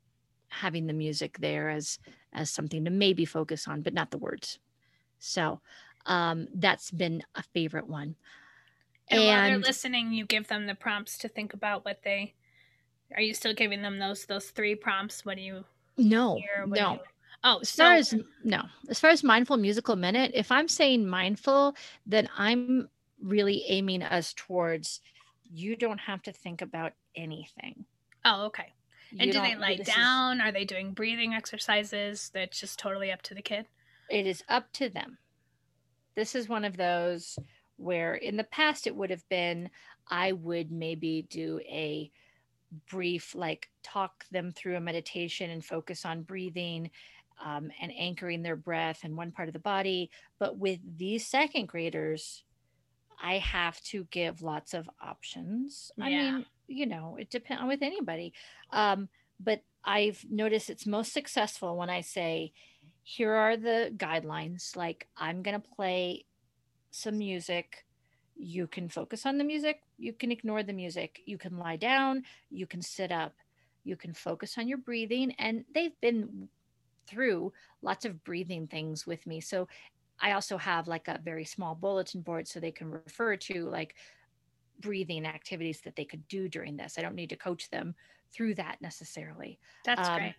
having 0.49 0.87
the 0.87 0.93
music 0.93 1.37
there 1.39 1.69
as 1.69 1.99
as 2.33 2.49
something 2.49 2.83
to 2.85 2.91
maybe 2.91 3.25
focus 3.25 3.67
on, 3.67 3.81
but 3.81 3.93
not 3.93 4.11
the 4.11 4.17
words. 4.17 4.59
So 5.19 5.61
um, 6.05 6.47
that's 6.53 6.91
been 6.91 7.23
a 7.35 7.43
favorite 7.43 7.87
one. 7.87 8.15
And, 9.09 9.21
and 9.21 9.27
while 9.27 9.43
they're 9.43 9.57
listening, 9.59 10.11
you 10.11 10.25
give 10.25 10.47
them 10.47 10.65
the 10.65 10.75
prompts 10.75 11.17
to 11.19 11.29
think 11.29 11.53
about 11.53 11.85
what 11.85 12.03
they 12.03 12.33
are 13.15 13.21
you 13.21 13.33
still 13.33 13.53
giving 13.53 13.81
them 13.81 13.99
those 13.99 14.25
those 14.25 14.49
three 14.49 14.75
prompts? 14.75 15.25
What 15.25 15.37
do 15.37 15.43
you 15.43 15.63
No. 15.97 16.35
Hear? 16.35 16.65
no. 16.67 16.99
You, 17.43 17.51
oh, 17.51 17.59
as 17.59 17.69
so, 17.69 17.83
far 17.83 17.93
as 17.93 18.15
no. 18.43 18.63
As 18.89 18.99
far 18.99 19.09
as 19.09 19.23
mindful 19.23 19.57
musical 19.57 19.95
minute, 19.95 20.31
if 20.33 20.51
I'm 20.51 20.67
saying 20.67 21.07
mindful, 21.07 21.75
then 22.05 22.29
I'm 22.37 22.89
really 23.21 23.63
aiming 23.67 24.03
us 24.03 24.33
towards 24.33 25.01
you 25.53 25.75
don't 25.75 25.99
have 25.99 26.21
to 26.23 26.31
think 26.31 26.61
about 26.61 26.93
anything. 27.15 27.85
Oh, 28.25 28.45
okay. 28.47 28.73
You 29.11 29.19
and 29.21 29.31
do 29.31 29.41
they 29.41 29.55
lie 29.55 29.77
down? 29.77 30.37
Is, 30.37 30.45
Are 30.45 30.51
they 30.51 30.65
doing 30.65 30.91
breathing 30.91 31.33
exercises? 31.33 32.29
That's 32.33 32.59
just 32.59 32.77
totally 32.77 33.11
up 33.11 33.21
to 33.23 33.33
the 33.33 33.41
kid. 33.41 33.67
It 34.09 34.27
is 34.27 34.43
up 34.49 34.71
to 34.73 34.89
them. 34.89 35.17
This 36.15 36.35
is 36.35 36.49
one 36.49 36.65
of 36.65 36.75
those 36.75 37.37
where 37.77 38.15
in 38.15 38.37
the 38.37 38.43
past 38.45 38.87
it 38.87 38.95
would 38.95 39.11
have 39.11 39.27
been 39.29 39.69
I 40.09 40.31
would 40.31 40.71
maybe 40.71 41.27
do 41.29 41.59
a 41.67 42.11
brief 42.89 43.33
like 43.35 43.69
talk 43.83 44.25
them 44.31 44.51
through 44.51 44.75
a 44.75 44.81
meditation 44.81 45.51
and 45.51 45.63
focus 45.63 46.05
on 46.05 46.23
breathing 46.23 46.89
um, 47.43 47.71
and 47.81 47.91
anchoring 47.97 48.43
their 48.43 48.55
breath 48.55 49.03
in 49.03 49.15
one 49.15 49.31
part 49.31 49.49
of 49.49 49.53
the 49.53 49.59
body. 49.59 50.09
But 50.39 50.57
with 50.57 50.79
these 50.97 51.25
second 51.25 51.67
graders 51.67 52.43
i 53.19 53.39
have 53.39 53.81
to 53.81 54.05
give 54.11 54.43
lots 54.43 54.75
of 54.75 54.87
options. 55.01 55.91
Yeah. 55.97 56.05
i 56.05 56.09
mean 56.09 56.45
you 56.67 56.85
know 56.85 57.17
it 57.19 57.31
depends 57.31 57.61
on 57.61 57.67
with 57.67 57.81
anybody. 57.81 58.33
Um, 58.71 59.09
but 59.39 59.63
i've 59.83 60.23
noticed 60.29 60.69
it's 60.69 60.85
most 60.85 61.13
successful 61.13 61.77
when 61.77 61.89
i 61.89 62.01
say 62.01 62.51
here 63.03 63.31
are 63.31 63.55
the 63.55 63.91
guidelines 63.95 64.75
like 64.75 65.07
i'm 65.17 65.41
going 65.41 65.59
to 65.59 65.69
play 65.75 66.25
some 66.97 67.17
music. 67.17 67.85
You 68.35 68.67
can 68.67 68.89
focus 68.89 69.25
on 69.25 69.37
the 69.37 69.43
music, 69.43 69.81
you 69.97 70.13
can 70.13 70.31
ignore 70.31 70.63
the 70.63 70.73
music, 70.73 71.21
you 71.25 71.37
can 71.37 71.57
lie 71.57 71.75
down, 71.77 72.23
you 72.49 72.67
can 72.67 72.81
sit 72.81 73.11
up, 73.11 73.33
you 73.83 73.95
can 73.95 74.13
focus 74.13 74.57
on 74.57 74.67
your 74.67 74.77
breathing. 74.77 75.33
And 75.39 75.65
they've 75.73 75.99
been 76.01 76.49
through 77.07 77.53
lots 77.81 78.05
of 78.05 78.23
breathing 78.23 78.67
things 78.67 79.05
with 79.05 79.25
me. 79.25 79.39
So 79.39 79.67
I 80.19 80.31
also 80.31 80.57
have 80.57 80.87
like 80.87 81.07
a 81.07 81.19
very 81.23 81.45
small 81.45 81.75
bulletin 81.75 82.21
board 82.21 82.47
so 82.47 82.59
they 82.59 82.71
can 82.71 82.89
refer 82.89 83.35
to 83.35 83.69
like 83.69 83.95
breathing 84.79 85.25
activities 85.25 85.81
that 85.81 85.95
they 85.95 86.05
could 86.05 86.27
do 86.27 86.47
during 86.47 86.77
this. 86.77 86.95
I 86.97 87.01
don't 87.01 87.15
need 87.15 87.29
to 87.29 87.35
coach 87.35 87.69
them 87.69 87.95
through 88.33 88.55
that 88.55 88.77
necessarily. 88.81 89.59
That's 89.85 90.07
um, 90.07 90.17
great. 90.17 90.35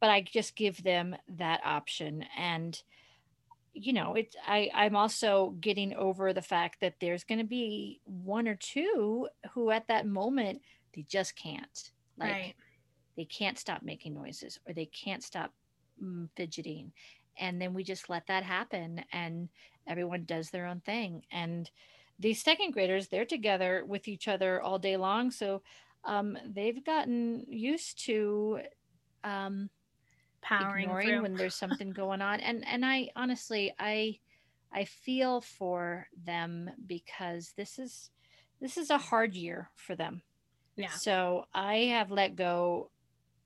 But 0.00 0.10
I 0.10 0.22
just 0.22 0.56
give 0.56 0.82
them 0.82 1.16
that 1.36 1.60
option. 1.64 2.24
And 2.36 2.80
you 3.74 3.92
know 3.92 4.14
it 4.14 4.34
i 4.46 4.70
i'm 4.74 4.94
also 4.94 5.54
getting 5.60 5.94
over 5.94 6.32
the 6.32 6.42
fact 6.42 6.80
that 6.80 6.94
there's 7.00 7.24
going 7.24 7.38
to 7.38 7.44
be 7.44 8.00
one 8.04 8.46
or 8.46 8.54
two 8.54 9.26
who 9.52 9.70
at 9.70 9.86
that 9.88 10.06
moment 10.06 10.60
they 10.94 11.02
just 11.08 11.34
can't 11.36 11.90
like 12.18 12.30
right. 12.30 12.54
they 13.16 13.24
can't 13.24 13.58
stop 13.58 13.82
making 13.82 14.14
noises 14.14 14.58
or 14.66 14.74
they 14.74 14.84
can't 14.86 15.22
stop 15.22 15.52
fidgeting. 16.36 16.92
And 17.38 17.60
then 17.60 17.74
we 17.74 17.84
just 17.84 18.10
let 18.10 18.26
that 18.26 18.44
happen 18.44 19.04
and 19.12 19.48
everyone 19.86 20.24
does 20.24 20.50
their 20.50 20.66
own 20.66 20.80
thing. 20.80 21.22
And 21.30 21.70
these 22.18 22.42
second 22.42 22.72
graders 22.72 23.08
they're 23.08 23.24
together 23.24 23.84
with 23.86 24.08
each 24.08 24.28
other 24.28 24.62
all 24.62 24.78
day 24.78 24.96
long. 24.96 25.30
So 25.30 25.62
um, 26.04 26.36
they've 26.46 26.84
gotten 26.84 27.44
used 27.48 28.04
to 28.06 28.60
um, 29.24 29.70
powering 30.40 30.84
ignoring 30.84 31.08
through. 31.08 31.22
when 31.22 31.34
there's 31.34 31.54
something 31.54 31.90
going 31.92 32.20
on. 32.20 32.40
And 32.40 32.66
and 32.66 32.84
i 32.84 33.08
honestly 33.16 33.72
i 33.78 34.18
i 34.72 34.84
feel 34.84 35.40
for 35.40 36.06
them 36.24 36.70
because 36.86 37.52
this 37.56 37.78
is 37.78 38.10
this 38.60 38.76
is 38.76 38.90
a 38.90 38.98
hard 38.98 39.34
year 39.34 39.70
for 39.76 39.96
them. 39.96 40.22
Yeah. 40.76 40.90
So 40.90 41.46
i 41.54 41.76
have 41.76 42.10
let 42.10 42.36
go 42.36 42.90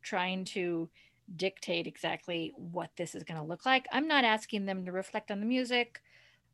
trying 0.02 0.44
to 0.44 0.88
dictate 1.34 1.86
exactly 1.86 2.52
what 2.56 2.90
this 2.96 3.14
is 3.14 3.24
going 3.24 3.40
to 3.40 3.46
look 3.46 3.66
like 3.66 3.86
i'm 3.92 4.06
not 4.06 4.24
asking 4.24 4.66
them 4.66 4.84
to 4.84 4.92
reflect 4.92 5.30
on 5.30 5.40
the 5.40 5.46
music 5.46 6.00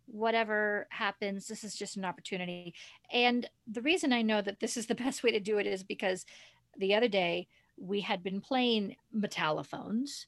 whatever 0.06 0.86
happens 0.90 1.46
this 1.46 1.62
is 1.62 1.74
just 1.74 1.96
an 1.96 2.04
opportunity 2.04 2.74
and 3.12 3.48
the 3.66 3.82
reason 3.82 4.12
i 4.12 4.22
know 4.22 4.40
that 4.40 4.60
this 4.60 4.76
is 4.76 4.86
the 4.86 4.94
best 5.06 5.22
way 5.22 5.30
to 5.30 5.40
do 5.40 5.58
it 5.58 5.66
is 5.66 5.82
because 5.82 6.24
the 6.78 6.94
other 6.94 7.08
day 7.08 7.46
we 7.76 8.00
had 8.00 8.22
been 8.22 8.40
playing 8.40 8.96
metallophones 9.12 10.26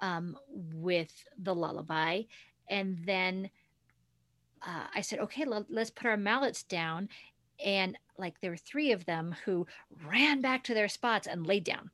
um, 0.00 0.36
with 0.74 1.12
the 1.38 1.54
lullaby. 1.54 2.22
And 2.68 2.98
then 3.04 3.50
uh, 4.62 4.86
I 4.94 5.00
said, 5.00 5.20
okay, 5.20 5.44
let's 5.68 5.90
put 5.90 6.06
our 6.06 6.16
mallets 6.16 6.62
down. 6.62 7.08
And 7.64 7.98
like 8.18 8.40
there 8.40 8.50
were 8.50 8.56
three 8.56 8.92
of 8.92 9.04
them 9.04 9.34
who 9.44 9.66
ran 10.06 10.40
back 10.40 10.64
to 10.64 10.74
their 10.74 10.88
spots 10.88 11.26
and 11.26 11.46
laid 11.46 11.64
down. 11.64 11.90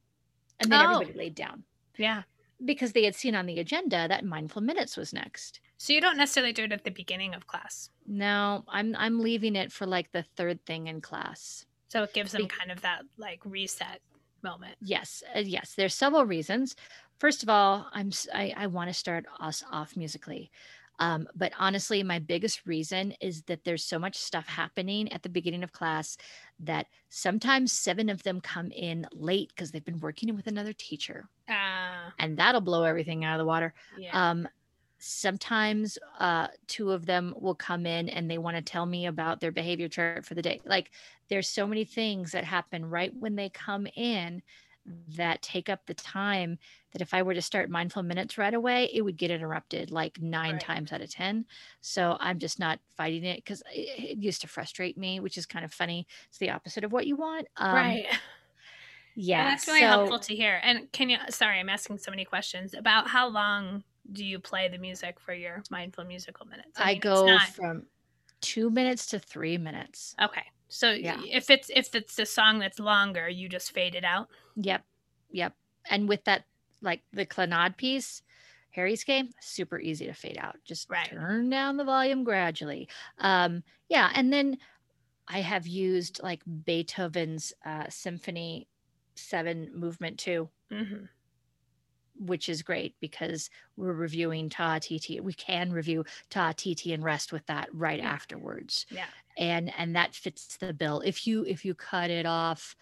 And 0.61 0.71
then 0.71 0.81
oh. 0.81 0.93
everybody 0.95 1.19
laid 1.19 1.35
down. 1.35 1.65
Yeah. 1.97 2.23
Because 2.65 2.93
they 2.93 3.05
had 3.05 3.15
seen 3.15 3.35
on 3.35 3.47
the 3.47 3.59
agenda 3.59 4.07
that 4.09 4.25
mindful 4.25 4.63
minutes 4.63 4.97
was 4.97 5.13
next. 5.13 5.61
So 5.77 5.93
you 5.93 6.01
don't 6.01 6.17
necessarily 6.17 6.53
do 6.53 6.65
it 6.65 6.73
at 6.73 6.85
the 6.85 6.91
beginning 6.91 7.35
of 7.35 7.47
class. 7.47 7.91
No, 8.07 8.65
I'm 8.69 8.95
I'm 8.97 9.21
leaving 9.21 9.57
it 9.57 9.73
for 9.73 9.87
like 9.87 10.13
the 10.13 10.23
third 10.23 10.65
thing 10.65 10.87
in 10.87 11.01
class. 11.01 11.67
So 11.89 12.05
it 12.05 12.15
gives 12.15 12.33
them 12.33 12.43
Be- 12.43 12.49
kind 12.49 12.71
of 12.71 12.81
that 12.83 13.03
like 13.19 13.41
reset 13.45 14.01
moment. 14.43 14.77
Yes, 14.81 15.23
uh, 15.35 15.41
yes. 15.41 15.75
There's 15.75 15.95
several 15.95 16.25
reasons. 16.25 16.77
First 17.19 17.43
of 17.43 17.49
all, 17.49 17.89
I'm 17.93 18.11
I, 18.33 18.55
I 18.57 18.67
want 18.69 18.89
to 18.89 18.95
start 18.95 19.27
us 19.41 19.65
off 19.71 19.97
musically. 19.97 20.51
Um, 21.01 21.27
but 21.35 21.53
honestly, 21.59 22.03
my 22.03 22.21
biggest 22.21 22.67
reason 22.67 23.15
is 23.21 23.43
that 23.43 23.65
there's 23.65 23.85
so 23.85 23.99
much 23.99 24.17
stuff 24.17 24.47
happening 24.47 25.13
at 25.13 25.23
the 25.23 25.29
beginning 25.29 25.65
of 25.65 25.73
class 25.73 26.17
that 26.61 26.87
sometimes 27.09 27.73
seven 27.73 28.09
of 28.09 28.23
them 28.23 28.41
come 28.41 28.71
in 28.71 29.07
late 29.13 29.49
because 29.49 29.73
they've 29.73 29.85
been 29.85 29.99
working 29.99 30.35
with 30.37 30.47
another 30.47 30.73
teacher. 30.73 31.29
And 32.19 32.37
that'll 32.37 32.61
blow 32.61 32.85
everything 32.85 33.25
out 33.25 33.35
of 33.35 33.39
the 33.39 33.47
water. 33.47 33.75
Yeah. 33.99 34.31
Um, 34.31 34.49
sometimes 34.99 35.99
uh, 36.19 36.49
two 36.67 36.91
of 36.91 37.05
them 37.05 37.35
will 37.37 37.55
come 37.55 37.85
in 37.85 38.09
and 38.09 38.31
they 38.31 38.39
want 38.39 38.57
to 38.57 38.63
tell 38.63 38.87
me 38.87 39.07
about 39.07 39.41
their 39.41 39.53
behavior 39.53 39.89
chart 39.89 40.25
for 40.25 40.35
the 40.35 40.43
day. 40.43 40.61
Like 40.65 40.91
there's 41.29 41.49
so 41.49 41.67
many 41.67 41.85
things 41.85 42.33
that 42.33 42.45
happen 42.45 42.87
right 42.87 43.13
when 43.15 43.37
they 43.37 43.51
come 43.51 43.87
in 43.97 44.43
that 45.17 45.43
take 45.43 45.69
up 45.69 45.87
the 45.87 45.95
time 45.95 46.59
that 46.93 47.03
if 47.03 47.15
I 47.15 47.23
were 47.23 47.35
to 47.35 47.43
start 47.43 47.71
mindful 47.71 48.03
minutes 48.03 48.39
right 48.39 48.53
away, 48.53 48.91
it 48.93 49.03
would 49.03 49.17
get 49.17 49.31
interrupted 49.31 49.91
like 49.91 50.21
nine 50.21 50.53
right. 50.53 50.61
times 50.61 50.93
out 50.93 51.01
of 51.01 51.11
10. 51.11 51.47
So 51.81 52.17
I'm 52.21 52.39
just 52.39 52.59
not 52.59 52.79
fighting 52.97 53.25
it 53.25 53.37
because 53.37 53.63
it, 53.73 54.13
it, 54.13 54.19
used 54.19 54.43
to 54.43 54.49
frustrate 54.49 54.97
me, 54.97 55.21
which 55.21 55.39
is 55.39 55.47
kind 55.47 55.65
of 55.65 55.73
funny. 55.73 56.07
It's 56.29 56.39
the 56.39 56.51
opposite 56.51 56.85
of 56.85 56.93
what 56.93 57.07
you 57.07 57.17
want. 57.17 57.47
Um, 57.57 57.75
right. 57.75 58.07
Yeah. 59.15 59.41
And 59.41 59.49
that's 59.49 59.67
really 59.67 59.81
so, 59.81 59.87
helpful 59.87 60.19
to 60.21 60.35
hear. 60.35 60.61
And 60.63 60.91
can 60.93 61.11
you, 61.11 61.19
sorry, 61.31 61.61
I'm 61.61 61.69
asking 61.69 61.99
so 61.99 62.11
many 62.11 62.25
questions 62.25 62.75
about 62.75 63.09
how 63.09 63.29
long 63.29 63.85
do 64.13 64.25
you 64.25 64.39
play 64.39 64.69
the 64.69 64.79
music 64.79 65.19
for 65.21 65.33
your 65.33 65.63
mindful 65.71 66.05
musical 66.05 66.47
minutes? 66.47 66.73
I, 66.77 66.87
mean, 66.87 66.97
I 66.97 66.99
go 66.99 67.27
not... 67.27 67.49
from 67.49 67.87
two 68.41 68.71
minutes 68.71 69.07
to 69.07 69.19
three 69.19 69.57
minutes. 69.57 70.15
Okay. 70.21 70.45
So 70.69 70.91
yeah. 70.91 71.21
if 71.31 71.51
it's 71.51 71.71
if 71.75 71.95
it's 71.95 72.19
a 72.19 72.27
song 72.27 72.59
that's 72.59 72.81
longer, 72.81 73.29
you 73.29 73.49
just 73.49 73.73
fade 73.73 73.95
it 73.95 74.05
out. 74.05 74.29
Yep. 74.57 74.83
Yep. 75.31 75.55
And 75.89 76.09
with 76.09 76.25
that 76.25 76.45
like 76.83 77.03
the 77.13 77.27
Clannad 77.27 77.77
piece, 77.77 78.23
Harry's 78.71 79.05
game, 79.05 79.31
super 79.41 79.79
easy 79.79 80.07
to 80.07 80.13
fade 80.13 80.39
out. 80.39 80.57
Just 80.65 80.91
right. 80.91 81.09
turn 81.09 81.49
down 81.49 81.77
the 81.77 81.85
volume 81.85 82.25
gradually. 82.25 82.89
Um, 83.19 83.63
yeah, 83.89 84.11
and 84.15 84.33
then 84.33 84.59
I 85.29 85.41
have 85.41 85.67
used 85.67 86.21
like 86.23 86.43
Beethoven's 86.65 87.53
uh, 87.65 87.85
Symphony 87.89 88.67
Seven 89.15 89.71
Movement 89.75 90.19
2 90.19 90.49
mm-hmm 90.73 91.05
which 92.19 92.49
is 92.49 92.63
great 92.63 92.95
because 93.01 93.51
we're 93.77 93.93
reviewing 93.93 94.49
Ta'atiti. 94.49 95.21
We 95.21 95.33
can 95.33 95.73
review 95.73 96.05
Ta'atiti 96.31 96.95
and 96.95 97.03
rest 97.03 97.33
with 97.33 97.45
that 97.47 97.69
right 97.73 97.99
yeah. 97.99 98.11
afterwards. 98.11 98.87
Yeah. 98.91 99.07
And 99.37 99.73
and 99.77 99.97
that 99.97 100.15
fits 100.15 100.57
the 100.57 100.73
bill. 100.73 101.01
If 101.01 101.27
you 101.27 101.45
if 101.45 101.65
you 101.65 101.75
cut 101.75 102.11
it 102.11 102.27
off, 102.27 102.77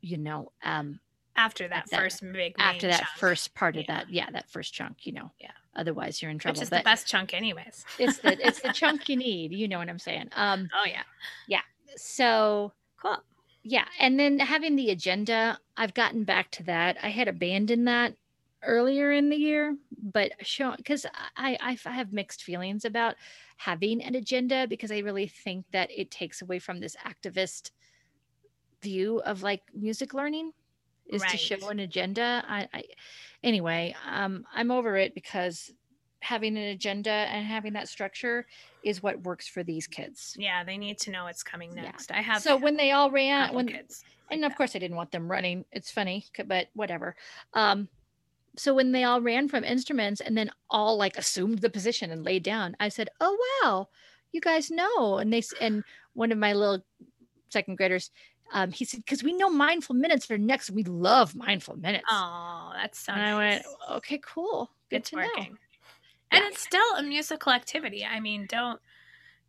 you 0.00 0.18
know, 0.18 0.52
um 0.62 1.00
after 1.36 1.68
that, 1.68 1.86
that 1.90 2.00
first 2.00 2.32
big 2.32 2.54
after 2.58 2.88
that 2.88 3.00
chunk. 3.00 3.18
first 3.18 3.54
part 3.54 3.76
of 3.76 3.84
yeah. 3.88 3.96
that, 3.96 4.10
yeah, 4.10 4.30
that 4.30 4.50
first 4.50 4.72
chunk, 4.74 5.06
you 5.06 5.12
know. 5.12 5.30
Yeah. 5.40 5.50
Otherwise 5.74 6.20
you're 6.20 6.30
in 6.30 6.38
trouble. 6.38 6.58
Which 6.58 6.64
is 6.64 6.70
but 6.70 6.78
the 6.78 6.84
best 6.84 7.06
chunk 7.06 7.34
anyways. 7.34 7.84
it's 7.98 8.18
the 8.18 8.46
it's 8.46 8.60
the 8.60 8.72
chunk 8.72 9.08
you 9.08 9.16
need, 9.16 9.52
you 9.52 9.66
know 9.66 9.78
what 9.78 9.88
I'm 9.88 9.98
saying. 9.98 10.28
Um 10.36 10.68
Oh 10.74 10.86
yeah. 10.86 11.02
Yeah. 11.48 11.62
So 11.96 12.72
cool. 13.02 13.16
Yeah 13.62 13.84
and 13.98 14.18
then 14.18 14.38
having 14.38 14.76
the 14.76 14.90
agenda 14.90 15.58
i've 15.76 15.94
gotten 15.94 16.24
back 16.24 16.50
to 16.50 16.62
that 16.62 16.96
i 17.02 17.08
had 17.08 17.28
abandoned 17.28 17.86
that 17.86 18.14
earlier 18.62 19.10
in 19.12 19.30
the 19.30 19.36
year 19.36 19.76
but 20.02 20.32
show 20.42 20.74
because 20.76 21.06
I, 21.36 21.56
I 21.60 21.78
i 21.86 21.90
have 21.90 22.12
mixed 22.12 22.42
feelings 22.42 22.84
about 22.84 23.16
having 23.56 24.02
an 24.02 24.14
agenda 24.14 24.66
because 24.68 24.92
i 24.92 24.98
really 24.98 25.26
think 25.26 25.64
that 25.72 25.90
it 25.90 26.10
takes 26.10 26.42
away 26.42 26.58
from 26.58 26.80
this 26.80 26.96
activist 26.96 27.70
view 28.82 29.20
of 29.20 29.42
like 29.42 29.62
music 29.74 30.14
learning 30.14 30.52
is 31.06 31.22
right. 31.22 31.30
to 31.30 31.36
show 31.36 31.68
an 31.68 31.80
agenda 31.80 32.44
I, 32.46 32.68
I 32.72 32.84
anyway 33.42 33.94
um 34.10 34.44
i'm 34.54 34.70
over 34.70 34.96
it 34.96 35.14
because 35.14 35.70
having 36.20 36.56
an 36.56 36.64
agenda 36.64 37.10
and 37.10 37.46
having 37.46 37.72
that 37.72 37.88
structure 37.88 38.46
is 38.82 39.02
what 39.02 39.22
works 39.22 39.48
for 39.48 39.62
these 39.62 39.86
kids. 39.86 40.36
Yeah, 40.38 40.64
they 40.64 40.78
need 40.78 40.98
to 40.98 41.10
know 41.10 41.24
what's 41.24 41.42
coming 41.42 41.74
next. 41.74 42.10
Yeah. 42.10 42.18
I 42.18 42.22
have 42.22 42.42
so 42.42 42.56
when 42.56 42.76
they 42.76 42.92
all 42.92 43.10
ran 43.10 43.54
when 43.54 43.66
kids 43.66 44.04
like 44.04 44.36
and 44.36 44.44
of 44.44 44.50
that. 44.50 44.56
course 44.56 44.76
I 44.76 44.78
didn't 44.78 44.96
want 44.96 45.10
them 45.10 45.30
running. 45.30 45.64
It's 45.72 45.90
funny, 45.90 46.26
but 46.46 46.68
whatever. 46.74 47.16
Um, 47.54 47.88
so 48.56 48.74
when 48.74 48.92
they 48.92 49.04
all 49.04 49.20
ran 49.20 49.48
from 49.48 49.64
instruments 49.64 50.20
and 50.20 50.36
then 50.36 50.50
all 50.68 50.96
like 50.96 51.16
assumed 51.16 51.60
the 51.60 51.70
position 51.70 52.10
and 52.10 52.24
laid 52.24 52.42
down, 52.42 52.76
I 52.80 52.88
said, 52.88 53.08
"Oh 53.20 53.38
wow, 53.62 53.88
you 54.32 54.40
guys 54.40 54.70
know." 54.70 55.18
And 55.18 55.32
they 55.32 55.42
and 55.60 55.84
one 56.12 56.32
of 56.32 56.38
my 56.38 56.52
little 56.52 56.84
second 57.48 57.76
graders 57.76 58.10
um, 58.52 58.72
he 58.72 58.84
said, 58.84 59.04
because 59.04 59.22
we 59.22 59.32
know 59.32 59.48
mindful 59.48 59.94
minutes 59.94 60.26
for 60.26 60.36
next. 60.36 60.70
We 60.70 60.82
love 60.82 61.36
mindful 61.36 61.76
minutes. 61.76 62.04
Oh, 62.10 62.72
that's 62.74 62.98
so 62.98 63.12
and. 63.12 63.22
I 63.22 63.36
went, 63.36 63.64
okay, 63.92 64.20
cool. 64.24 64.70
Good 64.90 64.96
it's 64.96 65.12
working. 65.12 65.52
Know 65.52 65.58
and 66.30 66.44
it's 66.44 66.60
still 66.60 66.94
a 66.96 67.02
musical 67.02 67.52
activity. 67.52 68.04
I 68.04 68.20
mean 68.20 68.46
don't 68.48 68.80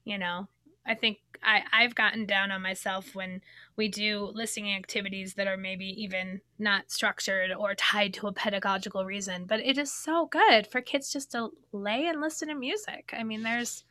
you 0.04 0.18
know 0.18 0.48
i 0.86 0.96
think 0.96 1.20
i 1.44 1.62
i've 1.72 1.96
gotten 1.96 2.26
down 2.26 2.52
on 2.52 2.62
myself 2.62 3.14
when 3.16 3.42
we 3.76 3.88
do 3.88 4.32
listening 4.34 4.76
activities 4.76 5.36
that 5.36 5.48
are 5.48 5.58
maybe 5.58 5.86
even 6.02 6.42
not 6.60 6.92
structured 6.92 7.52
or 7.52 7.76
tied 7.76 8.14
to 8.14 8.28
a 8.28 8.34
pedagogical 8.34 9.06
reason 9.06 9.46
but 9.46 9.60
it 9.60 9.78
is 9.78 9.92
so 9.92 10.26
good 10.26 10.66
for 10.68 10.82
kids 10.82 11.12
just 11.12 11.32
to 11.32 11.50
lay 11.72 12.08
and 12.08 12.22
listen 12.22 12.48
to 12.48 12.56
music. 12.56 13.14
I 13.18 13.24
mean 13.24 13.44
there's 13.44 13.84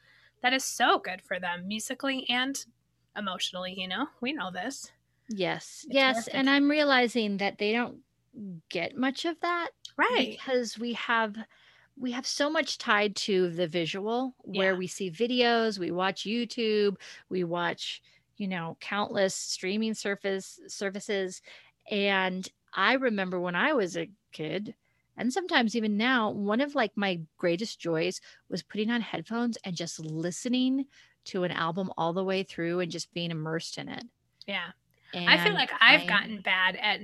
that 0.43 0.53
is 0.53 0.65
so 0.65 0.99
good 0.99 1.23
for 1.23 1.39
them 1.39 1.69
musically 1.69 2.27
and 2.29 2.65
emotionally 3.17 3.75
you 3.77 3.89
know? 3.89 4.07
We 4.21 4.33
know 4.33 4.51
this. 4.51 4.91
Yes 5.29 5.85
it's 5.87 5.95
yes 5.95 6.29
and 6.29 6.51
i'm 6.51 6.69
realizing 6.69 7.37
that 7.37 7.59
they 7.59 7.73
don't 7.73 7.99
get 8.69 8.97
much 8.97 9.25
of 9.25 9.39
that 9.41 9.71
right. 9.97 10.37
because 10.39 10.79
we 10.79 10.95
have 10.95 11.37
we 12.01 12.13
have 12.13 12.27
so 12.27 12.51
much 12.51 12.79
tied 12.79 13.15
to 13.15 13.51
the 13.51 13.67
visual 13.67 14.35
where 14.39 14.73
yeah. 14.73 14.79
we 14.79 14.87
see 14.87 15.11
videos, 15.11 15.79
we 15.79 15.91
watch 15.91 16.23
YouTube, 16.23 16.97
we 17.29 17.45
watch, 17.45 18.03
you 18.39 18.49
know, 18.49 18.77
countless 18.81 19.35
streaming 19.35 19.93
surface 19.93 20.59
services. 20.67 21.43
And 21.91 22.49
I 22.73 22.95
remember 22.95 23.39
when 23.39 23.55
I 23.55 23.75
was 23.75 23.97
a 23.97 24.09
kid, 24.33 24.75
and 25.17 25.31
sometimes 25.31 25.77
even 25.77 25.99
now, 25.99 26.31
one 26.31 26.63
of 26.63 26.75
like 26.75 26.93
my 26.97 27.21
greatest 27.37 27.79
joys 27.79 28.23
was 28.49 28.63
putting 28.63 28.91
on 28.91 29.03
headphones 29.03 29.59
and 29.65 29.77
just 29.77 30.01
listening 30.01 30.87
to 31.27 31.45
an 31.45 31.51
album 31.51 31.93
all 31.99 32.15
the 32.15 32.25
way 32.25 32.43
through 32.43 32.81
and 32.81 32.91
just 32.91 33.13
being 33.13 33.31
immersed 33.31 33.77
in 33.77 33.91
it. 33.91 34.05
Yeah. 34.47 34.71
And 35.13 35.29
I 35.29 35.45
feel 35.45 35.53
like 35.53 35.71
I've 35.81 36.03
I, 36.03 36.07
gotten 36.07 36.41
bad 36.41 36.77
at 36.77 37.01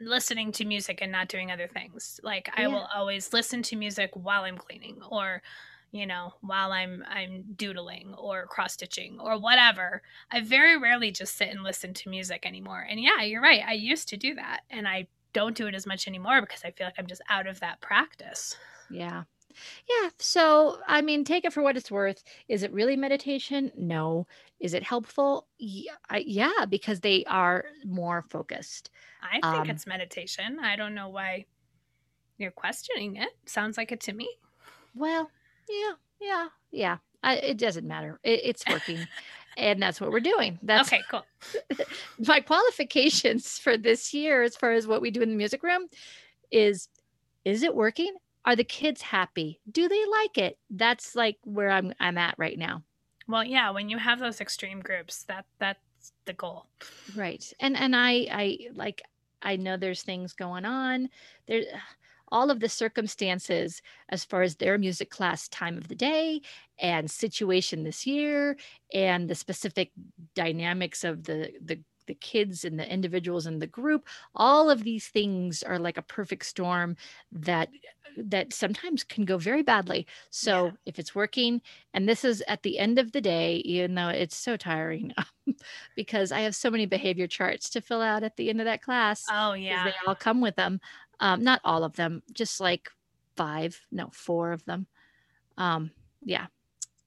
listening 0.00 0.52
to 0.52 0.64
music 0.64 1.00
and 1.02 1.12
not 1.12 1.28
doing 1.28 1.50
other 1.50 1.68
things. 1.68 2.20
Like 2.22 2.50
I 2.56 2.66
will 2.68 2.88
always 2.94 3.32
listen 3.32 3.62
to 3.64 3.76
music 3.76 4.10
while 4.14 4.44
I'm 4.44 4.58
cleaning 4.58 4.98
or 5.10 5.42
you 5.92 6.06
know, 6.06 6.34
while 6.40 6.72
I'm 6.72 7.04
I'm 7.08 7.44
doodling 7.56 8.14
or 8.18 8.46
cross 8.46 8.74
stitching 8.74 9.18
or 9.20 9.38
whatever. 9.38 10.02
I 10.30 10.40
very 10.40 10.76
rarely 10.76 11.10
just 11.10 11.36
sit 11.36 11.48
and 11.48 11.62
listen 11.62 11.94
to 11.94 12.10
music 12.10 12.44
anymore. 12.44 12.86
And 12.88 13.00
yeah, 13.00 13.22
you're 13.22 13.42
right. 13.42 13.62
I 13.66 13.72
used 13.72 14.08
to 14.08 14.16
do 14.16 14.34
that 14.34 14.60
and 14.70 14.86
I 14.86 15.06
don't 15.32 15.56
do 15.56 15.66
it 15.66 15.74
as 15.74 15.86
much 15.86 16.06
anymore 16.08 16.40
because 16.40 16.62
I 16.64 16.70
feel 16.70 16.86
like 16.86 16.96
I'm 16.98 17.06
just 17.06 17.22
out 17.30 17.46
of 17.46 17.60
that 17.60 17.80
practice. 17.80 18.56
Yeah. 18.90 19.24
Yeah. 19.88 20.10
So, 20.18 20.78
I 20.86 21.02
mean, 21.02 21.24
take 21.24 21.44
it 21.44 21.52
for 21.52 21.62
what 21.62 21.76
it's 21.76 21.90
worth. 21.90 22.22
Is 22.48 22.62
it 22.62 22.72
really 22.72 22.96
meditation? 22.96 23.72
No. 23.76 24.26
Is 24.60 24.74
it 24.74 24.82
helpful? 24.82 25.46
Yeah, 25.58 25.92
I, 26.08 26.24
yeah 26.26 26.64
because 26.68 27.00
they 27.00 27.24
are 27.24 27.64
more 27.84 28.24
focused. 28.28 28.90
I 29.22 29.34
think 29.34 29.44
um, 29.44 29.70
it's 29.70 29.86
meditation. 29.86 30.58
I 30.60 30.76
don't 30.76 30.94
know 30.94 31.08
why 31.08 31.46
you're 32.38 32.50
questioning 32.50 33.16
it. 33.16 33.30
Sounds 33.46 33.76
like 33.76 33.92
it 33.92 34.00
to 34.02 34.12
me. 34.12 34.28
Well, 34.94 35.30
yeah, 35.68 35.92
yeah, 36.20 36.48
yeah. 36.70 36.96
I, 37.22 37.36
it 37.36 37.58
doesn't 37.58 37.86
matter. 37.86 38.20
It, 38.22 38.40
it's 38.44 38.64
working. 38.68 39.06
and 39.56 39.82
that's 39.82 40.00
what 40.00 40.10
we're 40.10 40.20
doing. 40.20 40.58
That's 40.62 40.88
okay, 40.88 41.02
cool. 41.10 41.24
my 42.26 42.40
qualifications 42.40 43.58
for 43.58 43.76
this 43.76 44.12
year, 44.14 44.42
as 44.42 44.56
far 44.56 44.72
as 44.72 44.86
what 44.86 45.02
we 45.02 45.10
do 45.10 45.22
in 45.22 45.30
the 45.30 45.36
music 45.36 45.62
room, 45.62 45.88
is 46.50 46.88
is 47.44 47.62
it 47.62 47.74
working? 47.74 48.14
Are 48.46 48.56
the 48.56 48.64
kids 48.64 49.02
happy? 49.02 49.60
Do 49.70 49.88
they 49.88 50.06
like 50.06 50.38
it? 50.38 50.58
That's 50.70 51.14
like 51.14 51.36
where 51.44 51.70
I'm 51.70 51.92
I'm 52.00 52.16
at 52.16 52.36
right 52.38 52.58
now. 52.58 52.84
Well, 53.28 53.44
yeah, 53.44 53.70
when 53.70 53.88
you 53.88 53.98
have 53.98 54.20
those 54.20 54.40
extreme 54.40 54.80
groups, 54.80 55.24
that 55.24 55.46
that's 55.58 55.80
the 56.24 56.32
goal. 56.32 56.66
Right. 57.14 57.52
And 57.60 57.76
and 57.76 57.94
I 57.96 58.28
I 58.30 58.58
like 58.72 59.02
I 59.42 59.56
know 59.56 59.76
there's 59.76 60.02
things 60.02 60.32
going 60.32 60.64
on. 60.64 61.10
There 61.46 61.64
all 62.32 62.50
of 62.50 62.60
the 62.60 62.68
circumstances 62.68 63.82
as 64.08 64.24
far 64.24 64.42
as 64.42 64.56
their 64.56 64.78
music 64.78 65.10
class 65.10 65.48
time 65.48 65.76
of 65.78 65.88
the 65.88 65.94
day 65.94 66.40
and 66.78 67.10
situation 67.10 67.84
this 67.84 68.06
year 68.06 68.56
and 68.92 69.28
the 69.28 69.34
specific 69.34 69.92
dynamics 70.34 71.04
of 71.04 71.24
the 71.24 71.52
the 71.60 71.78
the 72.06 72.14
kids 72.14 72.64
and 72.64 72.78
the 72.78 72.92
individuals 72.92 73.46
in 73.46 73.58
the 73.58 73.66
group 73.66 74.06
all 74.34 74.70
of 74.70 74.84
these 74.84 75.08
things 75.08 75.62
are 75.62 75.78
like 75.78 75.98
a 75.98 76.02
perfect 76.02 76.44
storm 76.44 76.96
that 77.32 77.68
that 78.16 78.52
sometimes 78.52 79.04
can 79.04 79.24
go 79.24 79.38
very 79.38 79.62
badly. 79.62 80.06
So 80.30 80.66
yeah. 80.66 80.70
if 80.86 80.98
it's 80.98 81.14
working 81.14 81.60
and 81.94 82.08
this 82.08 82.24
is 82.24 82.42
at 82.48 82.62
the 82.62 82.78
end 82.78 82.98
of 82.98 83.12
the 83.12 83.20
day 83.20 83.56
even 83.56 83.94
though 83.94 84.08
it's 84.08 84.36
so 84.36 84.56
tiring 84.56 85.12
because 85.96 86.32
i 86.32 86.40
have 86.40 86.54
so 86.54 86.70
many 86.70 86.86
behavior 86.86 87.26
charts 87.26 87.70
to 87.70 87.80
fill 87.80 88.02
out 88.02 88.22
at 88.22 88.36
the 88.36 88.48
end 88.48 88.60
of 88.60 88.64
that 88.64 88.82
class 88.82 89.24
oh 89.30 89.52
yeah 89.52 89.84
they 89.84 89.92
all 90.06 90.14
come 90.14 90.40
with 90.40 90.56
them 90.56 90.80
um, 91.20 91.42
not 91.42 91.60
all 91.64 91.84
of 91.84 91.96
them 91.96 92.22
just 92.32 92.60
like 92.60 92.90
five 93.36 93.80
no 93.90 94.10
four 94.12 94.52
of 94.52 94.64
them. 94.64 94.86
Um, 95.56 95.90
yeah. 96.22 96.46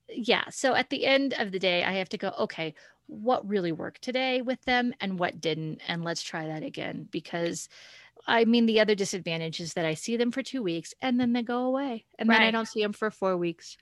Yeah 0.10 0.46
so 0.50 0.74
at 0.74 0.90
the 0.90 1.06
end 1.06 1.34
of 1.38 1.52
the 1.52 1.60
day 1.60 1.84
i 1.84 1.94
have 1.94 2.10
to 2.10 2.18
go 2.18 2.34
okay 2.40 2.74
what 3.10 3.48
really 3.48 3.72
worked 3.72 4.04
today 4.04 4.42
with 4.42 4.64
them 4.66 4.94
and 5.02 5.18
what 5.18 5.42
didn't 5.42 5.82
and 5.88 6.04
let's 6.04 6.22
try 6.22 6.46
that 6.46 6.62
again 6.62 7.08
because 7.10 7.68
i 8.28 8.46
mean 8.46 8.68
the 8.68 8.80
other 8.80 8.94
disadvantage 8.94 9.60
is 9.60 9.74
that 9.74 9.84
i 9.86 9.96
see 9.96 10.16
them 10.16 10.32
for 10.32 10.44
two 10.44 10.62
weeks 10.62 10.94
and 11.02 11.20
then 11.20 11.34
they 11.34 11.42
go 11.42 11.66
away 11.66 12.06
and 12.20 12.30
right. 12.30 12.38
then 12.38 12.48
i 12.48 12.52
don't 12.52 12.68
see 12.68 12.82
them 12.82 12.94
for 12.94 13.12
four 13.12 13.36
weeks. 13.36 13.78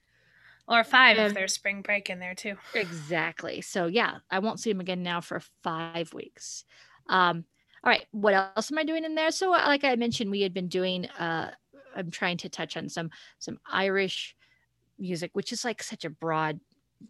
Or 0.70 0.84
five 0.84 1.18
and, 1.18 1.28
if 1.28 1.34
there's 1.34 1.54
spring 1.54 1.82
break 1.82 2.10
in 2.10 2.20
there 2.20 2.36
too. 2.36 2.56
Exactly. 2.74 3.62
So 3.62 3.88
yeah 3.88 4.18
i 4.32 4.40
won't 4.40 4.60
see 4.60 4.72
them 4.72 4.82
again 4.82 5.04
now 5.04 5.22
for 5.22 5.42
five 5.64 6.14
weeks. 6.14 6.66
Um 7.10 7.46
all 7.84 7.90
right 7.90 8.06
what 8.12 8.34
else 8.34 8.72
am 8.72 8.78
i 8.78 8.84
doing 8.84 9.06
in 9.06 9.16
there? 9.16 9.32
So 9.32 9.52
like 9.52 9.84
i 9.84 9.96
mentioned 9.96 10.32
we 10.32 10.42
had 10.42 10.54
been 10.54 10.68
doing 10.68 11.06
uh 11.20 11.52
i'm 11.96 12.12
trying 12.12 12.38
to 12.38 12.50
touch 12.50 12.76
on 12.76 12.90
some 12.90 13.10
some 13.40 13.60
irish 13.70 14.36
music 15.00 15.32
which 15.34 15.52
is 15.52 15.64
like 15.64 15.82
such 15.82 16.04
a 16.04 16.10
broad 16.10 16.60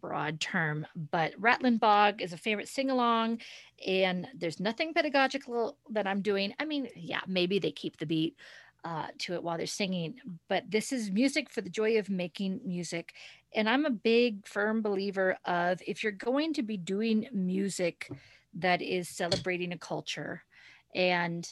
broad 0.02 0.40
term, 0.40 0.86
but 1.12 1.34
Rattling 1.38 1.78
Bog 1.78 2.22
is 2.22 2.34
a 2.34 2.38
favorite 2.38 2.68
sing 2.68 2.90
along, 2.90 3.40
and 3.86 4.28
there's 4.36 4.60
nothing 4.60 4.94
pedagogical 4.94 5.78
that 5.92 6.08
I'm 6.08 6.22
doing. 6.22 6.54
I 6.60 6.66
mean, 6.66 6.88
yeah, 6.96 7.22
maybe 7.28 7.60
they 7.60 7.72
keep 7.72 7.98
the 7.98 8.06
beat 8.06 8.36
uh, 8.84 9.08
to 9.20 9.34
it 9.34 9.44
while 9.44 9.58
they're 9.58 9.68
singing, 9.68 10.16
but 10.48 10.64
this 10.70 10.92
is 10.92 11.12
music 11.12 11.50
for 11.50 11.62
the 11.62 11.70
joy 11.70 11.98
of 11.98 12.10
making 12.10 12.62
music. 12.64 13.14
And 13.54 13.70
I'm 13.70 13.86
a 13.86 13.92
big, 13.92 14.46
firm 14.48 14.82
believer 14.82 15.38
of 15.46 15.82
if 15.86 16.04
you're 16.04 16.12
going 16.12 16.54
to 16.54 16.64
be 16.64 16.78
doing 16.78 17.28
music 17.34 18.10
that 18.56 18.82
is 18.82 19.10
celebrating 19.10 19.74
a 19.74 19.78
culture 19.78 20.44
and 20.96 21.48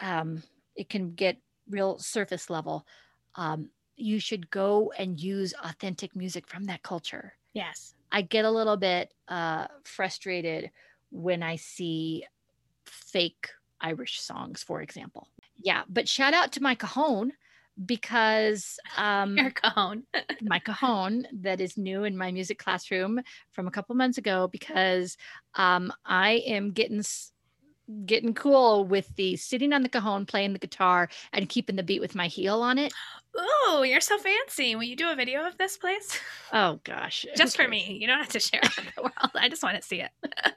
um, 0.00 0.42
it 0.76 0.88
can 0.88 1.14
get 1.14 1.36
real 1.68 1.98
surface 1.98 2.50
level. 2.50 2.86
Um, 3.36 3.70
you 3.96 4.18
should 4.18 4.50
go 4.50 4.92
and 4.96 5.20
use 5.20 5.54
authentic 5.62 6.16
music 6.16 6.46
from 6.48 6.64
that 6.64 6.82
culture. 6.82 7.34
Yes. 7.52 7.94
I 8.10 8.22
get 8.22 8.44
a 8.44 8.50
little 8.50 8.76
bit 8.76 9.12
uh, 9.28 9.66
frustrated 9.84 10.70
when 11.10 11.42
I 11.42 11.56
see 11.56 12.24
fake 12.86 13.48
Irish 13.80 14.20
songs, 14.20 14.62
for 14.62 14.82
example. 14.82 15.28
Yeah, 15.56 15.82
but 15.88 16.08
shout 16.08 16.34
out 16.34 16.52
to 16.52 16.62
my 16.62 16.74
cajon 16.74 17.32
because 17.86 18.78
um 18.96 19.36
your 19.36 19.50
cajon 19.50 20.04
my 20.42 20.60
cajon 20.60 21.26
that 21.32 21.60
is 21.60 21.76
new 21.76 22.04
in 22.04 22.16
my 22.16 22.30
music 22.30 22.56
classroom 22.56 23.20
from 23.50 23.66
a 23.66 23.70
couple 23.70 23.96
months 23.96 24.16
ago 24.16 24.48
because 24.52 25.16
um 25.56 25.92
I 26.06 26.42
am 26.46 26.70
getting 26.70 27.02
getting 28.06 28.32
cool 28.34 28.84
with 28.84 29.14
the 29.16 29.36
sitting 29.36 29.72
on 29.72 29.82
the 29.82 29.88
cajon 29.88 30.24
playing 30.24 30.52
the 30.54 30.58
guitar 30.58 31.08
and 31.32 31.48
keeping 31.48 31.76
the 31.76 31.82
beat 31.82 32.00
with 32.00 32.14
my 32.14 32.26
heel 32.28 32.62
on 32.62 32.78
it 32.78 32.92
Oh, 33.36 33.82
you're 33.84 34.00
so 34.00 34.16
fancy. 34.16 34.76
Will 34.76 34.84
you 34.84 34.94
do 34.94 35.10
a 35.10 35.16
video 35.16 35.44
of 35.44 35.58
this, 35.58 35.76
please? 35.76 36.20
Oh 36.52 36.78
gosh. 36.84 37.26
just 37.36 37.56
for 37.56 37.66
me. 37.66 37.98
You 38.00 38.06
don't 38.06 38.18
have 38.20 38.28
to 38.28 38.38
share 38.38 38.60
it 38.62 38.76
with 38.76 38.94
the 38.94 39.02
world. 39.02 39.32
I 39.34 39.48
just 39.48 39.60
want 39.64 39.76
to 39.76 39.82
see 39.82 40.00
it. 40.02 40.10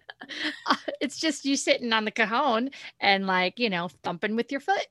Uh, 0.66 0.76
it's 1.00 1.18
just 1.18 1.46
you 1.46 1.56
sitting 1.56 1.94
on 1.94 2.04
the 2.04 2.12
cajon 2.12 2.70
and 3.00 3.26
like, 3.26 3.58
you 3.60 3.70
know, 3.70 3.88
thumping 4.04 4.36
with 4.36 4.52
your 4.52 4.60
foot. 4.60 4.86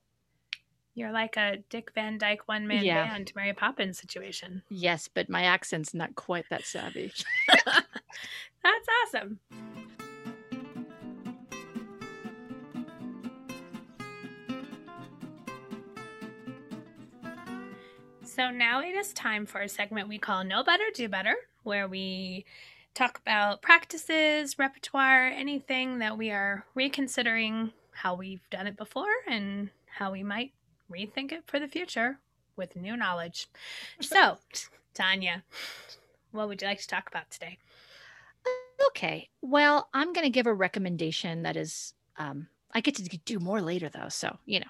You're 0.95 1.11
like 1.11 1.37
a 1.37 1.57
Dick 1.69 1.91
Van 1.93 2.17
Dyke 2.17 2.47
one 2.47 2.65
man 2.67 2.83
Yeah. 2.83 3.05
band 3.07 3.31
Mary 3.35 3.53
Poppins 3.53 3.99
situation. 3.99 4.63
Yes, 4.69 5.07
but 5.07 5.29
my 5.29 5.43
accent's 5.43 5.93
not 5.93 6.15
quite 6.15 6.45
that 6.49 6.65
savvy. 6.65 7.13
That's 7.63 8.87
awesome. 9.05 9.39
So 18.37 18.51
now 18.51 18.81
it 18.81 18.93
is 18.93 19.13
time 19.13 19.47
for 19.47 19.61
a 19.61 19.67
segment 19.67 20.07
we 20.07 20.19
call 20.19 20.43
Know 20.43 20.63
Better, 20.63 20.83
Do 20.93 21.09
Better, 21.09 21.35
where 21.63 21.87
we 21.87 22.45
talk 22.93 23.17
about 23.17 23.63
practices, 23.63 24.59
repertoire, 24.59 25.25
anything 25.25 25.97
that 25.97 26.19
we 26.19 26.29
are 26.29 26.63
reconsidering 26.75 27.71
how 27.89 28.13
we've 28.13 28.47
done 28.51 28.67
it 28.67 28.77
before 28.77 29.09
and 29.27 29.71
how 29.87 30.11
we 30.11 30.21
might 30.21 30.51
rethink 30.91 31.31
it 31.31 31.45
for 31.47 31.59
the 31.59 31.67
future 31.67 32.19
with 32.55 32.75
new 32.75 32.95
knowledge. 32.95 33.47
So, 34.01 34.37
Tanya, 34.93 35.43
what 36.31 36.47
would 36.47 36.61
you 36.61 36.67
like 36.67 36.81
to 36.81 36.87
talk 36.87 37.09
about 37.09 37.31
today? 37.31 37.57
okay. 38.89 39.29
Well, 39.41 39.89
I'm 39.95 40.13
going 40.13 40.25
to 40.25 40.29
give 40.29 40.45
a 40.45 40.53
recommendation 40.53 41.41
that 41.41 41.57
is, 41.57 41.95
um, 42.17 42.49
I 42.71 42.81
get 42.81 42.93
to 42.97 43.03
do 43.03 43.39
more 43.39 43.61
later 43.61 43.89
though. 43.89 44.09
So, 44.09 44.37
you 44.45 44.59
know, 44.59 44.67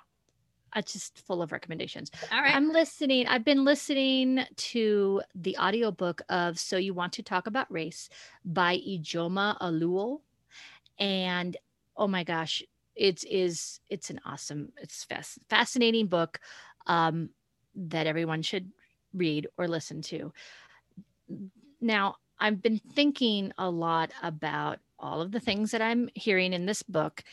it's 0.75 0.93
just 0.93 1.25
full 1.25 1.41
of 1.41 1.51
recommendations. 1.51 2.11
All 2.31 2.41
right. 2.41 2.55
I'm 2.55 2.71
listening. 2.71 3.27
I've 3.27 3.45
been 3.45 3.63
listening 3.63 4.41
to 4.55 5.21
the 5.35 5.57
audiobook 5.57 6.21
of 6.29 6.59
So 6.59 6.77
You 6.77 6.93
Want 6.93 7.13
to 7.13 7.23
Talk 7.23 7.47
About 7.47 7.71
Race 7.71 8.09
by 8.45 8.77
Ijeoma 8.77 9.59
Oluo. 9.59 10.21
And 10.99 11.55
oh 11.95 12.07
my 12.07 12.23
gosh, 12.23 12.63
it 12.95 13.23
is 13.25 13.79
it's 13.89 14.09
an 14.09 14.19
awesome, 14.25 14.71
it's 14.81 15.03
fas- 15.03 15.39
fascinating 15.49 16.07
book 16.07 16.39
um, 16.87 17.29
that 17.75 18.07
everyone 18.07 18.41
should 18.41 18.71
read 19.13 19.47
or 19.57 19.67
listen 19.67 20.01
to. 20.01 20.33
Now, 21.79 22.15
I've 22.39 22.61
been 22.61 22.79
thinking 22.93 23.51
a 23.57 23.69
lot 23.69 24.11
about 24.21 24.79
all 24.99 25.21
of 25.21 25.31
the 25.31 25.39
things 25.39 25.71
that 25.71 25.81
I'm 25.81 26.09
hearing 26.15 26.53
in 26.53 26.65
this 26.65 26.83
book 26.83 27.23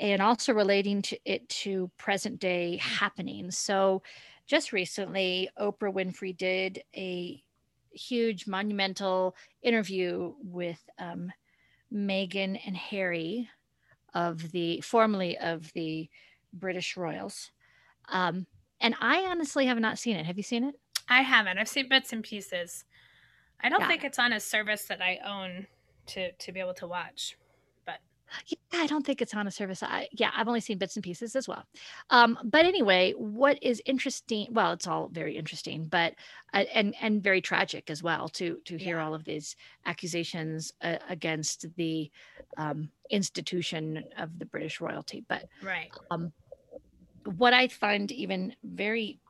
and 0.00 0.20
also 0.22 0.52
relating 0.52 1.02
to 1.02 1.18
it 1.24 1.48
to 1.48 1.90
present 1.98 2.40
day 2.40 2.76
happenings. 2.78 3.58
So, 3.58 4.02
just 4.46 4.72
recently, 4.72 5.48
Oprah 5.58 5.92
Winfrey 5.94 6.36
did 6.36 6.82
a 6.96 7.42
huge 7.90 8.46
monumental 8.46 9.36
interview 9.62 10.34
with 10.42 10.82
um, 10.98 11.32
Meghan 11.92 12.60
and 12.66 12.76
Harry 12.76 13.48
of 14.14 14.52
the 14.52 14.80
formerly 14.82 15.38
of 15.38 15.72
the 15.74 16.08
British 16.52 16.96
Royals. 16.96 17.50
Um, 18.08 18.46
and 18.80 18.94
I 19.00 19.24
honestly 19.26 19.66
have 19.66 19.78
not 19.80 19.98
seen 19.98 20.16
it. 20.16 20.26
Have 20.26 20.36
you 20.36 20.42
seen 20.42 20.64
it? 20.64 20.74
I 21.08 21.22
haven't. 21.22 21.58
I've 21.58 21.68
seen 21.68 21.88
bits 21.88 22.12
and 22.12 22.22
pieces. 22.24 22.84
I 23.60 23.68
don't 23.68 23.80
Yeah. 23.80 23.88
think 23.88 24.04
it's 24.04 24.18
on 24.18 24.32
a 24.32 24.40
service 24.40 24.86
that 24.86 25.02
I 25.02 25.18
own 25.24 25.66
to 26.06 26.32
to 26.32 26.52
be 26.52 26.60
able 26.60 26.74
to 26.74 26.86
watch. 26.86 27.36
Yeah, 28.46 28.58
I 28.74 28.86
don't 28.86 29.04
think 29.04 29.22
it's 29.22 29.34
on 29.34 29.46
a 29.46 29.50
service. 29.50 29.82
I, 29.82 30.08
yeah, 30.12 30.30
I've 30.36 30.48
only 30.48 30.60
seen 30.60 30.78
bits 30.78 30.96
and 30.96 31.02
pieces 31.02 31.36
as 31.36 31.46
well. 31.48 31.64
Um, 32.10 32.38
but 32.44 32.64
anyway, 32.64 33.12
what 33.12 33.62
is 33.62 33.82
interesting? 33.86 34.48
Well, 34.50 34.72
it's 34.72 34.86
all 34.86 35.08
very 35.08 35.36
interesting, 35.36 35.86
but 35.86 36.14
uh, 36.52 36.64
and 36.74 36.94
and 37.00 37.22
very 37.22 37.40
tragic 37.40 37.90
as 37.90 38.02
well 38.02 38.28
to 38.30 38.58
to 38.64 38.76
hear 38.76 38.96
Yeah. 38.96 39.06
all 39.06 39.14
of 39.14 39.24
these 39.24 39.56
accusations 39.86 40.72
uh, 40.82 40.98
against 41.08 41.66
the 41.76 42.10
um, 42.56 42.90
institution 43.10 44.04
of 44.18 44.38
the 44.38 44.46
British 44.46 44.80
royalty. 44.80 45.24
But 45.28 45.48
Right. 45.62 45.90
um, 46.10 46.32
what 47.36 47.52
I 47.54 47.68
find 47.68 48.12
even 48.12 48.54
very 48.62 49.20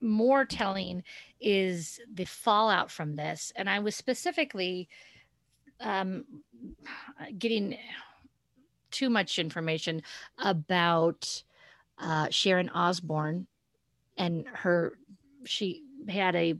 more 0.00 0.44
telling 0.44 1.02
is 1.40 2.00
the 2.12 2.24
fallout 2.24 2.90
from 2.90 3.16
this. 3.16 3.52
And 3.56 3.68
I 3.68 3.80
was 3.80 3.94
specifically 3.96 4.88
um, 5.80 6.24
getting 7.38 7.76
too 8.94 9.10
much 9.10 9.38
information 9.38 10.02
about 10.38 11.42
uh, 11.98 12.28
Sharon 12.30 12.68
Osbourne 12.70 13.46
and 14.16 14.46
her. 14.52 14.96
She 15.44 15.82
had 16.08 16.34
a, 16.34 16.54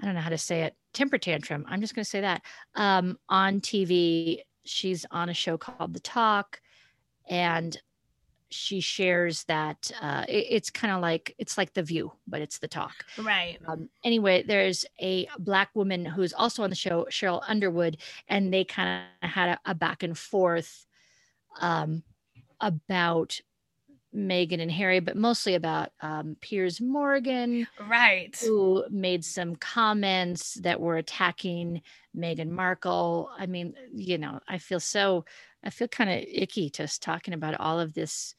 I 0.00 0.04
don't 0.04 0.14
know 0.14 0.20
how 0.20 0.30
to 0.30 0.38
say 0.38 0.62
it, 0.62 0.74
temper 0.92 1.18
tantrum. 1.18 1.64
I'm 1.68 1.80
just 1.80 1.94
going 1.94 2.04
to 2.04 2.10
say 2.10 2.20
that 2.20 2.42
um, 2.74 3.18
on 3.28 3.60
TV. 3.60 4.40
She's 4.64 5.06
on 5.10 5.28
a 5.30 5.34
show 5.34 5.56
called 5.56 5.94
The 5.94 6.00
Talk, 6.00 6.60
and 7.28 7.76
she 8.50 8.80
shares 8.80 9.44
that 9.44 9.90
uh, 10.00 10.24
it- 10.28 10.46
it's 10.50 10.70
kind 10.70 10.92
of 10.92 11.00
like 11.00 11.34
it's 11.38 11.56
like 11.58 11.72
The 11.74 11.82
View, 11.82 12.12
but 12.26 12.40
it's 12.42 12.58
The 12.58 12.68
Talk. 12.68 13.04
Right. 13.18 13.58
Um, 13.66 13.88
anyway, 14.04 14.42
there's 14.46 14.84
a 15.00 15.26
black 15.38 15.70
woman 15.74 16.04
who's 16.04 16.32
also 16.34 16.62
on 16.64 16.70
the 16.70 16.76
show, 16.76 17.06
Sheryl 17.10 17.42
Underwood, 17.48 17.96
and 18.28 18.52
they 18.52 18.64
kind 18.64 19.04
of 19.22 19.30
had 19.30 19.48
a, 19.64 19.70
a 19.70 19.74
back 19.74 20.02
and 20.02 20.16
forth 20.16 20.86
um, 21.58 22.02
about 22.60 23.40
Meghan 24.14 24.60
and 24.60 24.72
Harry, 24.72 25.00
but 25.00 25.16
mostly 25.16 25.54
about 25.54 25.90
um, 26.00 26.36
Piers 26.40 26.80
Morgan, 26.80 27.66
Right. 27.88 28.34
who 28.42 28.84
made 28.90 29.24
some 29.24 29.54
comments 29.56 30.54
that 30.62 30.80
were 30.80 30.96
attacking 30.96 31.82
Meghan 32.16 32.48
Markle. 32.48 33.30
I 33.38 33.46
mean, 33.46 33.74
you 33.92 34.16
know, 34.18 34.40
I 34.48 34.58
feel 34.58 34.80
so, 34.80 35.24
I 35.62 35.70
feel 35.70 35.88
kind 35.88 36.10
of 36.10 36.24
icky 36.26 36.70
just 36.70 37.02
talking 37.02 37.34
about 37.34 37.60
all 37.60 37.78
of 37.78 37.92
this, 37.92 38.34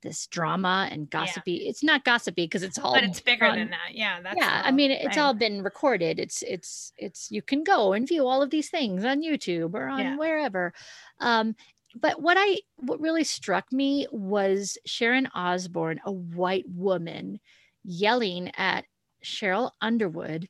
this 0.00 0.26
drama 0.26 0.88
and 0.90 1.08
gossipy. 1.10 1.68
It's 1.68 1.84
not 1.84 2.04
gossipy 2.04 2.44
because 2.46 2.62
it's 2.64 2.78
all, 2.78 2.94
But 2.94 3.04
it's 3.04 3.20
bigger 3.20 3.52
than 3.52 3.70
that. 3.70 3.92
Yeah. 3.94 4.20
That's 4.20 4.36
yeah, 4.36 4.62
I 4.64 4.72
mean, 4.72 4.90
it's 4.90 5.18
all 5.18 5.34
been 5.34 5.62
recorded. 5.62 6.18
It's, 6.18 6.42
it's, 6.42 6.92
it's, 6.96 7.30
you 7.30 7.42
can 7.42 7.62
go 7.62 7.92
and 7.92 8.08
view 8.08 8.26
all 8.26 8.42
of 8.42 8.50
these 8.50 8.70
things 8.70 9.04
on 9.04 9.22
YouTube 9.22 9.74
or 9.74 9.86
on 9.88 10.00
Yeah. 10.00 10.16
wherever. 10.16 10.72
Um, 11.20 11.54
but 11.94 12.20
what 12.20 12.36
I, 12.38 12.58
what 12.76 13.00
really 13.00 13.24
struck 13.24 13.72
me 13.72 14.06
was 14.10 14.78
Sharon 14.86 15.28
Osbourne, 15.34 16.00
a 16.04 16.12
white 16.12 16.64
woman, 16.68 17.40
yelling 17.84 18.52
at 18.56 18.84
Sheryl 19.24 19.72
Underwood 19.80 20.48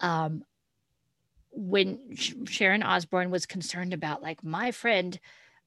um, 0.00 0.44
when 1.50 2.14
Sh- 2.14 2.34
Sharon 2.46 2.82
Osbourne 2.82 3.30
was 3.30 3.46
concerned 3.46 3.94
about, 3.94 4.22
like, 4.22 4.42
my 4.42 4.70
friend 4.70 5.18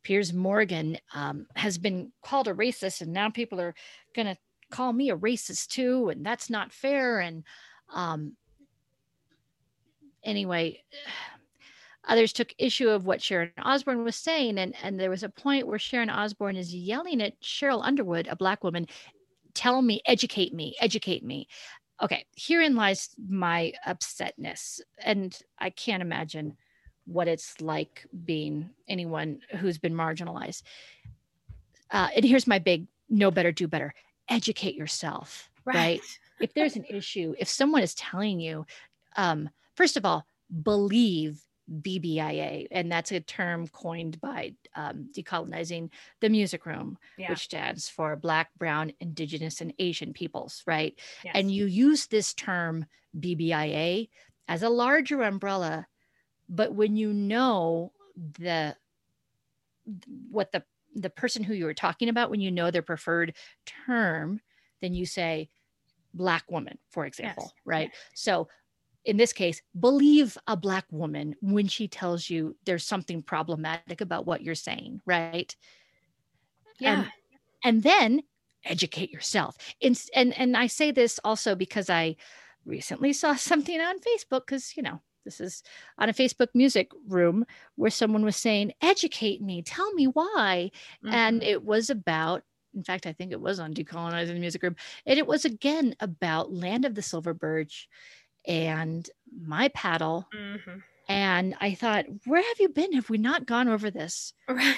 Piers 0.04 0.34
Morgan 0.34 0.98
um, 1.14 1.48
has 1.56 1.78
been 1.78 2.12
called 2.22 2.48
a 2.48 2.54
racist, 2.54 3.02
and 3.02 3.14
now 3.14 3.30
people 3.30 3.60
are 3.60 3.76
going 4.16 4.28
to 4.28 4.38
call 4.70 4.94
me 4.94 5.10
a 5.10 5.18
racist 5.18 5.68
too, 5.68 6.10
and 6.10 6.26
that's 6.26 6.50
not 6.50 6.72
fair. 6.72 7.20
And 7.20 7.44
um, 7.94 8.36
anyway, 10.24 10.84
others 12.08 12.34
took 12.34 12.54
issue 12.58 12.90
of 12.90 13.06
what 13.06 13.22
Sharon 13.22 13.52
Osbourne 13.62 14.04
was 14.04 14.16
saying, 14.16 14.58
and 14.58 14.74
and 14.84 15.00
there 15.00 15.10
was 15.10 15.24
a 15.24 15.30
point 15.30 15.68
where 15.68 15.80
Sharon 15.80 16.10
Osbourne 16.10 16.56
is 16.56 16.74
yelling 16.74 17.22
at 17.22 17.40
Sheryl 17.42 17.84
Underwood, 17.84 18.28
a 18.28 18.36
black 18.36 18.64
woman, 18.64 18.88
tell 19.54 19.82
me, 19.82 20.02
educate 20.06 20.54
me, 20.54 20.76
educate 20.80 21.24
me. 21.24 21.48
Okay, 22.02 22.26
herein 22.36 22.76
lies 22.76 23.10
my 23.30 23.74
upsetness, 23.88 24.82
and 25.04 25.38
I 25.60 25.70
can't 25.70 26.02
imagine 26.02 26.58
what 27.06 27.28
it's 27.28 27.62
like 27.62 28.06
being 28.26 28.70
anyone 28.88 29.40
who's 29.58 29.78
been 29.78 29.94
marginalized. 29.94 30.64
Uh, 31.90 32.10
and 32.16 32.26
here's 32.26 32.48
my 32.48 32.60
big 32.60 32.88
no 33.10 33.32
better, 33.32 33.52
do 33.52 33.68
better 33.68 33.94
educate 34.30 34.76
yourself, 34.76 35.50
right? 35.66 35.76
Right. 35.76 36.02
if 36.40 36.54
there's 36.54 36.76
an 36.76 36.86
issue, 36.90 37.34
if 37.40 37.48
someone 37.48 37.82
is 37.82 37.96
telling 37.96 38.40
you, 38.40 38.66
um, 39.16 39.50
first 39.76 39.98
of 39.98 40.06
all, 40.06 40.26
believe 40.64 41.42
BBIA, 41.82 42.68
and 42.72 42.92
that's 42.92 43.12
a 43.12 43.20
term 43.20 43.68
coined 43.68 44.20
by 44.22 44.54
um, 44.76 45.10
decolonizing 45.12 45.90
the 46.22 46.30
music 46.30 46.66
room, 46.66 46.98
Yeah. 47.18 47.30
which 47.30 47.40
stands 47.44 47.90
for 47.90 48.16
Black, 48.16 48.50
Brown, 48.58 48.94
Indigenous, 49.00 49.60
and 49.62 49.74
Asian 49.80 50.14
peoples, 50.14 50.64
right? 50.66 50.98
yes. 51.24 51.34
And 51.36 51.52
you 51.52 51.66
use 51.66 52.08
this 52.08 52.34
term 52.34 52.86
BBIA 53.20 54.10
as 54.48 54.64
a 54.64 54.70
larger 54.70 55.22
umbrella, 55.24 55.88
but 56.48 56.74
when 56.74 56.96
you 56.96 57.12
know 57.14 57.92
the 58.40 58.76
what 60.30 60.52
the 60.52 60.64
the 60.96 61.10
person 61.10 61.44
who 61.44 61.54
you 61.54 61.66
were 61.66 61.74
talking 61.74 62.10
about, 62.10 62.32
when 62.32 62.40
you 62.40 62.52
know 62.52 62.72
their 62.72 62.82
preferred 62.82 63.36
term, 63.86 64.40
then 64.82 64.94
you 64.94 65.06
say 65.06 65.50
black 66.14 66.50
woman, 66.50 66.78
for 66.90 67.06
example, 67.06 67.52
right? 67.66 67.92
So 68.16 68.48
in 69.08 69.18
this 69.18 69.34
case, 69.34 69.62
believe 69.80 70.38
a 70.46 70.56
black 70.56 70.86
woman 70.92 71.36
when 71.42 71.68
she 71.68 71.88
tells 71.88 72.30
you 72.30 72.56
there's 72.66 72.86
something 72.86 73.24
problematic 73.24 74.02
about 74.02 74.28
what 74.28 74.44
you're 74.44 74.56
saying, 74.56 75.02
right? 75.06 75.56
yeah. 76.80 77.00
and- 77.00 77.12
and 77.64 77.84
then 77.84 78.22
educate 78.64 79.12
yourself 79.12 79.58
and 79.82 80.00
and 80.14 80.38
and 80.38 80.58
i 80.58 80.68
say 80.68 80.92
this 80.92 81.20
also 81.24 81.56
because 81.56 81.90
i 81.90 82.16
recently 82.66 83.14
saw 83.14 83.34
something 83.52 83.80
on 83.80 83.98
facebook 84.00 84.46
because 84.46 84.76
you 84.76 84.84
know 84.84 85.02
this 85.28 85.42
is 85.42 85.62
on 85.98 86.08
a 86.08 86.14
Facebook 86.14 86.48
music 86.54 86.90
room 87.06 87.46
where 87.76 87.92
someone 87.92 88.24
was 88.24 88.38
saying, 88.38 88.72
Educate 88.82 89.42
me, 89.42 89.62
tell 89.62 89.94
me 89.94 90.06
why. 90.06 90.72
Mm-hmm. 91.04 91.14
And 91.14 91.44
it 91.44 91.66
was 91.66 91.90
about, 91.90 92.44
in 92.74 92.82
fact, 92.86 93.06
I 93.06 93.12
think 93.12 93.34
it 93.34 93.42
was 93.42 93.60
on 93.60 93.74
Decolonizing 93.74 94.28
the 94.28 94.40
Music 94.40 94.64
Room. 94.64 94.78
And 95.06 95.20
it 95.20 95.28
was 95.28 95.44
again 95.44 95.96
about 96.00 96.54
Land 96.54 96.86
of 96.86 96.96
the 96.96 97.02
Silver 97.02 97.34
Birch 97.34 97.90
and 98.48 99.10
my 99.46 99.68
paddle. 99.70 100.28
Mm-hmm. 100.34 100.80
And 101.10 101.56
I 101.62 101.74
thought, 101.74 102.06
where 102.26 102.44
have 102.44 102.60
you 102.60 102.70
been? 102.70 102.94
Have 102.94 103.10
we 103.10 103.18
not 103.18 103.46
gone 103.46 103.68
over 103.68 103.92
this? 103.92 104.34
Right. 104.50 104.78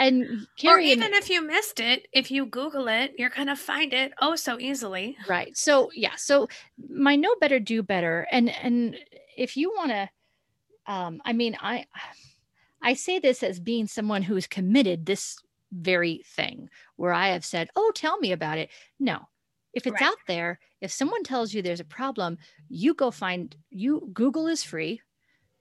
And 0.00 0.46
Carrie, 0.56 0.74
or 0.76 0.92
even 0.92 1.12
if 1.12 1.28
you 1.28 1.46
missed 1.46 1.78
it, 1.78 2.08
if 2.10 2.30
you 2.30 2.46
Google 2.46 2.88
it, 2.88 3.12
you're 3.18 3.28
gonna 3.28 3.54
find 3.54 3.92
it 3.92 4.12
oh 4.22 4.34
so 4.34 4.58
easily. 4.58 5.14
Right. 5.28 5.54
So 5.54 5.90
yeah. 5.94 6.14
So 6.16 6.48
my 6.88 7.16
know 7.16 7.34
better, 7.38 7.60
do 7.60 7.82
better, 7.82 8.26
and 8.32 8.48
and 8.48 8.96
if 9.36 9.58
you 9.58 9.70
want 9.76 9.90
to, 9.90 10.08
um, 10.86 11.20
I 11.26 11.34
mean, 11.34 11.54
I 11.60 11.84
I 12.80 12.94
say 12.94 13.18
this 13.18 13.42
as 13.42 13.60
being 13.60 13.86
someone 13.86 14.22
who's 14.22 14.46
committed 14.46 15.04
this 15.04 15.36
very 15.70 16.22
thing, 16.24 16.70
where 16.96 17.12
I 17.12 17.28
have 17.28 17.44
said, 17.44 17.68
oh, 17.76 17.92
tell 17.94 18.18
me 18.18 18.32
about 18.32 18.56
it. 18.56 18.70
No, 18.98 19.28
if 19.72 19.86
it's 19.86 20.00
right. 20.00 20.08
out 20.08 20.16
there, 20.26 20.58
if 20.80 20.90
someone 20.90 21.22
tells 21.22 21.54
you 21.54 21.62
there's 21.62 21.80
a 21.80 21.84
problem, 21.84 22.38
you 22.68 22.94
go 22.94 23.10
find 23.10 23.56
you 23.70 24.08
Google 24.12 24.46
is 24.46 24.62
free. 24.62 25.00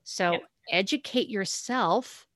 So 0.04 0.32
yeah. 0.32 0.40
educate 0.72 1.30
yourself 1.30 2.28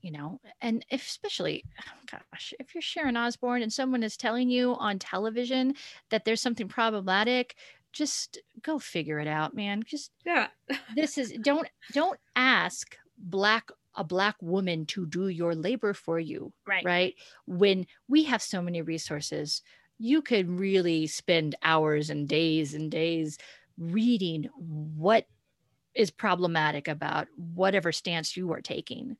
you 0.00 0.12
know, 0.12 0.40
and 0.60 0.84
if, 0.90 1.06
especially, 1.06 1.64
oh 1.80 2.18
gosh, 2.32 2.54
if 2.60 2.74
you're 2.74 2.82
Sharon 2.82 3.16
Osbourne 3.16 3.62
and 3.62 3.72
someone 3.72 4.02
is 4.02 4.16
telling 4.16 4.48
you 4.48 4.74
on 4.78 4.98
television 4.98 5.74
that 6.10 6.24
there's 6.24 6.40
something 6.40 6.68
problematic, 6.68 7.56
just 7.92 8.38
go 8.62 8.78
figure 8.78 9.18
it 9.18 9.26
out, 9.26 9.54
man. 9.54 9.82
Just 9.84 10.12
yeah. 10.24 10.48
this 10.94 11.18
is 11.18 11.32
don't 11.42 11.68
don't 11.92 12.18
ask 12.36 12.96
black 13.16 13.70
a 13.94 14.04
black 14.04 14.36
woman 14.40 14.86
to 14.86 15.06
do 15.06 15.28
your 15.28 15.54
labor 15.54 15.92
for 15.92 16.20
you, 16.20 16.52
right? 16.66 16.84
Right? 16.84 17.14
When 17.46 17.86
we 18.06 18.24
have 18.24 18.42
so 18.42 18.62
many 18.62 18.82
resources, 18.82 19.62
you 19.98 20.22
could 20.22 20.48
really 20.48 21.06
spend 21.06 21.54
hours 21.62 22.10
and 22.10 22.28
days 22.28 22.74
and 22.74 22.90
days 22.90 23.38
reading 23.76 24.44
what 24.54 25.26
is 25.94 26.10
problematic 26.10 26.88
about 26.88 27.28
whatever 27.36 27.92
stance 27.92 28.36
you 28.36 28.52
are 28.52 28.60
taking 28.60 29.16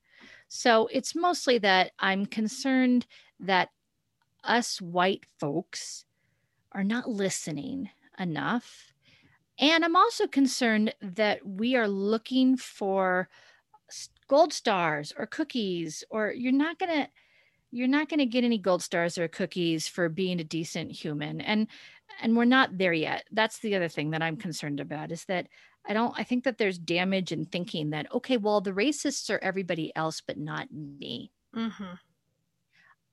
so 0.49 0.89
it's 0.91 1.15
mostly 1.15 1.59
that 1.59 1.93
I'm 1.99 2.27
concerned 2.27 3.07
that 3.41 3.71
us 4.45 4.81
white 4.81 5.25
folks 5.39 6.05
are 6.73 6.85
not 6.85 7.09
listening 7.09 7.91
enough. 8.19 8.93
And 9.59 9.85
I'm 9.85 9.97
also 9.97 10.27
concerned 10.27 10.95
that 11.01 11.47
we 11.47 11.77
are 11.77 11.89
looking 11.89 12.57
for 12.57 13.29
gold 14.29 14.53
stars 14.53 15.13
or 15.17 15.27
cookies, 15.27 16.05
or 16.11 16.33
you're 16.33 16.53
not 16.53 16.79
going 16.79 17.05
to 17.05 17.09
you're 17.71 17.89
not 17.89 18.09
going 18.09 18.19
to 18.19 18.27
get 18.27 18.45
any 18.45 18.59
gold 18.59 18.83
stars 18.83 19.19
or 19.19 19.29
cookies 19.29 19.87
for 19.87 20.09
being 20.09 20.41
a 20.41 20.45
decent 20.45 20.91
human 20.91 21.41
and 21.41 21.67
and 22.23 22.37
we're 22.37 22.45
not 22.45 22.77
there 22.77 22.93
yet 22.93 23.25
that's 23.33 23.59
the 23.59 23.75
other 23.75 23.89
thing 23.89 24.11
that 24.11 24.23
i'm 24.23 24.37
concerned 24.37 24.81
about 24.81 25.13
is 25.13 25.25
that 25.27 25.47
I 25.89 25.95
don't, 25.95 26.15
I 26.19 26.23
think 26.23 26.45
that 26.45 26.59
there's 26.59 26.79
damage 26.79 27.33
in 27.33 27.47
thinking 27.47 27.91
that, 27.91 28.13
okay, 28.13 28.37
well, 28.37 28.61
the 28.61 28.73
racists 28.73 29.31
are 29.31 29.39
everybody 29.43 29.91
else, 29.97 30.21
but 30.21 30.37
not 30.37 30.69
me. 30.71 31.33
Mm-hmm. 31.57 31.95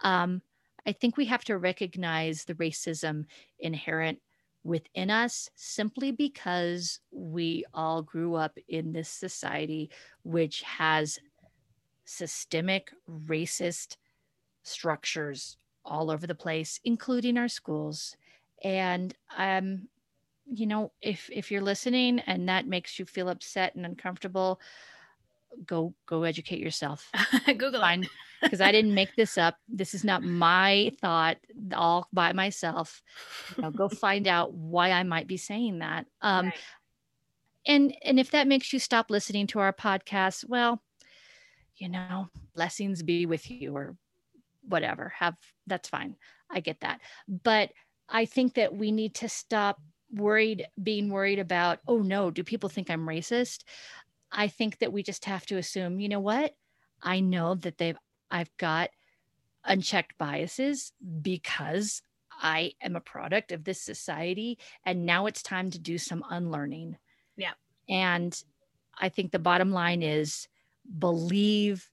Um, 0.02 0.42
I 0.86 0.92
think 0.92 1.16
we 1.16 1.26
have 1.26 1.46
to 1.46 1.58
recognize 1.58 2.44
the 2.44 2.56
racism 2.56 3.26
inherent 3.60 4.20
within 4.64 5.10
us 5.10 5.50
simply 5.56 6.12
because 6.12 7.00
we 7.12 7.64
all 7.74 8.02
grew 8.02 8.36
up 8.36 8.58
in 8.68 8.92
this 8.92 9.10
society 9.10 9.92
which 10.24 10.62
has 10.64 11.20
systemic 12.04 12.92
racist 13.10 13.96
structures 14.68 15.58
all 15.84 16.10
over 16.12 16.28
the 16.28 16.36
place, 16.36 16.80
including 16.84 17.38
our 17.38 17.48
schools. 17.48 18.16
And 18.64 19.14
um, 19.38 19.88
you 20.46 20.68
know, 20.68 20.92
if 21.02 21.30
if 21.32 21.52
you're 21.52 21.62
listening 21.62 22.20
and 22.20 22.50
that 22.50 22.68
makes 22.68 23.00
you 23.00 23.06
feel 23.06 23.30
upset 23.30 23.76
and 23.76 23.86
uncomfortable, 23.86 24.60
go 25.66 25.94
go 26.06 26.24
educate 26.24 26.60
yourself. 26.60 27.12
Google 27.46 27.82
Fine. 27.82 28.08
because 28.42 28.62
I 28.62 28.72
didn't 28.72 28.94
make 28.94 29.16
this 29.16 29.38
up. 29.38 29.58
This 29.68 29.94
is 29.94 30.04
not 30.04 30.24
my 30.24 30.92
thought 31.02 31.38
all 31.74 32.08
by 32.14 32.34
myself. 32.34 33.02
You 33.56 33.64
know, 33.64 33.72
go 33.72 33.90
find 33.90 34.28
out 34.28 34.54
why 34.54 34.92
I 34.92 35.04
might 35.04 35.28
be 35.28 35.38
saying 35.38 35.80
that. 35.80 36.06
Um, 36.22 36.48
right. 36.48 36.60
and 37.68 37.96
and 38.04 38.20
if 38.20 38.32
that 38.32 38.48
makes 38.48 38.74
you 38.74 38.80
stop 38.80 39.10
listening 39.10 39.48
to 39.48 39.60
our 39.60 39.74
podcast, 39.74 40.48
well, 40.48 40.82
you 41.78 41.90
know, 41.90 42.30
blessings 42.56 43.04
be 43.04 43.26
with 43.26 43.50
you 43.50 43.76
or 43.76 43.96
whatever. 44.68 45.14
Have 45.18 45.36
that's 45.68 45.90
fine. 45.90 46.16
I 46.50 46.60
get 46.60 46.82
that. 46.82 47.02
But 47.28 47.72
I 48.08 48.26
think 48.26 48.56
that 48.56 48.76
we 48.76 48.92
need 48.92 49.16
to 49.16 49.30
stop 49.30 49.80
worried 50.12 50.68
being 50.82 51.10
worried 51.10 51.40
about 51.40 51.80
oh 51.88 52.00
no 52.00 52.32
do 52.32 52.44
people 52.44 52.70
think 52.70 52.90
i'm 52.90 53.08
racist 53.08 53.64
i 54.32 54.48
think 54.48 54.78
that 54.80 54.94
we 54.94 55.04
just 55.04 55.26
have 55.26 55.46
to 55.46 55.58
assume 55.58 56.00
you 56.00 56.08
know 56.08 56.20
what 56.20 56.54
i 57.02 57.20
know 57.20 57.56
that 57.56 57.78
they've 57.78 57.98
i've 58.32 58.56
got 58.58 58.90
unchecked 59.66 60.18
biases 60.18 60.94
because 61.22 62.02
i 62.42 62.72
am 62.82 62.96
a 62.96 63.02
product 63.02 63.52
of 63.52 63.64
this 63.64 63.82
society 63.82 64.58
and 64.86 65.06
now 65.06 65.26
it's 65.26 65.42
time 65.42 65.70
to 65.70 65.80
do 65.80 65.98
some 65.98 66.24
unlearning 66.30 66.96
yeah 67.36 67.54
and 67.90 68.44
i 69.00 69.10
think 69.10 69.32
the 69.32 69.40
bottom 69.40 69.72
line 69.72 70.04
is 70.04 70.48
believe 71.00 71.90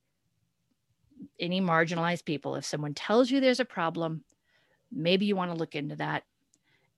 any 1.41 1.61
marginalized 1.61 2.24
people 2.24 2.55
if 2.55 2.64
someone 2.64 2.95
tells 2.95 3.30
you 3.30 3.41
there's 3.41 3.61
a 3.61 3.64
problem 3.64 4.22
maybe 4.93 5.26
you 5.26 5.37
want 5.37 5.51
to 5.51 5.57
look 5.57 5.74
into 5.74 5.97
that 5.97 6.24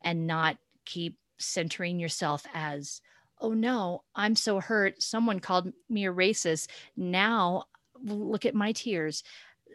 and 0.02 0.26
not 0.26 0.58
keep 0.84 1.16
centering 1.38 1.98
yourself 1.98 2.44
as, 2.54 3.00
oh 3.40 3.52
no, 3.52 4.02
I'm 4.14 4.34
so 4.34 4.60
hurt. 4.60 5.02
Someone 5.02 5.40
called 5.40 5.72
me 5.88 6.06
a 6.06 6.12
racist. 6.12 6.68
Now 6.96 7.64
look 8.02 8.44
at 8.44 8.54
my 8.54 8.72
tears. 8.72 9.22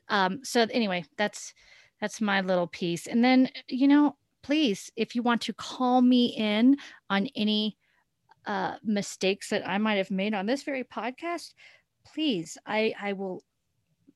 Um, 0.09 0.43
so 0.43 0.67
anyway, 0.71 1.05
that's 1.17 1.53
that's 2.01 2.21
my 2.21 2.41
little 2.41 2.67
piece. 2.67 3.07
And 3.07 3.23
then, 3.23 3.49
you 3.67 3.87
know, 3.87 4.15
please, 4.41 4.89
if 4.95 5.15
you 5.15 5.21
want 5.21 5.41
to 5.41 5.53
call 5.53 6.01
me 6.01 6.27
in 6.27 6.77
on 7.09 7.27
any 7.35 7.77
uh, 8.45 8.75
mistakes 8.83 9.49
that 9.49 9.67
I 9.67 9.77
might 9.77 9.95
have 9.95 10.09
made 10.09 10.33
on 10.33 10.45
this 10.45 10.63
very 10.63 10.83
podcast, 10.83 11.53
please, 12.05 12.57
I 12.65 12.93
I 12.99 13.13
will 13.13 13.43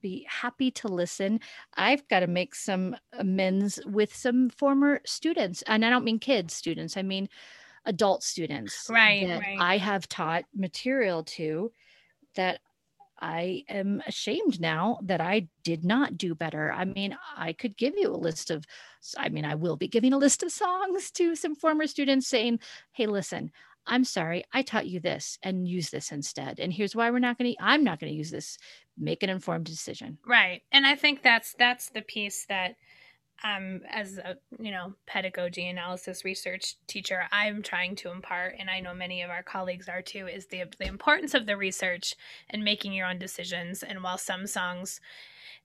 be 0.03 0.27
happy 0.29 0.69
to 0.69 0.87
listen. 0.87 1.39
I've 1.75 2.07
got 2.07 2.19
to 2.19 2.27
make 2.27 2.53
some 2.53 2.95
amends 3.13 3.79
with 3.87 4.15
some 4.15 4.51
former 4.51 5.01
students. 5.05 5.63
And 5.65 5.83
I 5.83 5.89
don't 5.89 6.05
mean 6.05 6.19
kids 6.19 6.53
students, 6.53 6.95
I 6.95 7.01
mean 7.01 7.27
adult 7.85 8.21
students. 8.21 8.87
Right. 8.89 9.27
right. 9.27 9.57
I 9.59 9.77
have 9.77 10.07
taught 10.07 10.45
material 10.53 11.23
to 11.23 11.71
that 12.35 12.59
I 13.19 13.63
am 13.69 14.01
ashamed 14.05 14.59
now 14.59 14.99
that 15.03 15.21
I 15.21 15.47
did 15.63 15.85
not 15.85 16.17
do 16.17 16.35
better. 16.35 16.71
I 16.71 16.83
mean, 16.83 17.17
I 17.37 17.53
could 17.53 17.77
give 17.77 17.93
you 17.95 18.13
a 18.13 18.17
list 18.17 18.51
of, 18.51 18.65
I 19.17 19.29
mean, 19.29 19.45
I 19.45 19.55
will 19.55 19.77
be 19.77 19.87
giving 19.87 20.11
a 20.11 20.17
list 20.17 20.43
of 20.43 20.51
songs 20.51 21.09
to 21.11 21.35
some 21.35 21.55
former 21.55 21.87
students 21.87 22.27
saying, 22.27 22.59
hey, 22.91 23.05
listen, 23.05 23.51
I'm 23.85 24.03
sorry, 24.03 24.43
I 24.53 24.61
taught 24.61 24.87
you 24.87 24.99
this 24.99 25.37
and 25.43 25.67
use 25.67 25.89
this 25.89 26.11
instead. 26.11 26.59
And 26.59 26.71
here's 26.71 26.95
why 26.95 27.11
we're 27.11 27.19
not 27.19 27.37
going 27.37 27.53
to, 27.53 27.63
I'm 27.63 27.83
not 27.83 27.99
going 27.99 28.11
to 28.11 28.17
use 28.17 28.31
this. 28.31 28.57
Make 28.97 29.23
an 29.23 29.29
informed 29.29 29.65
decision. 29.65 30.17
Right. 30.25 30.61
And 30.71 30.85
I 30.85 30.95
think 30.95 31.23
that's, 31.23 31.53
that's 31.53 31.89
the 31.89 32.01
piece 32.01 32.45
that, 32.45 32.75
um, 33.43 33.81
as 33.89 34.17
a, 34.17 34.37
you 34.59 34.71
know, 34.71 34.93
pedagogy 35.05 35.67
analysis 35.67 36.23
research 36.23 36.75
teacher, 36.87 37.23
I'm 37.31 37.61
trying 37.61 37.95
to 37.97 38.11
impart, 38.11 38.55
and 38.57 38.69
I 38.69 38.79
know 38.79 38.93
many 38.93 39.21
of 39.21 39.29
our 39.29 39.43
colleagues 39.43 39.89
are 39.89 40.01
too, 40.01 40.27
is 40.27 40.47
the, 40.47 40.63
the 40.79 40.87
importance 40.87 41.33
of 41.33 41.45
the 41.45 41.57
research 41.57 42.15
and 42.49 42.63
making 42.63 42.93
your 42.93 43.07
own 43.07 43.19
decisions. 43.19 43.83
And 43.83 44.03
while 44.03 44.17
some 44.17 44.47
songs 44.47 45.01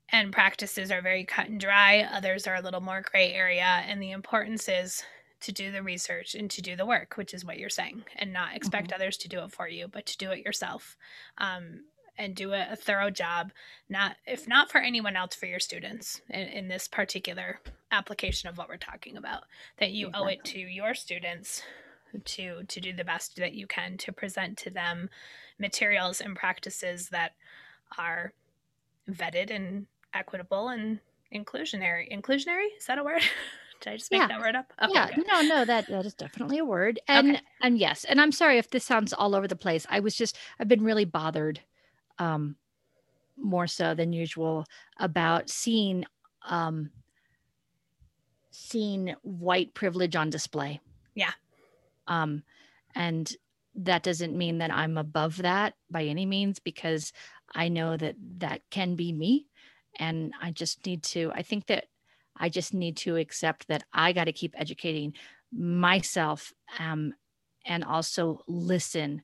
and 0.08 0.32
practices 0.32 0.90
are 0.90 1.02
very 1.02 1.24
cut 1.24 1.48
and 1.48 1.60
dry, 1.60 2.00
others 2.00 2.46
are 2.46 2.56
a 2.56 2.62
little 2.62 2.80
more 2.80 3.02
gray 3.02 3.32
area. 3.32 3.82
And 3.86 4.02
the 4.02 4.12
importance 4.12 4.68
is 4.68 5.04
to 5.40 5.52
do 5.52 5.70
the 5.70 5.82
research 5.82 6.34
and 6.34 6.50
to 6.50 6.62
do 6.62 6.74
the 6.74 6.86
work, 6.86 7.16
which 7.16 7.32
is 7.32 7.44
what 7.44 7.58
you're 7.58 7.68
saying, 7.68 8.02
and 8.16 8.32
not 8.32 8.56
expect 8.56 8.88
mm-hmm. 8.88 8.94
others 9.00 9.16
to 9.18 9.28
do 9.28 9.40
it 9.44 9.52
for 9.52 9.68
you, 9.68 9.86
but 9.86 10.06
to 10.06 10.18
do 10.18 10.30
it 10.30 10.44
yourself. 10.44 10.96
Um, 11.36 11.84
and 12.18 12.34
do 12.34 12.52
a, 12.52 12.72
a, 12.72 12.76
thorough 12.76 13.10
job 13.10 13.52
not 13.88 14.16
if 14.26 14.48
not 14.48 14.70
for 14.70 14.78
anyone 14.78 15.16
else 15.16 15.34
for 15.34 15.46
your 15.46 15.60
students 15.60 16.20
in, 16.28 16.48
in 16.48 16.68
this 16.68 16.88
particular 16.88 17.60
application 17.90 18.48
of 18.48 18.58
what 18.58 18.68
we're 18.68 18.76
talking 18.76 19.16
about 19.16 19.44
that 19.78 19.92
you 19.92 20.08
exactly. 20.08 20.26
owe 20.26 20.28
it 20.28 20.44
to 20.44 20.58
your 20.58 20.94
students 20.94 21.62
to 22.24 22.62
to 22.64 22.80
do 22.80 22.92
the 22.92 23.04
best 23.04 23.36
that 23.36 23.54
you 23.54 23.66
can 23.66 23.96
to 23.96 24.12
present 24.12 24.56
to 24.58 24.70
them 24.70 25.08
materials 25.58 26.20
and 26.20 26.36
practices 26.36 27.08
that 27.10 27.32
are 27.96 28.32
vetted 29.10 29.50
and 29.50 29.86
equitable 30.14 30.68
and 30.68 30.98
inclusionary 31.34 32.10
inclusionary 32.12 32.66
is 32.78 32.86
that 32.86 32.98
a 32.98 33.04
word 33.04 33.22
Did 33.80 33.92
I 33.92 33.96
just 33.96 34.10
make 34.10 34.20
Yeah. 34.20 34.28
that 34.28 34.40
word 34.40 34.56
up? 34.56 34.72
Okay, 34.82 34.92
yeah, 34.92 35.06
good. 35.06 35.24
no, 35.26 35.40
no, 35.42 35.64
that 35.64 35.86
that 35.88 36.04
is 36.04 36.14
definitely 36.14 36.58
a 36.58 36.64
word. 36.64 37.00
And 37.06 37.36
Okay. 37.36 37.40
and 37.60 37.78
yes, 37.78 38.04
and 38.04 38.20
I'm 38.20 38.32
sorry 38.32 38.58
if 38.58 38.70
this 38.70 38.84
sounds 38.84 39.12
all 39.12 39.34
over 39.34 39.46
the 39.46 39.56
place. 39.56 39.86
I 39.88 40.00
was 40.00 40.14
just 40.16 40.36
I've 40.58 40.68
been 40.68 40.82
really 40.82 41.04
bothered 41.04 41.60
um 42.18 42.56
more 43.36 43.66
so 43.66 43.94
than 43.94 44.12
usual 44.12 44.64
about 44.98 45.48
seeing 45.48 46.04
um 46.48 46.90
seeing 48.50 49.14
white 49.22 49.72
privilege 49.74 50.16
on 50.16 50.30
display. 50.30 50.80
Yeah. 51.14 51.32
Um 52.06 52.42
and 52.94 53.30
that 53.74 54.02
doesn't 54.02 54.36
mean 54.36 54.58
that 54.58 54.72
I'm 54.72 54.98
above 54.98 55.36
that 55.38 55.74
by 55.90 56.04
any 56.04 56.26
means 56.26 56.58
because 56.58 57.12
I 57.54 57.68
know 57.68 57.96
that 57.96 58.16
that 58.38 58.62
can 58.70 58.96
be 58.96 59.12
me 59.12 59.46
and 59.98 60.32
I 60.42 60.50
just 60.50 60.84
need 60.84 61.02
to 61.04 61.30
I 61.34 61.42
think 61.42 61.66
that 61.66 61.84
I 62.38 62.48
just 62.48 62.74
need 62.74 62.96
to 62.98 63.16
accept 63.16 63.68
that 63.68 63.84
I 63.92 64.12
got 64.12 64.24
to 64.24 64.32
keep 64.32 64.54
educating 64.56 65.14
myself 65.52 66.52
um, 66.78 67.14
and 67.66 67.84
also 67.84 68.42
listen. 68.46 69.22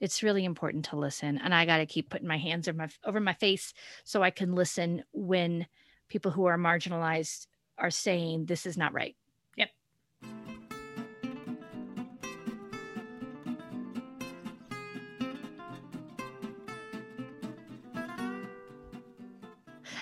It's 0.00 0.22
really 0.22 0.44
important 0.44 0.84
to 0.86 0.96
listen, 0.96 1.38
and 1.38 1.52
I 1.52 1.66
got 1.66 1.78
to 1.78 1.86
keep 1.86 2.08
putting 2.08 2.28
my 2.28 2.38
hands 2.38 2.68
over 2.68 2.78
my 2.78 2.88
over 3.04 3.20
my 3.20 3.34
face 3.34 3.74
so 4.04 4.22
I 4.22 4.30
can 4.30 4.54
listen 4.54 5.02
when 5.12 5.66
people 6.08 6.30
who 6.30 6.46
are 6.46 6.56
marginalized 6.56 7.48
are 7.78 7.90
saying 7.90 8.46
this 8.46 8.64
is 8.64 8.76
not 8.76 8.92
right. 8.92 9.16
Yep. 9.56 9.70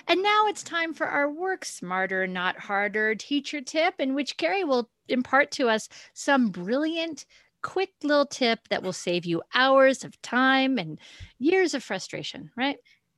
And 0.09 0.23
now 0.23 0.47
it's 0.47 0.63
time 0.63 0.93
for 0.93 1.07
our 1.07 1.29
work 1.29 1.65
smarter, 1.65 2.27
not 2.27 2.57
harder 2.57 3.15
teacher 3.15 3.61
tip, 3.61 3.95
in 3.99 4.13
which 4.13 4.37
Carrie 4.37 4.63
will 4.63 4.89
impart 5.09 5.51
to 5.51 5.69
us 5.69 5.89
some 6.13 6.49
brilliant, 6.49 7.25
quick 7.61 7.91
little 8.03 8.25
tip 8.25 8.59
that 8.69 8.83
will 8.83 8.93
save 8.93 9.25
you 9.25 9.41
hours 9.53 10.03
of 10.03 10.21
time 10.21 10.77
and 10.77 10.99
years 11.39 11.73
of 11.73 11.83
frustration, 11.83 12.51
right? 12.57 12.77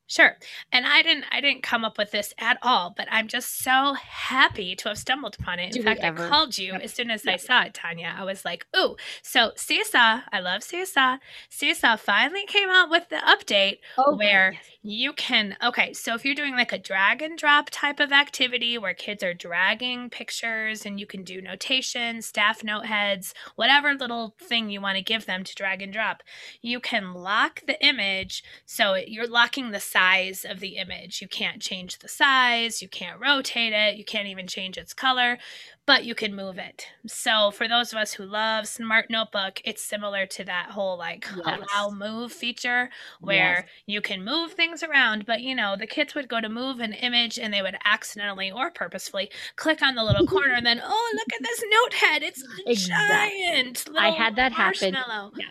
Sure. 0.09 0.37
And 0.71 0.87
I 0.87 1.03
didn't 1.03 1.25
I 1.31 1.39
didn't 1.39 1.61
come 1.63 1.85
up 1.85 1.97
with 1.99 2.11
this 2.11 2.33
at 2.39 2.57
all, 2.63 2.93
but 2.97 3.07
I'm 3.11 3.27
just 3.27 3.61
so 3.63 3.93
happy 3.93 4.75
to 4.77 4.89
have 4.89 4.97
stumbled 4.97 5.37
upon 5.39 5.59
it. 5.59 5.75
In 5.75 5.83
we 5.83 5.83
fact, 5.83 6.03
I 6.03 6.11
called 6.11 6.57
you 6.57 6.73
Yep. 6.73 6.81
as 6.81 6.93
soon 6.93 7.11
as 7.11 7.27
I 7.27 7.37
saw 7.37 7.61
it, 7.63 7.75
Tanya. 7.75 8.15
I 8.17 8.23
was 8.23 8.43
like, 8.43 8.65
"Ooh, 8.75 8.95
so 9.21 9.51
Seesaw, 9.55 10.21
I 10.31 10.39
love 10.39 10.63
Seesaw. 10.63 11.17
Seesaw 11.49 11.95
finally 11.97 12.45
came 12.47 12.69
out 12.69 12.89
with 12.89 13.09
the 13.09 13.17
update 13.17 13.77
Oh, 13.97 14.15
where 14.15 14.55
you 14.81 15.13
can 15.13 15.57
okay 15.63 15.93
so 15.93 16.15
if 16.15 16.25
you're 16.25 16.33
doing 16.35 16.55
like 16.55 16.71
a 16.71 16.77
drag 16.79 17.21
and 17.21 17.37
drop 17.37 17.69
type 17.69 17.99
of 17.99 18.11
activity 18.13 18.77
where 18.77 18.93
kids 18.93 19.21
are 19.23 19.33
dragging 19.33 20.09
pictures 20.09 20.85
and 20.85 20.99
you 20.99 21.05
can 21.05 21.23
do 21.23 21.41
notation 21.41 22.21
staff 22.21 22.63
note 22.63 22.85
heads 22.85 23.33
whatever 23.55 23.93
little 23.93 24.35
thing 24.41 24.69
you 24.69 24.79
want 24.81 24.95
to 24.95 25.03
give 25.03 25.25
them 25.25 25.43
to 25.43 25.53
drag 25.53 25.81
and 25.81 25.91
drop 25.93 26.23
you 26.61 26.79
can 26.79 27.13
lock 27.13 27.61
the 27.67 27.83
image 27.85 28.43
so 28.65 28.95
you're 28.95 29.27
locking 29.27 29.71
the 29.71 29.79
size 29.99 30.45
of 30.47 30.59
the 30.59 30.77
image 30.77 31.21
you 31.21 31.27
can't 31.27 31.61
change 31.61 31.99
the 31.99 32.07
size 32.07 32.81
you 32.81 32.87
can't 32.87 33.19
rotate 33.19 33.73
it 33.73 33.95
you 33.97 34.05
can't 34.05 34.27
even 34.27 34.47
change 34.47 34.77
its 34.77 34.93
color 34.93 35.37
but 35.85 36.05
you 36.05 36.15
can 36.15 36.35
move 36.35 36.57
it 36.57 36.85
so 37.07 37.51
for 37.51 37.67
those 37.67 37.91
of 37.91 37.99
us 37.99 38.13
who 38.13 38.23
love 38.25 38.67
smart 38.67 39.07
notebook 39.09 39.61
it's 39.65 39.83
similar 39.83 40.25
to 40.25 40.43
that 40.43 40.69
whole 40.71 40.97
like 40.97 41.27
Yes. 41.35 41.59
allow 41.73 41.89
move 41.89 42.31
feature 42.31 42.89
where 43.21 43.65
you 43.85 44.01
can 44.01 44.23
move 44.23 44.53
things 44.53 44.83
around, 44.83 45.25
but 45.25 45.41
you 45.41 45.55
know, 45.55 45.75
the 45.77 45.87
kids 45.87 46.15
would 46.15 46.27
go 46.27 46.41
to 46.41 46.49
move 46.49 46.79
an 46.79 46.93
image 46.93 47.37
and 47.39 47.53
they 47.53 47.61
would 47.61 47.77
accidentally 47.85 48.51
or 48.51 48.71
purposefully 48.71 49.29
click 49.55 49.81
on 49.81 49.95
the 49.95 50.03
little 50.03 50.23
corner 50.27 50.53
and 50.53 50.65
then, 50.65 50.81
oh, 50.83 51.11
look 51.15 51.33
at 51.33 51.43
this 51.43 51.63
note 51.69 51.93
head. 51.93 52.23
It's 52.23 52.43
Exactly. 52.65 53.07
giant 53.07 53.87
I 53.97 54.09
had 54.09 54.35
that 54.35 54.51
happen. 54.51 54.95
Yeah. 55.35 55.45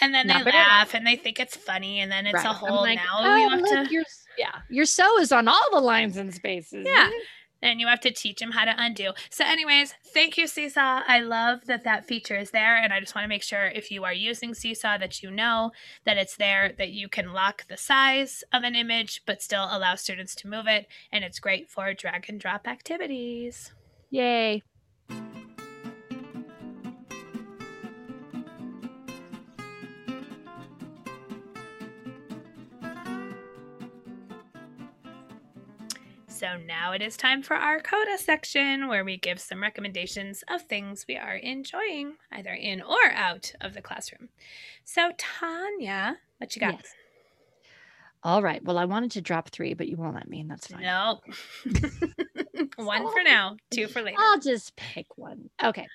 And 0.00 0.14
then 0.14 0.26
Not 0.28 0.44
they 0.44 0.52
laugh 0.52 0.94
and 0.94 1.06
they 1.06 1.16
think 1.16 1.38
it's 1.40 1.56
funny, 1.56 2.00
and 2.00 2.10
then 2.10 2.26
it's 2.26 2.34
Right. 2.34 2.46
a 2.46 2.52
whole 2.52 2.80
like, 2.82 2.96
now 2.96 3.18
oh, 3.18 3.36
you 3.36 3.48
have 3.50 3.60
look, 3.60 3.86
to 3.88 3.92
your 3.92 4.04
yeah, 4.38 4.60
your 4.70 4.84
so 4.86 5.18
is 5.18 5.32
on 5.32 5.48
all 5.48 5.68
the 5.72 5.80
lines 5.80 6.16
and 6.16 6.32
spaces. 6.34 6.86
Yeah. 6.86 7.10
and 7.62 7.78
you 7.78 7.86
have 7.86 8.00
to 8.00 8.10
teach 8.10 8.38
them 8.40 8.52
how 8.52 8.64
to 8.64 8.74
undo. 8.78 9.10
So, 9.28 9.44
anyways, 9.44 9.92
thank 10.14 10.38
you, 10.38 10.46
Seesaw. 10.46 11.02
I 11.06 11.20
love 11.20 11.66
that 11.66 11.84
that 11.84 12.06
feature 12.06 12.36
is 12.38 12.52
there, 12.52 12.76
and 12.76 12.90
I 12.90 13.00
just 13.00 13.14
want 13.14 13.24
to 13.24 13.28
make 13.28 13.42
sure 13.42 13.66
if 13.66 13.90
you 13.90 14.04
are 14.04 14.14
using 14.14 14.54
Seesaw 14.54 14.96
that 14.96 15.22
you 15.22 15.30
know 15.30 15.72
that 16.06 16.16
it's 16.16 16.36
there, 16.36 16.72
that 16.78 16.90
you 16.92 17.08
can 17.10 17.34
lock 17.34 17.66
the 17.68 17.76
size 17.76 18.42
of 18.52 18.62
an 18.62 18.74
image, 18.74 19.20
but 19.26 19.42
still 19.42 19.68
allow 19.70 19.94
students 19.96 20.34
to 20.36 20.48
move 20.48 20.66
it, 20.66 20.86
and 21.12 21.22
it's 21.22 21.38
great 21.38 21.68
for 21.68 21.92
drag 21.92 22.30
and 22.30 22.40
drop 22.40 22.66
activities. 22.66 23.72
Yay. 24.08 24.62
So 36.40 36.56
now 36.56 36.92
it 36.92 37.02
is 37.02 37.18
time 37.18 37.42
for 37.42 37.54
our 37.54 37.80
CODA 37.80 38.16
section 38.16 38.88
where 38.88 39.04
we 39.04 39.18
give 39.18 39.38
some 39.38 39.60
recommendations 39.60 40.42
of 40.48 40.62
things 40.62 41.04
we 41.06 41.18
are 41.18 41.34
enjoying, 41.34 42.14
either 42.32 42.54
in 42.54 42.80
or 42.80 43.12
out 43.12 43.52
of 43.60 43.74
the 43.74 43.82
classroom. 43.82 44.30
So, 44.82 45.10
Tanya, 45.18 46.16
what 46.38 46.56
you 46.56 46.60
got? 46.60 46.76
Yes. 46.76 46.94
All 48.22 48.42
right. 48.42 48.64
Well, 48.64 48.78
I 48.78 48.86
wanted 48.86 49.10
to 49.10 49.20
drop 49.20 49.50
three, 49.50 49.74
but 49.74 49.86
you 49.86 49.98
won't 49.98 50.14
let 50.14 50.30
me, 50.30 50.40
and 50.40 50.50
that's 50.50 50.68
fine. 50.68 50.80
No. 50.80 51.20
One 52.76 53.12
for 53.12 53.22
now, 53.22 53.58
two 53.70 53.86
for 53.86 54.00
later. 54.00 54.16
I'll 54.18 54.40
just 54.40 54.74
pick 54.76 55.06
one. 55.16 55.50
Okay. 55.62 55.86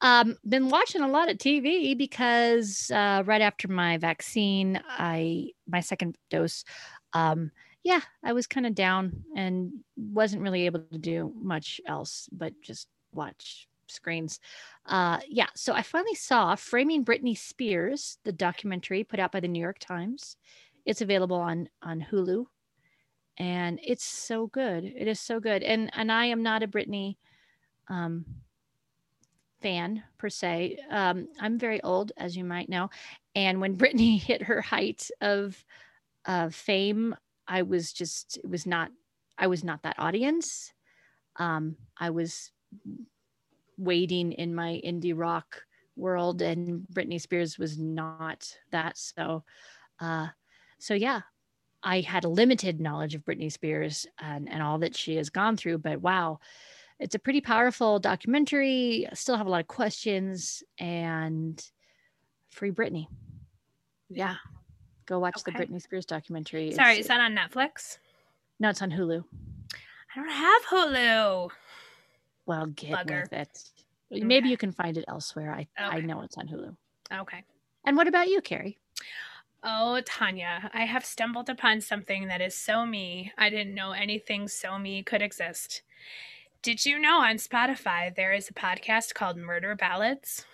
Um, 0.00 0.36
been 0.48 0.68
watching 0.68 1.02
a 1.02 1.08
lot 1.08 1.30
of 1.30 1.38
TV 1.38 1.96
because 1.96 2.90
uh, 2.92 3.22
right 3.24 3.40
after 3.40 3.68
my 3.68 3.98
vaccine, 3.98 4.80
I 4.88 5.50
my 5.68 5.80
second 5.80 6.16
dose, 6.30 6.64
um, 7.12 7.50
yeah, 7.82 8.00
I 8.22 8.32
was 8.32 8.46
kind 8.46 8.66
of 8.66 8.74
down 8.74 9.24
and 9.36 9.72
wasn't 9.96 10.42
really 10.42 10.66
able 10.66 10.80
to 10.92 10.98
do 10.98 11.32
much 11.40 11.80
else 11.86 12.28
but 12.32 12.52
just 12.62 12.88
watch 13.12 13.68
screens. 13.88 14.40
Uh, 14.86 15.18
yeah, 15.28 15.48
so 15.54 15.74
I 15.74 15.82
finally 15.82 16.14
saw 16.14 16.54
Framing 16.54 17.04
Britney 17.04 17.36
Spears, 17.36 18.18
the 18.24 18.32
documentary 18.32 19.04
put 19.04 19.20
out 19.20 19.32
by 19.32 19.40
the 19.40 19.48
New 19.48 19.60
York 19.60 19.78
Times. 19.78 20.36
It's 20.84 21.00
available 21.00 21.36
on 21.36 21.68
on 21.82 22.06
Hulu 22.10 22.46
and 23.38 23.80
it's 23.82 24.04
so 24.04 24.46
good. 24.48 24.84
It 24.84 25.08
is 25.08 25.20
so 25.20 25.40
good. 25.40 25.62
And 25.62 25.90
and 25.94 26.10
I 26.12 26.26
am 26.26 26.42
not 26.42 26.62
a 26.62 26.68
Britney 26.68 27.16
um, 27.88 28.24
fan 29.60 30.02
per 30.18 30.28
se. 30.28 30.78
Um, 30.90 31.28
I'm 31.40 31.58
very 31.58 31.82
old, 31.82 32.12
as 32.16 32.36
you 32.36 32.44
might 32.44 32.68
know, 32.68 32.90
and 33.34 33.60
when 33.60 33.76
Britney 33.78 34.20
hit 34.20 34.42
her 34.42 34.60
height 34.60 35.08
of 35.20 35.64
fame, 36.50 37.14
I 37.52 37.62
was 37.62 37.92
just 37.92 38.38
it 38.38 38.48
was 38.48 38.66
not 38.66 38.90
I 39.36 39.46
was 39.46 39.62
not 39.62 39.82
that 39.82 39.98
audience. 39.98 40.72
Um, 41.36 41.76
I 41.98 42.08
was 42.08 42.50
waiting 43.76 44.32
in 44.32 44.54
my 44.54 44.80
indie 44.84 45.12
rock 45.16 45.60
world, 45.94 46.40
and 46.40 46.86
Britney 46.90 47.20
Spears 47.20 47.58
was 47.58 47.78
not 47.78 48.56
that. 48.70 48.96
So, 48.96 49.44
uh, 50.00 50.28
so 50.78 50.94
yeah, 50.94 51.20
I 51.82 52.00
had 52.00 52.24
a 52.24 52.28
limited 52.28 52.80
knowledge 52.80 53.14
of 53.14 53.24
Britney 53.24 53.52
Spears 53.52 54.06
and, 54.18 54.48
and 54.48 54.62
all 54.62 54.78
that 54.78 54.96
she 54.96 55.16
has 55.16 55.28
gone 55.28 55.56
through, 55.56 55.78
but 55.78 56.00
wow, 56.00 56.40
it's 56.98 57.14
a 57.14 57.18
pretty 57.18 57.42
powerful 57.42 57.98
documentary. 57.98 59.06
I 59.10 59.14
still 59.14 59.36
have 59.36 59.46
a 59.46 59.50
lot 59.50 59.60
of 59.60 59.68
questions 59.68 60.62
and 60.78 61.62
free 62.50 62.70
Britney. 62.70 63.08
Yeah. 64.08 64.36
Go 65.06 65.18
watch 65.18 65.34
Okay. 65.38 65.52
the 65.56 65.66
Britney 65.66 65.80
Spears 65.82 66.06
documentary. 66.06 66.72
Sorry, 66.72 66.92
It's- 66.92 67.00
is 67.04 67.08
that 67.08 67.20
on 67.20 67.34
Netflix? 67.34 67.98
no, 68.58 68.68
it's 68.70 68.82
on 68.82 68.90
Hulu. 68.92 69.24
I 70.14 70.20
don't 70.20 70.30
have 70.30 70.62
Hulu. 70.66 71.50
Well, 72.46 72.66
get 72.66 72.92
Bugger. 73.06 73.22
with 73.22 73.32
it. 73.32 73.70
Maybe 74.10 74.48
you 74.50 74.56
can 74.56 74.72
find 74.72 74.96
it 74.98 75.04
elsewhere. 75.08 75.52
I, 75.54 75.66
I 75.78 76.00
know 76.00 76.20
it's 76.22 76.36
on 76.36 76.46
Hulu. 76.48 76.76
Okay. 77.12 77.44
And 77.84 77.96
what 77.96 78.08
about 78.08 78.28
you, 78.28 78.40
Carrie? 78.42 78.78
Oh, 79.64 80.00
Tanya, 80.04 80.70
I 80.74 80.84
have 80.84 81.04
stumbled 81.04 81.48
upon 81.48 81.80
something 81.80 82.26
that 82.28 82.40
is 82.40 82.54
so 82.54 82.84
me. 82.84 83.32
I 83.38 83.48
didn't 83.48 83.74
know 83.74 83.92
anything 83.92 84.48
so 84.48 84.78
me 84.78 85.02
could 85.02 85.22
exist. 85.22 85.82
Did 86.62 86.84
you 86.84 86.98
know 86.98 87.20
on 87.20 87.36
Spotify 87.36 88.14
there 88.14 88.32
is 88.32 88.48
a 88.48 88.54
podcast 88.54 89.14
called 89.14 89.36
Murder 89.36 89.74
Ballads? 89.74 90.44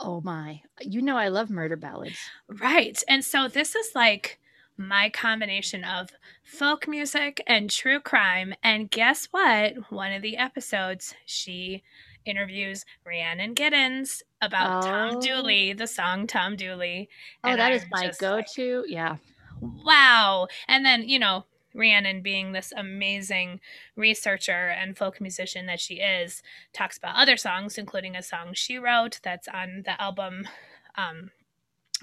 Oh 0.00 0.20
my. 0.20 0.60
You 0.80 1.02
know 1.02 1.16
I 1.16 1.28
love 1.28 1.50
murder 1.50 1.76
ballads. 1.76 2.18
Right. 2.48 3.00
And 3.08 3.24
so 3.24 3.48
this 3.48 3.74
is 3.74 3.90
like 3.94 4.38
my 4.76 5.08
combination 5.08 5.84
of 5.84 6.10
folk 6.42 6.88
music 6.88 7.40
and 7.46 7.70
true 7.70 8.00
crime. 8.00 8.54
And 8.62 8.90
guess 8.90 9.26
what? 9.30 9.74
One 9.92 10.12
of 10.12 10.20
the 10.22 10.36
episodes, 10.36 11.14
she 11.26 11.82
interviews 12.26 12.84
Rhiannon 13.06 13.54
Giddens 13.54 14.22
about 14.42 14.82
Tom 14.82 15.16
Oh. 15.16 15.20
Dooley, 15.20 15.72
the 15.74 15.86
song 15.86 16.26
Tom 16.26 16.56
Dooley. 16.56 17.08
Oh, 17.44 17.54
that 17.56 17.72
is 17.72 17.84
my 17.90 18.10
go-to. 18.18 18.84
yeah. 18.88 19.16
wow. 19.60 20.48
And 20.68 20.84
then, 20.84 21.08
you 21.08 21.18
know, 21.18 21.44
Rhiannon, 21.74 22.22
being 22.22 22.52
this 22.52 22.72
amazing 22.76 23.60
researcher 23.96 24.68
and 24.68 24.96
folk 24.96 25.20
musician 25.20 25.66
that 25.66 25.80
she 25.80 25.96
is, 25.96 26.42
talks 26.72 26.96
about 26.96 27.16
other 27.16 27.36
songs, 27.36 27.76
including 27.78 28.16
a 28.16 28.22
song 28.22 28.54
she 28.54 28.78
wrote 28.78 29.20
that's 29.22 29.48
on 29.48 29.82
the 29.84 30.00
album 30.00 30.48
um, 30.96 31.30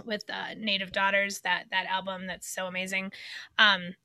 with 0.05 0.23
uh, 0.29 0.53
Native 0.57 0.91
Daughters. 0.91 1.39
That 1.39 1.65
that 1.71 1.85
album 1.87 2.27
that's 2.27 2.47
so 2.47 2.67
amazing. 2.67 3.11
Um, 3.57 3.95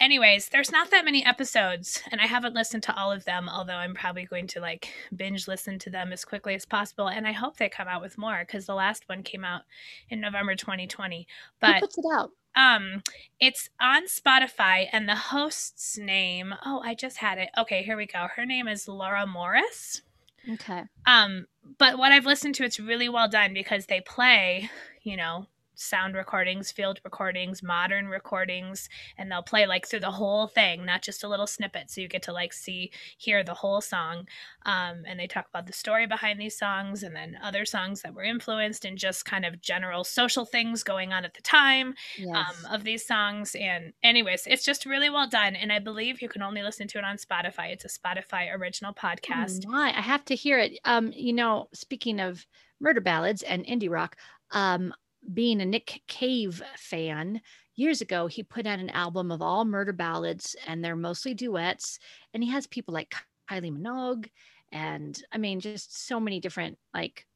anyways, 0.00 0.48
there's 0.48 0.72
not 0.72 0.90
that 0.90 1.04
many 1.04 1.24
episodes, 1.24 2.02
and 2.10 2.20
I 2.20 2.26
haven't 2.26 2.54
listened 2.54 2.82
to 2.84 2.96
all 2.96 3.12
of 3.12 3.24
them, 3.24 3.48
although 3.48 3.74
I'm 3.74 3.94
probably 3.94 4.24
going 4.24 4.46
to 4.48 4.60
like 4.60 4.92
binge 5.14 5.46
listen 5.46 5.78
to 5.80 5.90
them 5.90 6.12
as 6.12 6.24
quickly 6.24 6.54
as 6.54 6.66
possible. 6.66 7.08
And 7.08 7.26
I 7.26 7.32
hope 7.32 7.56
they 7.56 7.68
come 7.68 7.88
out 7.88 8.02
with 8.02 8.18
more 8.18 8.40
because 8.40 8.66
the 8.66 8.74
last 8.74 9.08
one 9.08 9.22
came 9.22 9.44
out 9.44 9.62
in 10.08 10.20
November 10.20 10.56
2020. 10.56 11.26
But 11.60 11.74
Who 11.74 11.80
puts 11.80 11.98
it 11.98 12.04
out? 12.12 12.30
Um, 12.54 13.02
it's 13.38 13.68
on 13.80 14.06
Spotify, 14.06 14.88
and 14.92 15.08
the 15.08 15.14
host's 15.14 15.96
name. 15.96 16.54
Oh, 16.64 16.80
I 16.84 16.94
just 16.94 17.18
had 17.18 17.38
it. 17.38 17.50
Okay, 17.56 17.82
here 17.82 17.96
we 17.96 18.06
go. 18.06 18.26
Her 18.34 18.44
name 18.44 18.68
is 18.68 18.88
Laura 18.88 19.26
Morris. 19.26 20.02
Okay. 20.48 20.84
Um, 21.06 21.46
but 21.78 21.98
what 21.98 22.12
I've 22.12 22.26
listened 22.26 22.54
to, 22.56 22.64
it's 22.64 22.80
really 22.80 23.08
well 23.08 23.28
done 23.28 23.54
because 23.54 23.86
they 23.86 24.00
play, 24.00 24.70
you 25.02 25.16
know, 25.16 25.46
sound 25.80 26.14
recordings, 26.14 26.70
field 26.70 27.00
recordings, 27.04 27.62
modern 27.62 28.08
recordings, 28.08 28.88
and 29.16 29.30
they'll 29.30 29.42
play 29.42 29.66
like 29.66 29.86
through 29.86 30.00
the 30.00 30.10
whole 30.10 30.46
thing, 30.46 30.84
not 30.84 31.02
just 31.02 31.24
a 31.24 31.28
little 31.28 31.46
snippet. 31.46 31.90
So 31.90 32.00
you 32.00 32.08
get 32.08 32.22
to 32.24 32.32
like 32.32 32.52
see, 32.52 32.90
hear 33.16 33.42
the 33.42 33.54
whole 33.54 33.80
song. 33.80 34.26
Um, 34.66 35.04
and 35.06 35.18
they 35.18 35.26
talk 35.26 35.46
about 35.48 35.66
the 35.66 35.72
story 35.72 36.06
behind 36.06 36.38
these 36.38 36.56
songs 36.56 37.02
and 37.02 37.16
then 37.16 37.38
other 37.42 37.64
songs 37.64 38.02
that 38.02 38.14
were 38.14 38.22
influenced 38.22 38.84
and 38.84 38.98
just 38.98 39.24
kind 39.24 39.44
of 39.44 39.62
general 39.62 40.04
social 40.04 40.44
things 40.44 40.82
going 40.82 41.12
on 41.12 41.24
at 41.24 41.34
the 41.34 41.42
time 41.42 41.94
yes. 42.18 42.36
um, 42.36 42.72
of 42.74 42.84
these 42.84 43.06
songs. 43.06 43.56
And, 43.58 43.92
anyways, 44.02 44.46
it's 44.46 44.64
just 44.64 44.84
really 44.84 45.10
well 45.10 45.28
done. 45.28 45.56
And 45.56 45.72
I 45.72 45.78
believe 45.78 46.20
you 46.20 46.28
can 46.28 46.42
only 46.42 46.62
listen 46.62 46.88
to 46.88 46.98
it 46.98 47.04
on 47.04 47.16
Spotify. 47.16 47.72
It's 47.72 47.84
a 47.84 47.88
Spotify 47.88 48.54
original 48.54 48.92
podcast. 48.92 49.64
Oh 49.66 49.74
I 49.74 49.90
have 49.90 50.24
to 50.26 50.34
hear 50.34 50.58
it. 50.58 50.78
Um, 50.84 51.12
you 51.14 51.32
know, 51.32 51.68
speaking 51.72 52.20
of 52.20 52.46
murder 52.80 53.00
ballads 53.00 53.42
and 53.42 53.64
indie 53.66 53.90
rock, 53.90 54.16
um, 54.50 54.92
being 55.32 55.60
a 55.60 55.66
Nick 55.66 56.02
Cave 56.06 56.62
fan, 56.76 57.40
years 57.76 58.00
ago, 58.00 58.26
he 58.26 58.42
put 58.42 58.66
out 58.66 58.78
an 58.78 58.90
album 58.90 59.30
of 59.30 59.42
all 59.42 59.64
murder 59.64 59.92
ballads, 59.92 60.54
and 60.66 60.84
they're 60.84 60.96
mostly 60.96 61.34
duets. 61.34 61.98
And 62.34 62.42
he 62.42 62.50
has 62.50 62.66
people 62.66 62.94
like 62.94 63.14
Kylie 63.50 63.76
Minogue, 63.76 64.28
and 64.72 65.20
I 65.32 65.38
mean, 65.38 65.60
just 65.60 66.06
so 66.06 66.20
many 66.20 66.40
different, 66.40 66.78
like, 66.94 67.26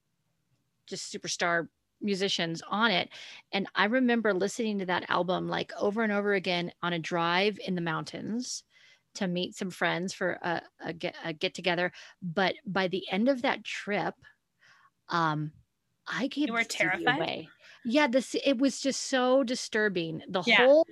just 0.87 1.12
superstar 1.12 1.68
musicians 2.01 2.62
on 2.68 2.91
it. 2.91 3.09
And 3.53 3.66
I 3.74 3.87
remember 3.87 4.35
listening 4.35 4.78
to 4.80 4.87
that 4.87 5.09
album 5.09 5.49
like 5.49 5.72
over 5.80 6.03
and 6.03 6.12
over 6.12 6.35
again 6.35 6.72
on 6.82 6.93
a 6.93 6.99
drive 6.99 7.59
in 7.64 7.74
the 7.74 7.80
mountains 7.80 8.62
to 9.14 9.26
meet 9.26 9.57
some 9.57 9.70
friends 9.70 10.12
for 10.12 10.39
a, 10.43 10.61
a, 10.85 10.93
get, 10.93 11.14
a 11.24 11.32
get 11.32 11.55
together. 11.55 11.93
But 12.20 12.57
by 12.66 12.89
the 12.89 13.05
end 13.11 13.28
of 13.28 13.43
that 13.43 13.64
trip, 13.64 14.14
um, 15.09 15.53
I 16.07 16.26
gave 16.26 16.49
you 16.49 16.53
were 16.53 16.64
terrified. 16.64 17.16
Away 17.16 17.49
yeah 17.85 18.07
this 18.07 18.35
it 18.45 18.59
was 18.59 18.80
just 18.80 19.09
so 19.09 19.43
disturbing. 19.45 20.22
The 20.28 20.43
yeah. 20.47 20.66
whole 20.66 20.87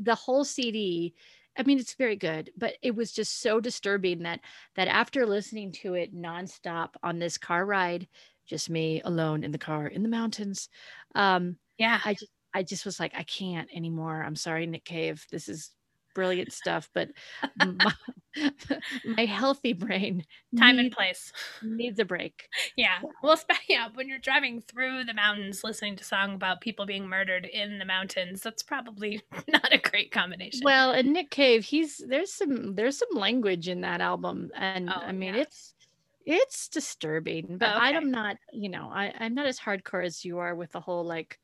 the 0.00 0.14
whole 0.14 0.44
cd 0.44 1.14
i 1.58 1.64
mean 1.64 1.76
it's 1.76 1.94
very 1.94 2.14
good 2.14 2.48
but 2.56 2.74
it 2.80 2.94
was 2.94 3.10
just 3.10 3.40
so 3.40 3.58
disturbing 3.58 4.22
that 4.22 4.38
that 4.76 4.86
after 4.86 5.26
listening 5.26 5.72
to 5.72 5.94
it 5.94 6.14
nonstop 6.14 6.90
on 7.02 7.18
this 7.18 7.36
car 7.36 7.66
ride 7.66 8.06
just 8.46 8.70
me 8.70 9.02
alone 9.04 9.42
in 9.42 9.50
the 9.50 9.58
car 9.58 9.88
in 9.88 10.04
the 10.04 10.08
mountains 10.08 10.68
um 11.16 11.56
yeah. 11.76 11.98
I 12.04 12.12
just 12.14 12.30
i 12.54 12.62
just 12.62 12.84
was 12.84 13.00
like 13.00 13.12
i 13.16 13.24
can't 13.24 13.68
anymore. 13.74 14.22
I'm 14.22 14.36
sorry 14.36 14.66
nick 14.66 14.84
cave. 14.84 15.26
This 15.32 15.48
is 15.48 15.70
brilliant 16.14 16.52
stuff, 16.52 16.90
but 16.94 17.10
my, 17.64 17.92
my, 19.04 19.24
healthy 19.24 19.72
brain 19.72 20.24
time 20.58 20.76
needs, 20.76 20.86
and 20.86 20.92
place 20.92 21.32
needs 21.62 21.98
a 21.98 22.04
break. 22.04 22.48
Yeah. 22.76 22.98
Well, 23.22 23.38
yeah, 23.68 23.88
when 23.94 24.08
you're 24.08 24.18
driving 24.18 24.60
through 24.60 25.04
the 25.04 25.14
mountains 25.14 25.62
listening 25.64 25.96
to 25.96 26.04
song 26.04 26.34
about 26.34 26.60
people 26.60 26.86
being 26.86 27.08
murdered 27.08 27.46
in 27.46 27.78
the 27.78 27.84
mountains, 27.84 28.42
that's 28.42 28.62
probably 28.62 29.22
not 29.48 29.72
a 29.72 29.78
great 29.78 30.12
combination. 30.12 30.60
Well, 30.64 30.92
and 30.92 31.12
Nick 31.12 31.30
Cave, 31.30 31.64
he's 31.64 31.98
there's 31.98 32.32
some 32.32 32.74
there's 32.74 32.98
some 32.98 33.08
language 33.12 33.68
in 33.68 33.80
that 33.82 34.00
album 34.00 34.50
and 34.56 34.90
oh, 34.90 35.00
I 35.00 35.12
mean 35.12 35.34
yeah. 35.34 35.42
it's 35.42 35.74
it's 36.26 36.68
disturbing, 36.68 37.56
but 37.58 37.70
oh, 37.74 37.76
okay. 37.78 37.96
I'm 37.96 38.10
not, 38.10 38.36
you 38.52 38.68
know, 38.68 38.90
I, 38.92 39.12
I'm 39.18 39.34
not 39.34 39.46
as 39.46 39.58
hardcore 39.58 40.04
as 40.04 40.24
you 40.24 40.38
are 40.38 40.54
with 40.54 40.70
the 40.70 40.80
whole 40.80 41.02
like, 41.02 41.40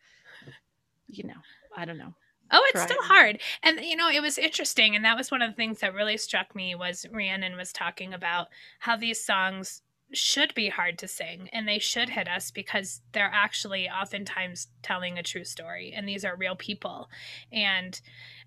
you 1.09 1.25
know, 1.25 1.35
I 1.77 1.87
don't 1.87 1.99
know 1.99 2.15
Oh, 2.51 2.63
it's 2.69 2.83
still 2.83 3.03
hard. 3.03 3.41
And 3.63 3.81
you 3.81 3.97
know, 3.97 4.09
it 4.09 4.23
was 4.23 4.39
interesting 4.39 4.95
and 4.95 5.05
that 5.05 5.17
was 5.17 5.31
one 5.31 5.43
of 5.43 5.51
the 5.51 5.57
things 5.57 5.81
that 5.81 5.95
really 5.95 6.17
struck 6.17 6.55
me 6.55 6.75
was 6.75 7.07
Rhiannon 7.11 7.57
was 7.57 7.73
talking 7.73 8.15
about 8.15 8.49
how 8.81 8.97
these 8.97 9.23
songs 9.23 9.83
should 10.13 10.55
be 10.55 10.69
hard 10.69 10.99
to 10.99 11.09
sing 11.09 11.49
and 11.53 11.67
they 11.67 11.79
should 11.79 12.11
hit 12.11 12.29
us 12.29 12.51
because 12.51 13.01
they're 13.13 13.31
actually 13.33 13.89
oftentimes 13.89 14.69
telling 14.83 15.19
a 15.19 15.23
true 15.23 15.45
story 15.45 15.93
and 15.95 16.09
these 16.09 16.25
are 16.25 16.37
real 16.37 16.55
people. 16.55 17.09
And 17.53 18.01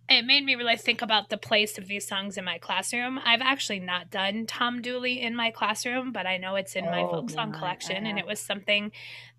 it 0.07 0.25
made 0.25 0.43
me 0.43 0.55
really 0.55 0.77
think 0.77 1.01
about 1.01 1.29
the 1.29 1.37
place 1.37 1.77
of 1.77 1.87
these 1.87 2.07
songs 2.07 2.37
in 2.37 2.45
my 2.45 2.57
classroom. 2.57 3.19
I've 3.23 3.41
actually 3.41 3.79
not 3.79 4.09
done 4.09 4.47
Tom 4.47 4.81
Dooley 4.81 5.21
in 5.21 5.35
my 5.35 5.51
classroom, 5.51 6.11
but 6.11 6.25
I 6.25 6.37
know 6.37 6.55
it's 6.55 6.75
in 6.75 6.85
oh, 6.85 6.91
my 6.91 7.01
folk 7.01 7.29
song 7.29 7.51
collection 7.51 8.05
and 8.05 8.17
it 8.17 8.25
was 8.25 8.39
something 8.39 8.91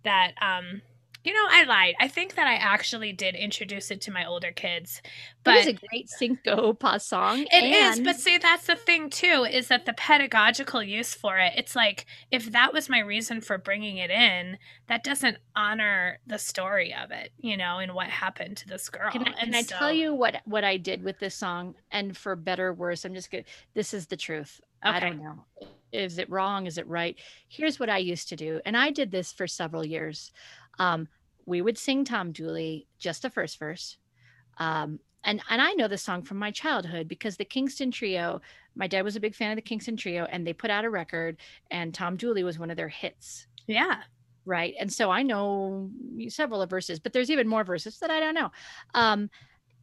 that 0.05 0.33
um 0.41 0.83
you 1.25 1.33
know, 1.33 1.47
I 1.51 1.65
lied. 1.65 1.95
I 2.01 2.09
think 2.09 2.35
that 2.35 2.47
I 2.47 2.55
actually 2.55 3.13
did 3.13 3.35
introduce 3.35 3.91
it 3.91 4.01
to 4.03 4.13
my 4.13 4.25
older 4.25 4.53
kids. 4.53 5.03
But 5.45 5.57
it's 5.57 5.67
a 5.67 5.87
great 5.89 6.09
syncopas 6.09 7.07
song. 7.07 7.41
It 7.41 7.53
and... 7.53 7.99
is, 7.99 8.05
but 8.05 8.17
see, 8.17 8.39
that's 8.39 8.67
the 8.67 8.77
thing 8.77 9.11
too, 9.11 9.47
is 9.51 9.69
that 9.69 9.87
the 9.87 9.93
pedagogical 9.93 10.83
use 10.83 11.15
for 11.15 11.39
it. 11.39 11.53
It's 11.57 11.77
like 11.77 12.07
if 12.31 12.53
that 12.53 12.73
was 12.73 12.89
my 12.89 13.01
reason 13.01 13.41
for 13.41 13.59
bringing 13.59 13.99
it 13.99 14.11
in, 14.11 14.59
that 14.89 15.05
doesn't 15.05 15.39
honor 15.55 16.19
the 16.27 16.39
story 16.39 16.95
of 16.95 17.11
it, 17.11 17.33
you 17.39 17.57
know, 17.57 17.79
and 17.79 17.95
what 17.95 18.09
happened 18.09 18.57
to 18.59 18.69
this 18.69 18.89
girl. 18.89 19.11
Can 19.11 19.29
I, 19.29 19.33
can 19.33 19.55
I 19.55 19.63
tell 19.63 19.93
you 19.93 20.15
what 20.15 20.37
what 20.45 20.65
I 20.65 20.77
did 20.77 21.03
with 21.03 21.19
this 21.19 21.35
song? 21.35 21.75
And 21.91 22.17
for 22.17 22.37
better 22.37 22.69
or 22.69 22.75
worse, 22.75 23.05
I'm 23.05 23.15
just 23.15 23.31
gonna. 23.31 23.45
This 23.75 23.95
is 23.95 24.07
the 24.07 24.17
truth. 24.17 24.61
Okay. 24.85 24.97
I 24.97 25.01
don't 25.01 25.23
know. 25.23 25.45
Is 25.93 26.19
it 26.19 26.31
wrong? 26.31 26.67
Is 26.67 26.79
it 26.79 26.87
right? 26.87 27.19
Here's 27.49 27.81
what 27.81 27.91
I 27.91 27.99
used 27.99 28.29
to 28.29 28.37
do, 28.37 28.61
and 28.65 28.77
I 28.77 28.91
did 28.91 29.11
this 29.11 29.33
for 29.33 29.47
several 29.47 29.85
years. 29.85 30.33
Um, 30.81 31.07
we 31.47 31.63
would 31.63 31.79
sing 31.79 32.05
Tom 32.05 32.33
Dooley, 32.33 32.89
just 32.99 33.23
the 33.23 33.31
first 33.31 33.59
verse. 33.59 33.99
Um, 34.59 34.99
and 35.23 35.41
and 35.51 35.61
I 35.61 35.73
know 35.75 35.87
the 35.87 35.99
song 35.99 36.23
from 36.23 36.39
my 36.39 36.51
childhood 36.51 37.07
because 37.07 37.37
the 37.37 37.45
Kingston 37.45 37.91
Trio. 37.91 38.41
My 38.75 38.87
dad 38.87 39.03
was 39.03 39.17
a 39.17 39.21
big 39.21 39.35
fan 39.35 39.51
of 39.51 39.57
the 39.57 39.63
Kingston 39.63 39.97
Trio, 39.97 40.25
and 40.25 40.47
they 40.47 40.53
put 40.53 40.71
out 40.71 40.85
a 40.85 40.91
record, 40.91 41.37
and 41.71 41.93
Tom 41.93 42.17
Dooley 42.17 42.43
was 42.43 42.59
one 42.59 42.71
of 42.71 42.77
their 42.77 42.89
hits. 42.89 43.47
Yeah. 43.67 44.03
Right. 44.47 44.75
And 44.81 44.91
so 44.91 45.11
I 45.11 45.23
know 45.23 45.91
several 46.29 46.63
of 46.63 46.71
verses, 46.71 46.99
but 46.99 47.13
there's 47.13 47.31
even 47.31 47.47
more 47.47 47.63
verses 47.63 47.99
that 47.99 48.11
I 48.11 48.21
don't 48.21 48.35
know. 48.35 48.51
Um, 48.95 49.29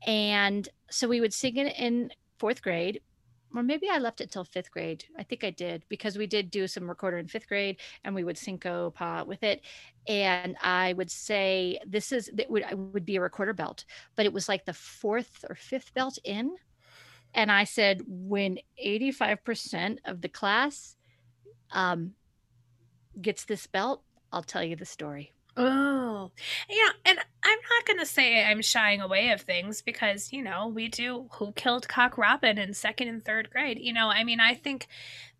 and 0.06 0.68
so 0.90 1.08
we 1.08 1.22
would 1.22 1.34
sing 1.34 1.58
it 1.58 1.76
in 1.78 2.12
fourth 2.40 2.62
grade 2.62 3.02
or 3.58 3.64
maybe 3.64 3.90
I 3.90 3.98
left 3.98 4.22
it 4.22 4.30
till 4.30 4.44
fifth 4.44 4.70
grade. 4.70 5.06
I 5.18 5.24
think 5.24 5.44
I 5.44 5.50
did 5.50 5.84
because 5.90 6.16
we 6.16 6.28
did 6.28 6.52
do 6.52 6.68
some 6.68 6.88
recorder 6.88 7.18
in 7.18 7.28
fifth 7.28 7.48
grade 7.48 7.78
and 8.04 8.14
we 8.14 8.24
would 8.24 8.36
syncopa 8.36 9.26
with 9.26 9.42
it. 9.42 9.62
And 10.08 10.56
I 10.62 10.94
would 10.94 11.10
say 11.10 11.80
this 11.84 12.12
is 12.12 12.30
that 12.36 12.52
would 12.52 12.64
would 12.94 13.04
be 13.04 13.16
a 13.16 13.22
recorder 13.22 13.54
belt, 13.54 13.84
but 14.16 14.28
it 14.28 14.34
was 14.34 14.48
like 14.48 14.66
the 14.66 14.76
fourth 14.76 15.44
or 15.50 15.56
fifth 15.56 15.92
belt 15.96 16.20
in. 16.24 16.56
And 17.34 17.52
I 17.52 17.64
said, 17.64 18.04
when 18.06 18.60
85% 18.86 19.98
of 20.06 20.22
the 20.22 20.30
class 20.30 20.96
um, 21.72 22.12
gets 23.20 23.44
this 23.46 23.66
belt, 23.66 24.04
I'll 24.32 24.44
tell 24.44 24.64
you 24.64 24.76
the 24.76 24.86
story. 24.86 25.34
Oh, 25.60 26.30
yeah. 26.70 26.90
And 27.04 27.18
I'm 27.44 27.58
not 27.72 27.86
going 27.88 27.98
to 27.98 28.06
say 28.06 28.44
I'm 28.44 28.62
shying 28.62 29.02
away 29.02 29.32
of 29.32 29.42
things 29.42 29.82
because, 29.82 30.32
you 30.32 30.44
know, 30.44 30.68
we 30.68 30.88
do 30.88 31.28
Who 31.34 31.52
Killed 31.54 31.88
Cock 31.88 32.16
Robin 32.16 32.60
in 32.60 32.76
second 32.76 33.08
and 33.08 33.26
third 33.26 33.50
grade. 33.50 33.80
You 33.80 33.92
know, 33.92 34.10
I 34.10 34.24
mean, 34.24 34.40
I 34.40 34.54
think 34.54 34.88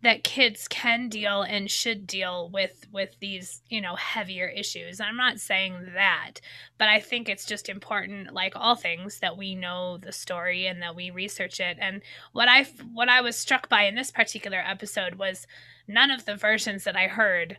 that 0.02 0.24
kids 0.24 0.66
can 0.66 1.08
deal 1.08 1.42
and 1.42 1.70
should 1.70 2.06
deal 2.06 2.48
with 2.52 2.86
with 2.92 3.16
these 3.20 3.62
you 3.68 3.80
know 3.80 3.96
heavier 3.96 4.46
issues 4.46 5.00
i'm 5.00 5.16
not 5.16 5.40
saying 5.40 5.74
that 5.94 6.34
but 6.78 6.88
i 6.88 7.00
think 7.00 7.28
it's 7.28 7.44
just 7.44 7.68
important 7.68 8.32
like 8.32 8.52
all 8.54 8.76
things 8.76 9.18
that 9.18 9.36
we 9.36 9.56
know 9.56 9.96
the 9.96 10.12
story 10.12 10.66
and 10.66 10.80
that 10.80 10.94
we 10.94 11.10
research 11.10 11.58
it 11.58 11.76
and 11.80 12.00
what 12.32 12.48
i 12.48 12.62
what 12.92 13.08
i 13.08 13.20
was 13.20 13.34
struck 13.34 13.68
by 13.68 13.82
in 13.82 13.96
this 13.96 14.12
particular 14.12 14.62
episode 14.64 15.16
was 15.16 15.48
none 15.88 16.12
of 16.12 16.26
the 16.26 16.36
versions 16.36 16.84
that 16.84 16.96
i 16.96 17.08
heard 17.08 17.58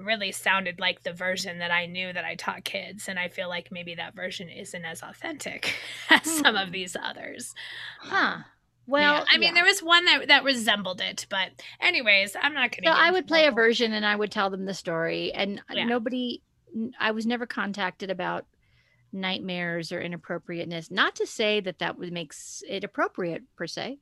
really 0.00 0.32
sounded 0.32 0.80
like 0.80 1.02
the 1.02 1.12
version 1.12 1.58
that 1.58 1.70
I 1.70 1.86
knew 1.86 2.12
that 2.12 2.24
I 2.24 2.34
taught 2.34 2.64
kids. 2.64 3.08
And 3.08 3.18
I 3.18 3.28
feel 3.28 3.48
like 3.48 3.70
maybe 3.70 3.94
that 3.96 4.14
version 4.14 4.48
isn't 4.48 4.84
as 4.84 5.02
authentic 5.02 5.74
as 6.10 6.22
some 6.24 6.56
of 6.56 6.68
hmm. 6.68 6.72
these 6.72 6.96
others. 7.00 7.54
Huh. 8.00 8.38
Well, 8.86 9.16
yeah. 9.16 9.24
I 9.28 9.36
mean, 9.36 9.48
yeah. 9.48 9.54
there 9.54 9.64
was 9.64 9.82
one 9.82 10.06
that 10.06 10.28
that 10.28 10.44
resembled 10.44 11.02
it, 11.02 11.26
but 11.28 11.50
anyways, 11.78 12.34
I'm 12.40 12.54
not 12.54 12.70
going 12.70 12.84
to. 12.84 12.88
So 12.88 12.92
I 12.94 13.10
would 13.10 13.26
play 13.26 13.46
a 13.46 13.52
version, 13.52 13.92
and 13.92 14.04
I 14.04 14.16
would 14.16 14.32
tell 14.32 14.48
them 14.48 14.64
the 14.64 14.72
story, 14.72 15.30
and 15.34 15.60
yeah. 15.70 15.84
nobody. 15.84 16.42
I 16.98 17.10
was 17.10 17.26
never 17.26 17.44
contacted 17.44 18.10
about 18.10 18.46
nightmares 19.12 19.92
or 19.92 20.00
inappropriateness. 20.00 20.90
Not 20.90 21.16
to 21.16 21.26
say 21.26 21.60
that 21.60 21.78
that 21.80 21.98
would 21.98 22.12
makes 22.12 22.62
it 22.66 22.82
appropriate 22.82 23.42
per 23.56 23.66
se, 23.66 23.98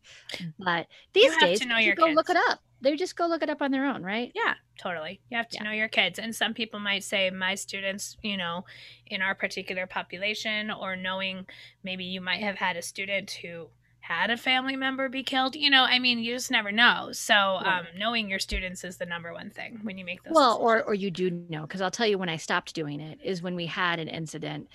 but 0.58 0.86
these 1.12 1.36
days 1.38 1.60
to 1.60 1.66
know 1.66 1.78
you 1.78 1.86
your 1.86 1.96
go 1.96 2.06
look 2.06 2.30
it 2.30 2.36
up. 2.48 2.60
They 2.80 2.96
just 2.96 3.16
go 3.16 3.26
look 3.26 3.42
it 3.42 3.50
up 3.50 3.62
on 3.62 3.70
their 3.70 3.86
own, 3.86 4.02
right? 4.02 4.32
Yeah, 4.34 4.54
totally. 4.78 5.22
You 5.30 5.36
have 5.38 5.48
to 5.50 5.56
Yeah. 5.56 5.64
know 5.64 5.70
your 5.70 5.88
kids. 5.88 6.18
And 6.18 6.34
some 6.34 6.54
people 6.54 6.78
might 6.80 7.04
say, 7.04 7.30
my 7.30 7.54
students, 7.54 8.16
you 8.22 8.36
know, 8.36 8.64
in 9.06 9.22
our 9.22 9.34
particular 9.34 9.86
population, 9.86 10.70
or 10.70 10.94
knowing 10.96 11.46
maybe 11.82 12.04
you 12.04 12.20
might 12.20 12.42
have 12.42 12.56
had 12.56 12.76
a 12.76 12.82
student 12.82 13.30
who 13.30 13.70
had 14.00 14.30
a 14.30 14.36
family 14.36 14.76
member 14.76 15.08
be 15.08 15.22
killed. 15.24 15.56
You 15.56 15.70
know, 15.70 15.84
I 15.84 15.98
mean, 15.98 16.18
you 16.18 16.34
just 16.34 16.50
never 16.50 16.70
know. 16.70 17.10
So, 17.12 17.34
um, 17.64 17.86
knowing 17.96 18.28
your 18.28 18.38
students 18.38 18.84
is 18.84 18.98
the 18.98 19.06
number 19.06 19.32
one 19.32 19.50
thing 19.50 19.80
when 19.82 19.98
you 19.98 20.04
make 20.04 20.22
those. 20.22 20.34
Well, 20.34 20.58
or 20.58 20.82
or 20.82 20.94
you 20.94 21.10
do 21.10 21.30
know 21.30 21.62
because 21.62 21.80
I'll 21.80 21.90
tell 21.90 22.06
you 22.06 22.18
when 22.18 22.28
I 22.28 22.36
stopped 22.36 22.74
doing 22.74 23.00
it 23.00 23.20
is 23.22 23.42
when 23.42 23.54
we 23.54 23.66
had 23.66 23.98
an 24.00 24.08
incident 24.08 24.68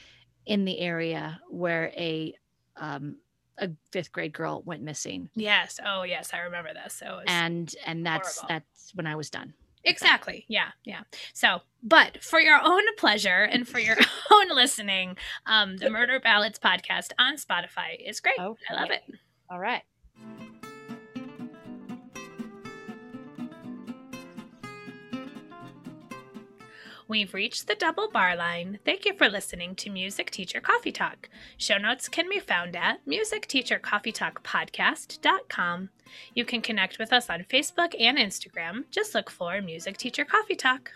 in 0.45 0.66
the 0.66 0.80
area 0.80 1.41
where 1.49 1.89
a 1.97 2.34
um, 2.78 3.20
a 3.62 3.70
fifth 3.91 4.12
grade 4.12 4.34
girl 4.34 4.62
went 4.66 4.82
missing, 4.82 5.30
yes. 5.36 5.80
Oh, 5.86 6.03
yes. 6.03 6.32
I 6.34 6.39
remember 6.39 6.72
this. 6.74 6.93
So, 6.93 7.22
and 7.28 7.74
and 7.86 8.05
that's 8.05 8.38
horrible. 8.38 8.47
that's 8.53 8.95
when 8.95 9.07
I 9.07 9.16
was 9.16 9.30
done. 9.30 9.53
Exactly. 9.84 10.45
Yeah. 10.47 10.70
Yeah. 10.84 11.01
So, 11.34 11.62
but 11.82 12.24
for 12.24 12.39
your 12.39 12.59
own 12.64 12.84
pleasure 12.97 13.43
and 13.43 13.68
for 13.68 13.80
your 13.80 13.97
own 14.32 14.49
listening, 14.49 15.18
um, 15.45 15.78
the 15.78 15.89
Murder 15.89 16.20
Ballads 16.20 16.59
podcast 16.59 17.12
on 17.18 17.38
Spotify 17.38 17.97
is 18.03 18.20
great. 18.20 18.39
I 18.39 18.43
love 18.43 18.91
it. 18.91 19.01
All 19.49 19.59
right. 19.59 19.84
We've 27.12 27.34
reached 27.34 27.68
the 27.68 27.76
double 27.76 28.09
bar 28.09 28.38
line. 28.38 28.80
Thank 28.86 29.03
you 29.03 29.14
for 29.14 29.28
listening 29.28 29.76
to 29.76 29.89
Music 29.89 30.32
Teacher 30.32 30.62
Coffee 30.62 30.93
Talk. 30.93 31.28
Show 31.57 31.78
notes 31.78 32.07
can 32.07 32.30
be 32.30 32.39
found 32.39 32.74
at 32.74 33.05
musicteachercoffeetalkpodcast.com. 33.05 35.89
You 36.34 36.45
can 36.45 36.62
connect 36.62 36.99
with 36.99 37.12
us 37.12 37.30
on 37.30 37.45
Facebook 37.49 37.93
and 37.99 38.18
Instagram. 38.18 38.86
Just 38.91 39.14
look 39.14 39.30
for 39.30 39.62
Music 39.62 39.97
Teacher 39.97 40.24
Coffee 40.24 40.55
Talk. 40.55 40.93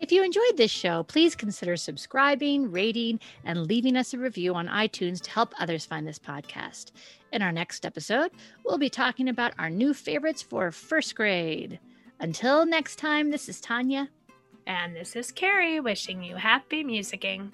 If 0.00 0.10
you 0.10 0.24
enjoyed 0.24 0.56
this 0.56 0.72
show, 0.72 1.04
please 1.04 1.36
consider 1.36 1.76
subscribing, 1.76 2.72
rating, 2.72 3.20
and 3.44 3.68
leaving 3.68 3.94
us 3.94 4.14
a 4.14 4.18
review 4.18 4.56
on 4.56 4.66
iTunes 4.66 5.22
to 5.22 5.30
help 5.30 5.54
others 5.60 5.86
find 5.86 6.08
this 6.08 6.18
podcast. 6.18 6.90
In 7.30 7.40
our 7.40 7.52
next 7.52 7.86
episode, 7.86 8.32
we'll 8.64 8.78
be 8.78 8.90
talking 8.90 9.28
about 9.28 9.54
our 9.60 9.70
new 9.70 9.94
favorites 9.94 10.42
for 10.42 10.72
first 10.72 11.14
grade. 11.14 11.78
Until 12.18 12.66
next 12.66 12.96
time, 12.96 13.30
this 13.30 13.48
is 13.48 13.60
Tanya. 13.60 14.08
And 14.66 14.96
this 14.96 15.14
is 15.16 15.30
Carrie 15.30 15.80
wishing 15.80 16.22
you 16.22 16.36
happy 16.36 16.82
musicking. 16.84 17.50